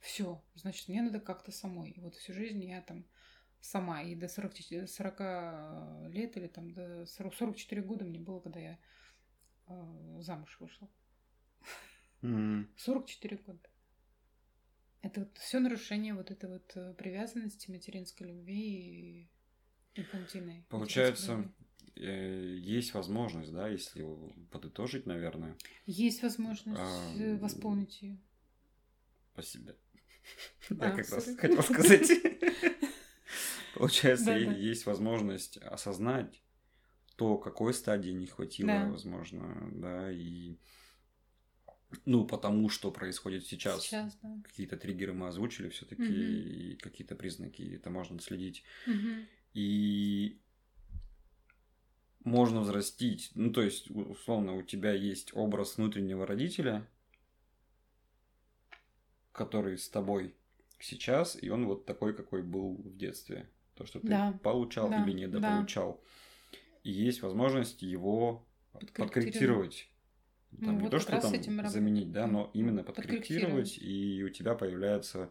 Все, 0.00 0.42
значит, 0.54 0.88
мне 0.88 1.02
надо 1.02 1.20
как-то 1.20 1.52
самой. 1.52 1.90
И 1.90 2.00
вот 2.00 2.14
всю 2.14 2.32
жизнь 2.32 2.64
я 2.64 2.80
там 2.80 3.04
сама. 3.60 4.02
И 4.02 4.14
до 4.14 4.28
40, 4.28 4.88
40 4.88 6.10
лет 6.10 6.36
или 6.36 6.46
там 6.46 6.72
до 6.72 7.06
40, 7.06 7.34
44 7.34 7.82
года 7.82 8.04
мне 8.04 8.18
было, 8.18 8.40
когда 8.40 8.60
я 8.60 8.78
э, 9.66 10.20
замуж 10.20 10.56
вышла. 10.58 10.88
Mm-hmm. 12.22 12.66
44 12.76 13.36
года. 13.38 13.68
Это 15.02 15.20
вот 15.20 15.38
все 15.38 15.60
нарушение 15.60 16.14
вот 16.14 16.30
этой 16.30 16.48
вот 16.48 16.72
э, 16.74 16.94
привязанности, 16.94 17.70
материнской 17.70 18.26
любви 18.26 19.24
и 19.24 19.30
инфантильной. 19.94 20.64
Получается, 20.68 21.50
э, 21.96 22.56
есть 22.58 22.92
возможность, 22.94 23.52
да, 23.52 23.68
если 23.68 24.06
подытожить, 24.50 25.06
наверное. 25.06 25.56
Есть 25.86 26.22
возможность 26.22 26.80
а, 26.80 27.36
восполнить 27.38 28.00
ее. 28.02 28.18
Спасибо. 29.32 29.74
Я 30.70 30.90
как 30.90 31.10
раз 31.10 31.36
хотел 31.36 31.62
сказать. 31.62 32.10
Получается, 33.74 34.32
есть 34.32 34.86
возможность 34.86 35.56
осознать 35.58 36.42
то, 37.16 37.38
какой 37.38 37.74
стадии 37.74 38.10
не 38.10 38.26
хватило, 38.26 38.88
возможно, 38.90 39.70
да, 39.72 40.10
и 40.10 40.56
ну, 42.04 42.24
потому 42.24 42.68
что 42.68 42.90
происходит 42.90 43.46
сейчас. 43.46 43.82
Сейчас, 43.82 44.16
да. 44.22 44.40
Какие-то 44.44 44.76
триггеры 44.76 45.12
мы 45.12 45.28
озвучили 45.28 45.68
все-таки, 45.70 46.02
угу. 46.02 46.12
и 46.12 46.76
какие-то 46.76 47.16
признаки, 47.16 47.62
это 47.74 47.90
можно 47.90 48.20
следить. 48.20 48.62
Угу. 48.86 49.26
И 49.54 50.40
можно 52.24 52.60
взрастить. 52.60 53.30
Ну, 53.34 53.52
то 53.52 53.62
есть, 53.62 53.90
условно, 53.90 54.54
у 54.54 54.62
тебя 54.62 54.92
есть 54.92 55.30
образ 55.34 55.76
внутреннего 55.76 56.26
родителя, 56.26 56.86
который 59.40 59.78
с 59.78 59.88
тобой 59.88 60.34
сейчас, 60.78 61.42
и 61.42 61.48
он 61.48 61.64
вот 61.64 61.86
такой, 61.86 62.14
какой 62.14 62.42
был 62.42 62.74
в 62.74 62.96
детстве. 62.98 63.48
То, 63.74 63.86
что 63.86 63.98
ты 63.98 64.08
да. 64.08 64.38
получал 64.42 64.90
да. 64.90 65.02
или 65.02 65.12
недополучал. 65.12 65.98
Да. 66.52 66.58
И 66.84 66.90
есть 66.90 67.22
возможность 67.22 67.80
его 67.80 68.46
подкорректировать 68.72 69.88
там, 70.50 70.66
ну, 70.66 70.72
не 70.72 70.80
вот 70.82 70.90
то, 70.90 70.98
что 70.98 71.18
там 71.18 71.32
этим 71.32 71.66
заменить, 71.68 72.12
да, 72.12 72.26
но 72.26 72.50
именно 72.52 72.82
подкорректировать, 72.82 73.78
и 73.78 74.22
у 74.22 74.28
тебя 74.28 74.54
появляются 74.54 75.30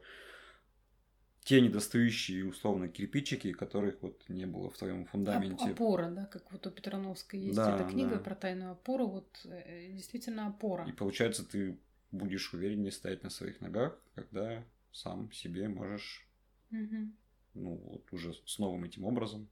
те 1.44 1.62
недостающие, 1.62 2.46
условно, 2.46 2.88
кирпичики, 2.88 3.54
которых 3.54 4.02
вот 4.02 4.24
не 4.28 4.46
было 4.48 4.72
в 4.72 4.78
твоем 4.78 5.06
фундаменте. 5.06 5.72
Опора, 5.72 6.10
да, 6.10 6.26
как 6.26 6.52
вот 6.52 6.66
у 6.66 6.72
Петрановской 6.72 7.40
есть 7.40 7.56
да, 7.56 7.76
эта 7.76 7.88
книга 7.88 8.16
да. 8.16 8.20
про 8.20 8.36
тайную 8.36 8.72
опору, 8.72 9.08
вот 9.08 9.46
э, 9.46 9.92
действительно 9.92 10.48
опора. 10.48 10.88
И 10.88 10.92
получается, 10.94 11.46
ты 11.46 11.78
будешь 12.12 12.54
увереннее 12.54 12.92
стоять 12.92 13.24
на 13.24 13.30
своих 13.30 13.62
ногах, 13.62 14.00
когда 14.16 14.64
сам 14.92 15.32
себе 15.32 15.68
можешь, 15.68 16.28
угу. 16.72 17.12
ну, 17.54 17.76
вот 17.76 18.12
уже 18.12 18.34
с 18.46 18.58
новым 18.60 18.84
этим 18.84 19.06
образом 19.06 19.48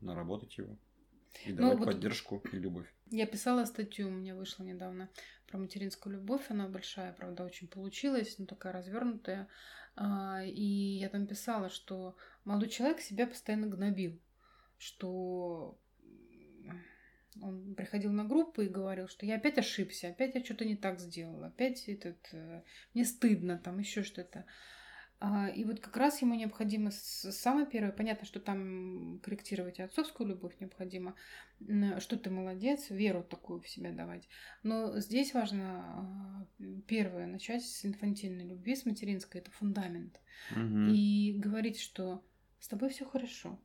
наработать 0.00 0.56
его. 0.58 0.76
И 1.46 1.52
ну, 1.52 1.56
давать 1.56 1.78
вот 1.78 1.86
поддержку 1.86 2.42
и 2.52 2.56
любовь. 2.56 2.86
Я 3.10 3.26
писала 3.26 3.64
статью, 3.64 4.08
у 4.08 4.12
меня 4.12 4.34
вышла 4.34 4.62
недавно 4.62 5.08
про 5.48 5.58
материнскую 5.58 6.14
любовь. 6.14 6.44
Она 6.48 6.68
большая, 6.68 7.12
правда, 7.12 7.44
очень 7.44 7.68
получилась, 7.68 8.38
но 8.38 8.46
такая 8.46 8.72
развернутая. 8.72 9.48
А, 9.96 10.42
и 10.44 10.62
я 10.98 11.08
там 11.08 11.26
писала, 11.26 11.70
что 11.70 12.16
молодой 12.44 12.68
человек 12.68 13.00
себя 13.00 13.26
постоянно 13.26 13.66
гнобил, 13.66 14.18
что 14.78 15.78
он 17.40 17.74
приходил 17.74 18.12
на 18.12 18.24
группу 18.24 18.62
и 18.62 18.68
говорил, 18.68 19.08
что 19.08 19.26
я 19.26 19.36
опять 19.36 19.58
ошибся, 19.58 20.08
опять 20.08 20.34
я 20.34 20.44
что-то 20.44 20.64
не 20.64 20.76
так 20.76 21.00
сделала, 21.00 21.48
опять 21.48 21.88
этот, 21.88 22.28
э, 22.32 22.62
мне 22.94 23.04
стыдно, 23.04 23.58
там 23.58 23.78
еще 23.78 24.02
что-то. 24.02 24.44
А, 25.20 25.48
и 25.48 25.64
вот 25.64 25.80
как 25.80 25.96
раз 25.96 26.20
ему 26.20 26.34
необходимо 26.34 26.90
самое 26.90 27.66
первое, 27.66 27.92
понятно, 27.92 28.26
что 28.26 28.40
там 28.40 29.20
корректировать 29.22 29.80
отцовскую 29.80 30.28
любовь 30.28 30.54
необходимо, 30.60 31.14
что 31.98 32.18
ты 32.18 32.30
молодец, 32.30 32.90
веру 32.90 33.22
такую 33.22 33.60
в 33.60 33.68
себя 33.68 33.92
давать. 33.92 34.28
Но 34.62 34.98
здесь 35.00 35.32
важно 35.32 35.84
а, 35.86 36.46
первое, 36.86 37.26
начать 37.26 37.64
с 37.64 37.86
инфантильной 37.86 38.46
любви, 38.46 38.76
с 38.76 38.84
материнской, 38.84 39.40
это 39.40 39.50
фундамент. 39.50 40.20
Угу. 40.50 40.92
И 40.92 41.34
говорить, 41.38 41.80
что 41.80 42.22
с 42.60 42.68
тобой 42.68 42.90
все 42.90 43.06
хорошо. 43.06 43.58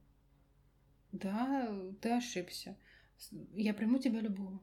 Да, 1.11 1.75
ты 2.01 2.11
ошибся. 2.11 2.77
Я 3.53 3.73
приму 3.73 3.99
тебя 3.99 4.21
любого 4.21 4.61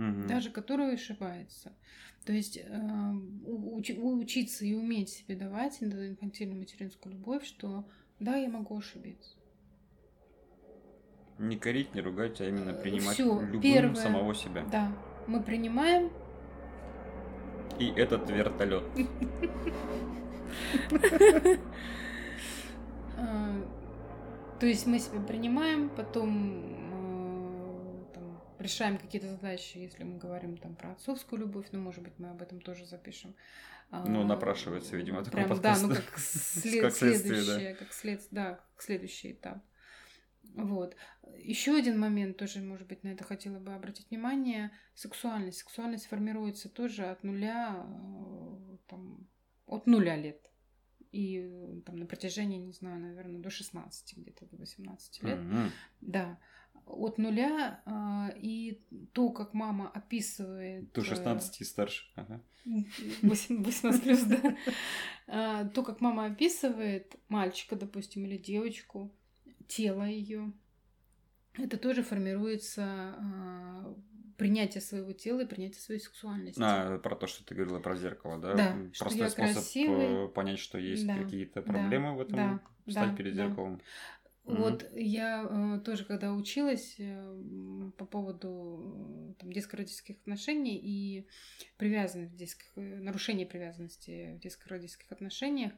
угу. 0.00 0.26
даже 0.26 0.50
который 0.50 0.94
ошибается. 0.94 1.72
То 2.24 2.32
есть 2.32 2.58
э, 2.58 3.12
уч, 3.46 3.90
учиться 3.96 4.64
и 4.64 4.74
уметь 4.74 5.10
себе 5.10 5.36
давать 5.36 5.82
инфантильную 5.82 6.60
материнскую 6.60 7.14
любовь, 7.14 7.44
что 7.44 7.88
да, 8.18 8.36
я 8.36 8.48
могу 8.48 8.78
ошибиться. 8.78 9.36
Не 11.38 11.56
корить, 11.56 11.94
не 11.94 12.02
ругать, 12.02 12.40
а 12.40 12.48
именно 12.48 12.74
принимать 12.74 13.14
Всё, 13.14 13.40
любым 13.40 13.62
первое, 13.62 13.94
самого 13.94 14.34
себя. 14.34 14.64
Да, 14.70 14.92
мы 15.26 15.42
принимаем. 15.42 16.10
И 17.78 17.88
этот 17.88 18.28
вертолет. 18.28 18.84
А, 23.16 23.62
то 24.60 24.66
есть 24.66 24.86
мы 24.86 24.98
себя 24.98 25.20
принимаем, 25.20 25.88
потом 25.88 26.89
решаем 28.60 28.98
какие-то 28.98 29.28
задачи, 29.28 29.78
если 29.78 30.04
мы 30.04 30.18
говорим 30.18 30.56
там 30.56 30.76
про 30.76 30.92
отцовскую 30.92 31.40
любовь, 31.40 31.66
ну, 31.72 31.80
может 31.80 32.02
быть, 32.02 32.18
мы 32.18 32.30
об 32.30 32.42
этом 32.42 32.60
тоже 32.60 32.86
запишем. 32.86 33.34
Ну, 33.90 34.20
а, 34.20 34.24
напрашивается, 34.24 34.96
видимо, 34.96 35.24
такой 35.24 35.38
Прям, 35.38 35.48
подкаст. 35.48 35.82
Да, 35.82 35.88
ну, 35.88 35.94
как, 35.94 36.18
след, 36.18 36.82
как 36.82 36.94
следующее, 36.94 37.72
да. 37.72 37.78
как 37.78 37.92
след, 37.92 38.22
да, 38.30 38.54
как 38.54 38.82
следующий 38.82 39.32
этап. 39.32 39.58
Вот. 40.54 40.96
Еще 41.36 41.76
один 41.76 41.98
момент, 41.98 42.36
тоже, 42.36 42.60
может 42.60 42.86
быть, 42.86 43.02
на 43.02 43.08
это 43.08 43.24
хотела 43.24 43.58
бы 43.58 43.74
обратить 43.74 44.08
внимание. 44.10 44.70
Сексуальность. 44.94 45.58
Сексуальность 45.58 46.06
формируется 46.06 46.68
тоже 46.68 47.06
от 47.06 47.24
нуля, 47.24 47.84
э, 47.84 48.76
там, 48.86 49.28
от 49.66 49.86
нуля 49.86 50.16
лет. 50.16 50.50
И 51.10 51.82
там 51.84 51.96
на 51.96 52.06
протяжении, 52.06 52.58
не 52.58 52.72
знаю, 52.72 53.00
наверное, 53.00 53.40
до 53.40 53.50
16, 53.50 54.16
где-то 54.18 54.46
до 54.46 54.56
18 54.56 55.22
лет. 55.24 55.38
Mm-hmm. 55.38 55.70
Да 56.00 56.38
от 56.92 57.18
нуля, 57.18 57.82
а, 57.86 58.32
и 58.36 58.82
то, 59.12 59.30
как 59.30 59.54
мама 59.54 59.90
описывает... 59.90 60.92
До 60.92 61.02
16 61.02 61.60
и 61.60 61.64
старше. 61.64 62.04
Ага. 62.16 62.42
18 63.22 64.02
плюс, 64.02 64.22
да. 64.22 64.56
А, 65.26 65.64
то, 65.66 65.82
как 65.82 66.00
мама 66.00 66.26
описывает 66.26 67.16
мальчика, 67.28 67.76
допустим, 67.76 68.24
или 68.24 68.36
девочку, 68.36 69.12
тело 69.68 70.04
ее, 70.04 70.52
это 71.54 71.78
тоже 71.78 72.02
формируется 72.02 72.82
а, 72.84 73.94
принятие 74.36 74.80
своего 74.80 75.12
тела 75.12 75.40
и 75.40 75.46
принятие 75.46 75.80
своей 75.80 76.00
сексуальности. 76.00 76.60
А, 76.62 76.98
про 76.98 77.14
то, 77.16 77.26
что 77.26 77.44
ты 77.44 77.54
говорила 77.54 77.78
про 77.78 77.94
зеркало, 77.96 78.38
да? 78.38 78.54
Да. 78.54 78.76
Простой 78.98 79.30
способ 79.30 79.54
красивый. 79.54 80.28
понять, 80.28 80.58
что 80.58 80.78
есть 80.78 81.06
да. 81.06 81.16
какие-то 81.16 81.62
проблемы 81.62 82.08
да. 82.08 82.14
в 82.14 82.20
этом, 82.20 82.36
да. 82.36 82.60
встать 82.86 83.10
да. 83.10 83.16
перед 83.16 83.34
зеркалом. 83.34 83.80
Вот 84.44 84.90
я 84.94 85.44
э, 85.44 85.80
тоже, 85.80 86.04
когда 86.04 86.32
училась 86.32 86.96
э, 86.98 87.92
по 87.96 88.04
поводу 88.04 89.30
э, 89.30 89.34
там, 89.38 89.52
детско-родительских 89.52 90.16
отношений 90.16 90.76
и 90.76 91.28
привязанности, 91.76 92.36
детских, 92.36 92.66
э, 92.76 92.80
нарушения 92.80 93.46
привязанности 93.46 94.34
в 94.36 94.40
детско-родительских 94.40 95.12
отношениях, 95.12 95.72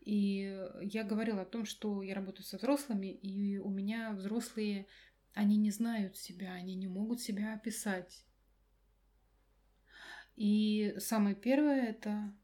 и 0.00 0.58
я 0.82 1.04
говорила 1.04 1.42
о 1.42 1.46
том, 1.46 1.64
что 1.64 2.02
я 2.02 2.14
работаю 2.14 2.44
со 2.44 2.58
взрослыми, 2.58 3.06
и 3.06 3.58
у 3.58 3.70
меня 3.70 4.12
взрослые 4.12 4.86
они 5.32 5.56
не 5.56 5.70
знают 5.70 6.16
себя, 6.16 6.52
они 6.52 6.74
не 6.74 6.88
могут 6.88 7.20
себя 7.20 7.54
описать. 7.54 8.24
И 10.36 10.94
самое 10.98 11.34
первое 11.34 11.90
это 11.90 12.34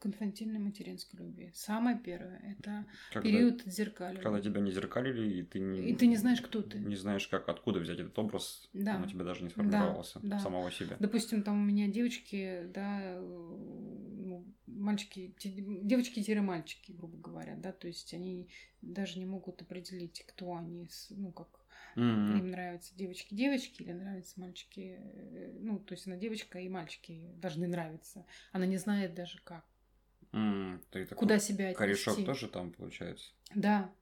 конфантильной 0.00 0.58
материнской 0.58 1.20
любви. 1.20 1.52
Самое 1.54 1.98
первое 1.98 2.56
это 2.58 2.86
когда, 3.12 3.28
период 3.28 3.66
отзеркаливания. 3.66 4.22
Когда 4.22 4.40
тебя 4.40 4.60
не 4.60 4.72
зеркалили, 4.72 5.40
и 5.40 5.42
ты 5.42 5.60
не, 5.60 5.90
и 5.90 5.94
ты 5.94 6.06
не 6.06 6.16
знаешь, 6.16 6.40
кто 6.40 6.62
ты. 6.62 6.78
Не 6.78 6.96
знаешь, 6.96 7.28
как 7.28 7.48
откуда 7.48 7.80
взять 7.80 8.00
этот 8.00 8.18
образ. 8.18 8.68
Да. 8.72 8.96
Он 8.96 9.04
у 9.04 9.06
тебя 9.06 9.24
даже 9.24 9.44
не 9.44 9.50
сформировался 9.50 10.18
да, 10.22 10.36
да. 10.36 10.38
самого 10.38 10.72
себя. 10.72 10.96
Допустим, 10.98 11.42
там 11.42 11.60
у 11.60 11.64
меня 11.64 11.86
девочки, 11.88 12.62
да, 12.72 13.20
ну, 13.20 14.44
мальчики, 14.66 15.34
девочки-мальчики, 15.38 16.92
грубо 16.92 17.18
говоря, 17.18 17.56
да, 17.56 17.72
то 17.72 17.86
есть 17.86 18.14
они 18.14 18.48
даже 18.82 19.18
не 19.18 19.26
могут 19.26 19.60
определить, 19.62 20.24
кто 20.26 20.54
они, 20.54 20.88
ну, 21.10 21.30
как 21.32 21.60
Mm-hmm. 21.96 22.38
Им 22.38 22.50
нравятся 22.50 22.94
девочки-девочки 22.94 23.82
или 23.82 23.92
нравятся 23.92 24.38
мальчики. 24.38 24.96
Э, 25.00 25.58
ну, 25.60 25.80
то 25.80 25.94
есть 25.94 26.06
она 26.06 26.16
девочка 26.16 26.60
и 26.60 26.68
мальчики 26.68 27.32
должны 27.36 27.66
нравиться. 27.66 28.24
Она 28.52 28.64
не 28.66 28.76
знает 28.76 29.14
даже 29.14 29.40
как. 29.42 29.64
Mm, 30.32 30.80
ты 30.90 31.06
Куда 31.06 31.38
себя 31.38 31.70
отнести. 31.70 31.78
Корешок 31.78 32.24
тоже 32.24 32.48
там 32.48 32.72
получается? 32.72 33.32
Да. 33.54 33.92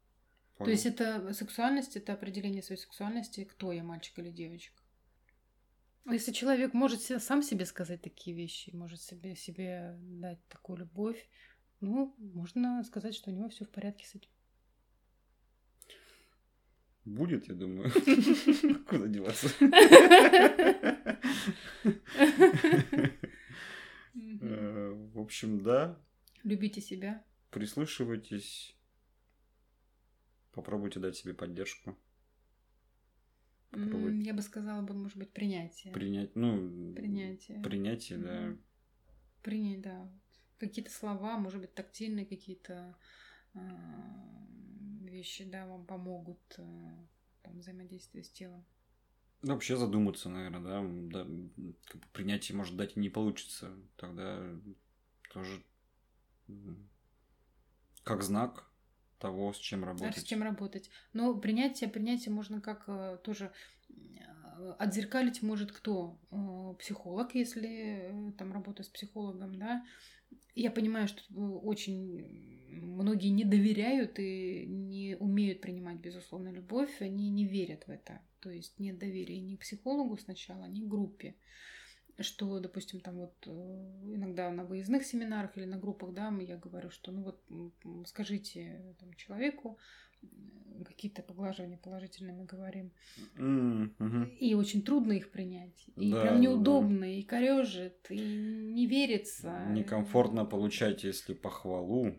Понял. 0.57 0.66
То 0.66 0.70
есть 0.70 0.87
это 0.87 1.33
сексуальность, 1.33 1.97
это 1.97 2.12
определение 2.12 2.62
своей 2.62 2.81
сексуальности, 2.81 3.45
кто 3.45 3.72
я, 3.72 3.83
мальчик 3.83 4.18
или 4.18 4.31
девочка. 4.31 4.83
Если 6.11 6.33
человек 6.33 6.72
может 6.74 7.03
сам 7.03 7.43
себе 7.43 7.66
сказать 7.66 8.03
такие 8.03 8.35
вещи, 8.35 8.70
может 8.74 9.01
себе, 9.01 9.37
себе 9.37 9.97
дать 10.01 10.39
такую 10.49 10.79
любовь, 10.79 11.29
ну, 11.81 12.14
можно 12.18 12.83
сказать, 12.85 13.14
что 13.14 13.31
у 13.31 13.35
него 13.35 13.49
все 13.51 13.64
в 13.64 13.70
порядке 13.70 14.07
с 14.07 14.14
этим. 14.14 14.31
Будет, 17.05 17.49
я 17.49 17.55
думаю. 17.55 17.91
Куда 18.89 19.07
деваться? 19.07 19.49
Э, 24.41 24.93
в 25.14 25.20
общем, 25.20 25.62
да. 25.62 25.99
Любите 26.49 26.80
себя. 26.80 27.22
Прислушивайтесь. 27.51 28.74
Попробуйте 30.53 30.99
дать 30.99 31.14
себе 31.14 31.34
поддержку. 31.34 31.94
Попробуйте. 33.70 34.22
Я 34.22 34.32
бы 34.32 34.40
сказала 34.40 34.80
бы, 34.80 34.94
может 34.94 35.18
быть, 35.18 35.30
принятие. 35.30 35.92
Принять, 35.92 36.34
ну... 36.34 36.94
Принятие. 36.94 37.61
Принятие, 37.61 38.18
да. 38.18 38.57
Принять, 39.42 39.82
да. 39.82 40.11
Какие-то 40.57 40.90
слова, 40.90 41.36
может 41.36 41.61
быть, 41.61 41.74
тактильные 41.74 42.24
какие-то 42.24 42.96
а, 43.53 44.46
вещи, 45.03 45.44
да, 45.44 45.66
вам 45.66 45.84
помогут 45.84 46.40
э, 46.57 46.62
там, 47.42 47.59
взаимодействие 47.59 48.24
с 48.24 48.30
телом. 48.30 48.64
Ну, 49.42 49.53
вообще 49.53 49.76
задуматься, 49.76 50.30
наверное, 50.30 50.62
да. 50.62 51.24
да 51.26 51.26
принятие, 52.14 52.57
может, 52.57 52.74
дать 52.74 52.96
и 52.96 53.01
не 53.01 53.11
получится. 53.11 53.76
Тогда 53.96 54.42
тоже 55.30 55.62
как 58.05 58.22
знак 58.22 58.70
того, 59.18 59.53
с 59.53 59.59
чем 59.59 59.84
работать. 59.84 60.14
Да, 60.14 60.20
с 60.20 60.24
чем 60.24 60.42
работать. 60.42 60.90
Но 61.12 61.34
принятие, 61.34 61.90
принятие 61.90 62.32
можно 62.32 62.61
как 62.61 62.84
э, 62.86 63.18
тоже 63.22 63.53
э, 63.88 64.72
отзеркалить 64.78 65.42
может 65.42 65.72
кто? 65.72 66.18
Психолог, 66.78 67.34
если 67.34 68.34
там 68.38 68.53
работа 68.53 68.82
с 68.82 68.88
психологом, 68.88 69.59
да, 69.59 69.84
я 70.55 70.70
понимаю, 70.70 71.09
что 71.09 71.22
очень 71.34 72.59
многие 72.82 73.28
не 73.28 73.44
доверяют 73.44 74.18
и 74.18 74.66
не 74.66 75.16
умеют 75.18 75.61
принимать, 75.61 75.99
безусловно, 75.99 76.49
любовь, 76.49 77.01
они 77.01 77.30
не 77.30 77.46
верят 77.46 77.86
в 77.86 77.90
это. 77.90 78.20
То 78.40 78.51
есть 78.51 78.78
нет 78.78 78.99
доверия 78.99 79.40
ни 79.40 79.57
к 79.57 79.61
психологу 79.61 80.16
сначала, 80.18 80.66
ни 80.66 80.80
к 80.80 80.88
группе. 80.88 81.34
Что, 82.21 82.59
допустим, 82.59 83.01
там 83.01 83.16
вот 83.16 83.35
э, 83.47 83.51
иногда 84.14 84.51
на 84.51 84.64
выездных 84.64 85.05
семинарах 85.05 85.57
или 85.57 85.64
на 85.64 85.79
группах, 85.79 86.12
да, 86.12 86.35
я 86.41 86.57
говорю, 86.57 86.91
что 86.91 87.12
ну 87.12 87.23
вот 87.23 87.41
скажите 88.07 88.97
там, 88.99 89.14
человеку, 89.14 89.79
какие-то 90.85 91.23
поглаживания 91.23 91.77
положительные 91.77 92.35
мы 92.35 92.45
говорим. 92.45 92.91
Mm-hmm. 93.37 94.37
И 94.37 94.55
очень 94.55 94.83
трудно 94.83 95.12
их 95.12 95.31
принять. 95.31 95.87
И 95.97 96.12
да, 96.12 96.23
прям 96.23 96.41
неудобно, 96.41 97.01
да. 97.01 97.07
и 97.07 97.23
корежит, 97.23 98.07
и 98.11 98.19
не 98.19 98.87
верится. 98.87 99.64
Некомфортно 99.69 100.45
получать, 100.45 101.05
если 101.05 101.35
похвалу. 101.35 102.14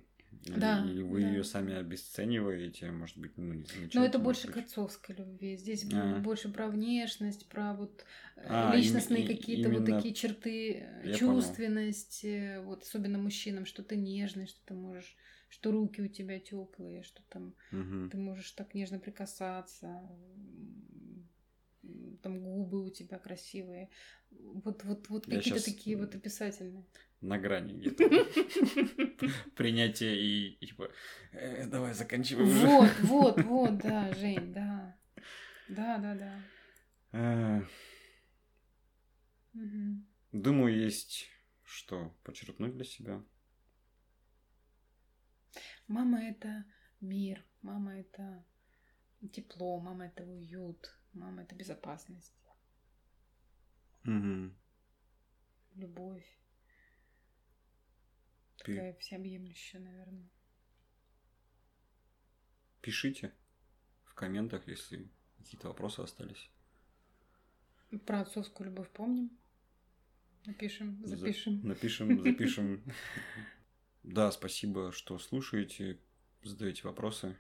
Да, 0.46 0.86
или 0.86 1.02
вы 1.02 1.22
да. 1.22 1.28
ее 1.30 1.44
сами 1.44 1.76
обесцениваете, 1.76 2.92
может 2.92 3.18
быть, 3.18 3.38
ну, 3.38 3.54
не 3.54 3.66
Но 3.94 4.06
это 4.06 4.20
больше 4.20 4.48
быть. 4.48 4.56
к 4.56 4.58
отцовской 4.60 5.16
любви. 5.16 5.58
Здесь 5.58 5.86
а. 5.94 6.20
больше 6.20 6.50
про 6.50 6.68
внешность, 6.68 7.48
про 7.50 7.74
вот 7.74 8.06
э, 8.38 8.46
а, 8.48 8.76
личностные 8.76 9.24
им, 9.24 9.28
какие-то 9.28 9.70
именно... 9.70 9.80
вот 9.80 9.96
такие 9.98 10.14
черты, 10.14 10.88
Я 11.04 11.14
чувственность, 11.14 12.22
понял. 12.22 12.64
вот 12.64 12.84
особенно 12.84 13.18
мужчинам, 13.18 13.66
что 13.66 13.84
ты 13.84 13.96
нежный, 13.96 14.48
что 14.48 14.60
ты 14.66 14.74
можешь 14.74 15.16
что 15.50 15.72
руки 15.72 16.02
у 16.02 16.08
тебя 16.08 16.40
теплые, 16.40 17.02
что 17.02 17.24
там 17.30 17.56
угу. 17.72 18.10
ты 18.10 18.18
можешь 18.18 18.52
так 18.52 18.76
нежно 18.76 19.00
прикасаться, 19.00 20.00
там 22.22 22.40
губы 22.40 22.84
у 22.86 22.90
тебя 22.90 23.18
красивые. 23.18 23.90
Вот, 24.32 24.84
вот, 24.84 25.10
вот 25.10 25.26
какие-то 25.26 25.64
такие 25.64 25.98
вот 25.98 26.16
описательные. 26.16 26.86
На 27.22 27.38
грани 27.38 27.74
где-то. 27.78 28.10
Принятие 29.56 30.18
и 30.18 30.66
типа, 30.66 30.92
«Э, 31.34 31.68
давай 31.68 31.94
заканчиваем 31.94 32.48
уже. 32.48 32.66
Вот, 32.66 33.00
вот, 33.02 33.44
вот, 33.44 33.78
да, 33.80 34.14
Жень, 34.14 34.54
да. 34.54 34.98
Да, 35.68 35.98
да, 35.98 36.16
да. 36.16 36.42
Э. 37.12 37.62
Думаю, 40.32 40.78
есть 40.78 41.28
что 41.64 42.16
подчеркнуть 42.24 42.74
для 42.74 42.84
себя. 42.86 43.24
Мама 45.88 46.24
это 46.24 46.66
мир, 47.02 47.44
мама 47.62 48.00
это 48.00 48.46
тепло, 49.32 49.80
мама 49.80 50.06
это 50.06 50.24
уют, 50.24 50.99
мама 51.14 51.44
это 51.44 51.56
безопасность. 51.56 52.34
Угу. 54.06 54.54
Любовь. 55.76 56.40
Ты... 58.58 58.76
Такая 58.76 58.94
всеобъемлющая, 58.96 59.80
наверное. 59.80 60.30
Пишите 62.82 63.34
в 64.06 64.14
комментах, 64.14 64.68
если 64.68 65.10
какие-то 65.38 65.68
вопросы 65.68 66.00
остались. 66.02 66.50
Про 68.06 68.22
отцовскую 68.22 68.70
любовь 68.70 68.90
помним. 68.92 69.32
Напишем, 70.46 71.06
запишем. 71.06 71.62
За... 71.62 71.68
Напишем, 71.68 72.20
запишем. 72.24 72.84
Да, 74.04 74.32
спасибо, 74.32 74.92
что 74.92 75.20
слушаете, 75.20 76.00
задаете 76.44 76.84
вопросы. 76.84 77.38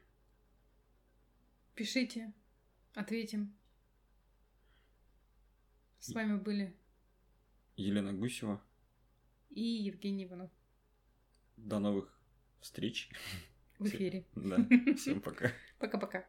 Пишите, 1.75 2.33
ответим. 2.93 3.58
С 5.99 6.13
вами 6.13 6.37
были 6.37 6.73
Елена 7.75 8.13
Гусева 8.13 8.61
и 9.49 9.61
Евгений 9.61 10.23
Иванов. 10.23 10.49
До 11.57 11.79
новых 11.79 12.17
встреч. 12.61 13.09
В 13.79 13.85
эфире. 13.85 14.25
Да, 14.33 14.65
всем 14.95 15.19
пока. 15.19 15.51
Пока-пока. 15.77 16.25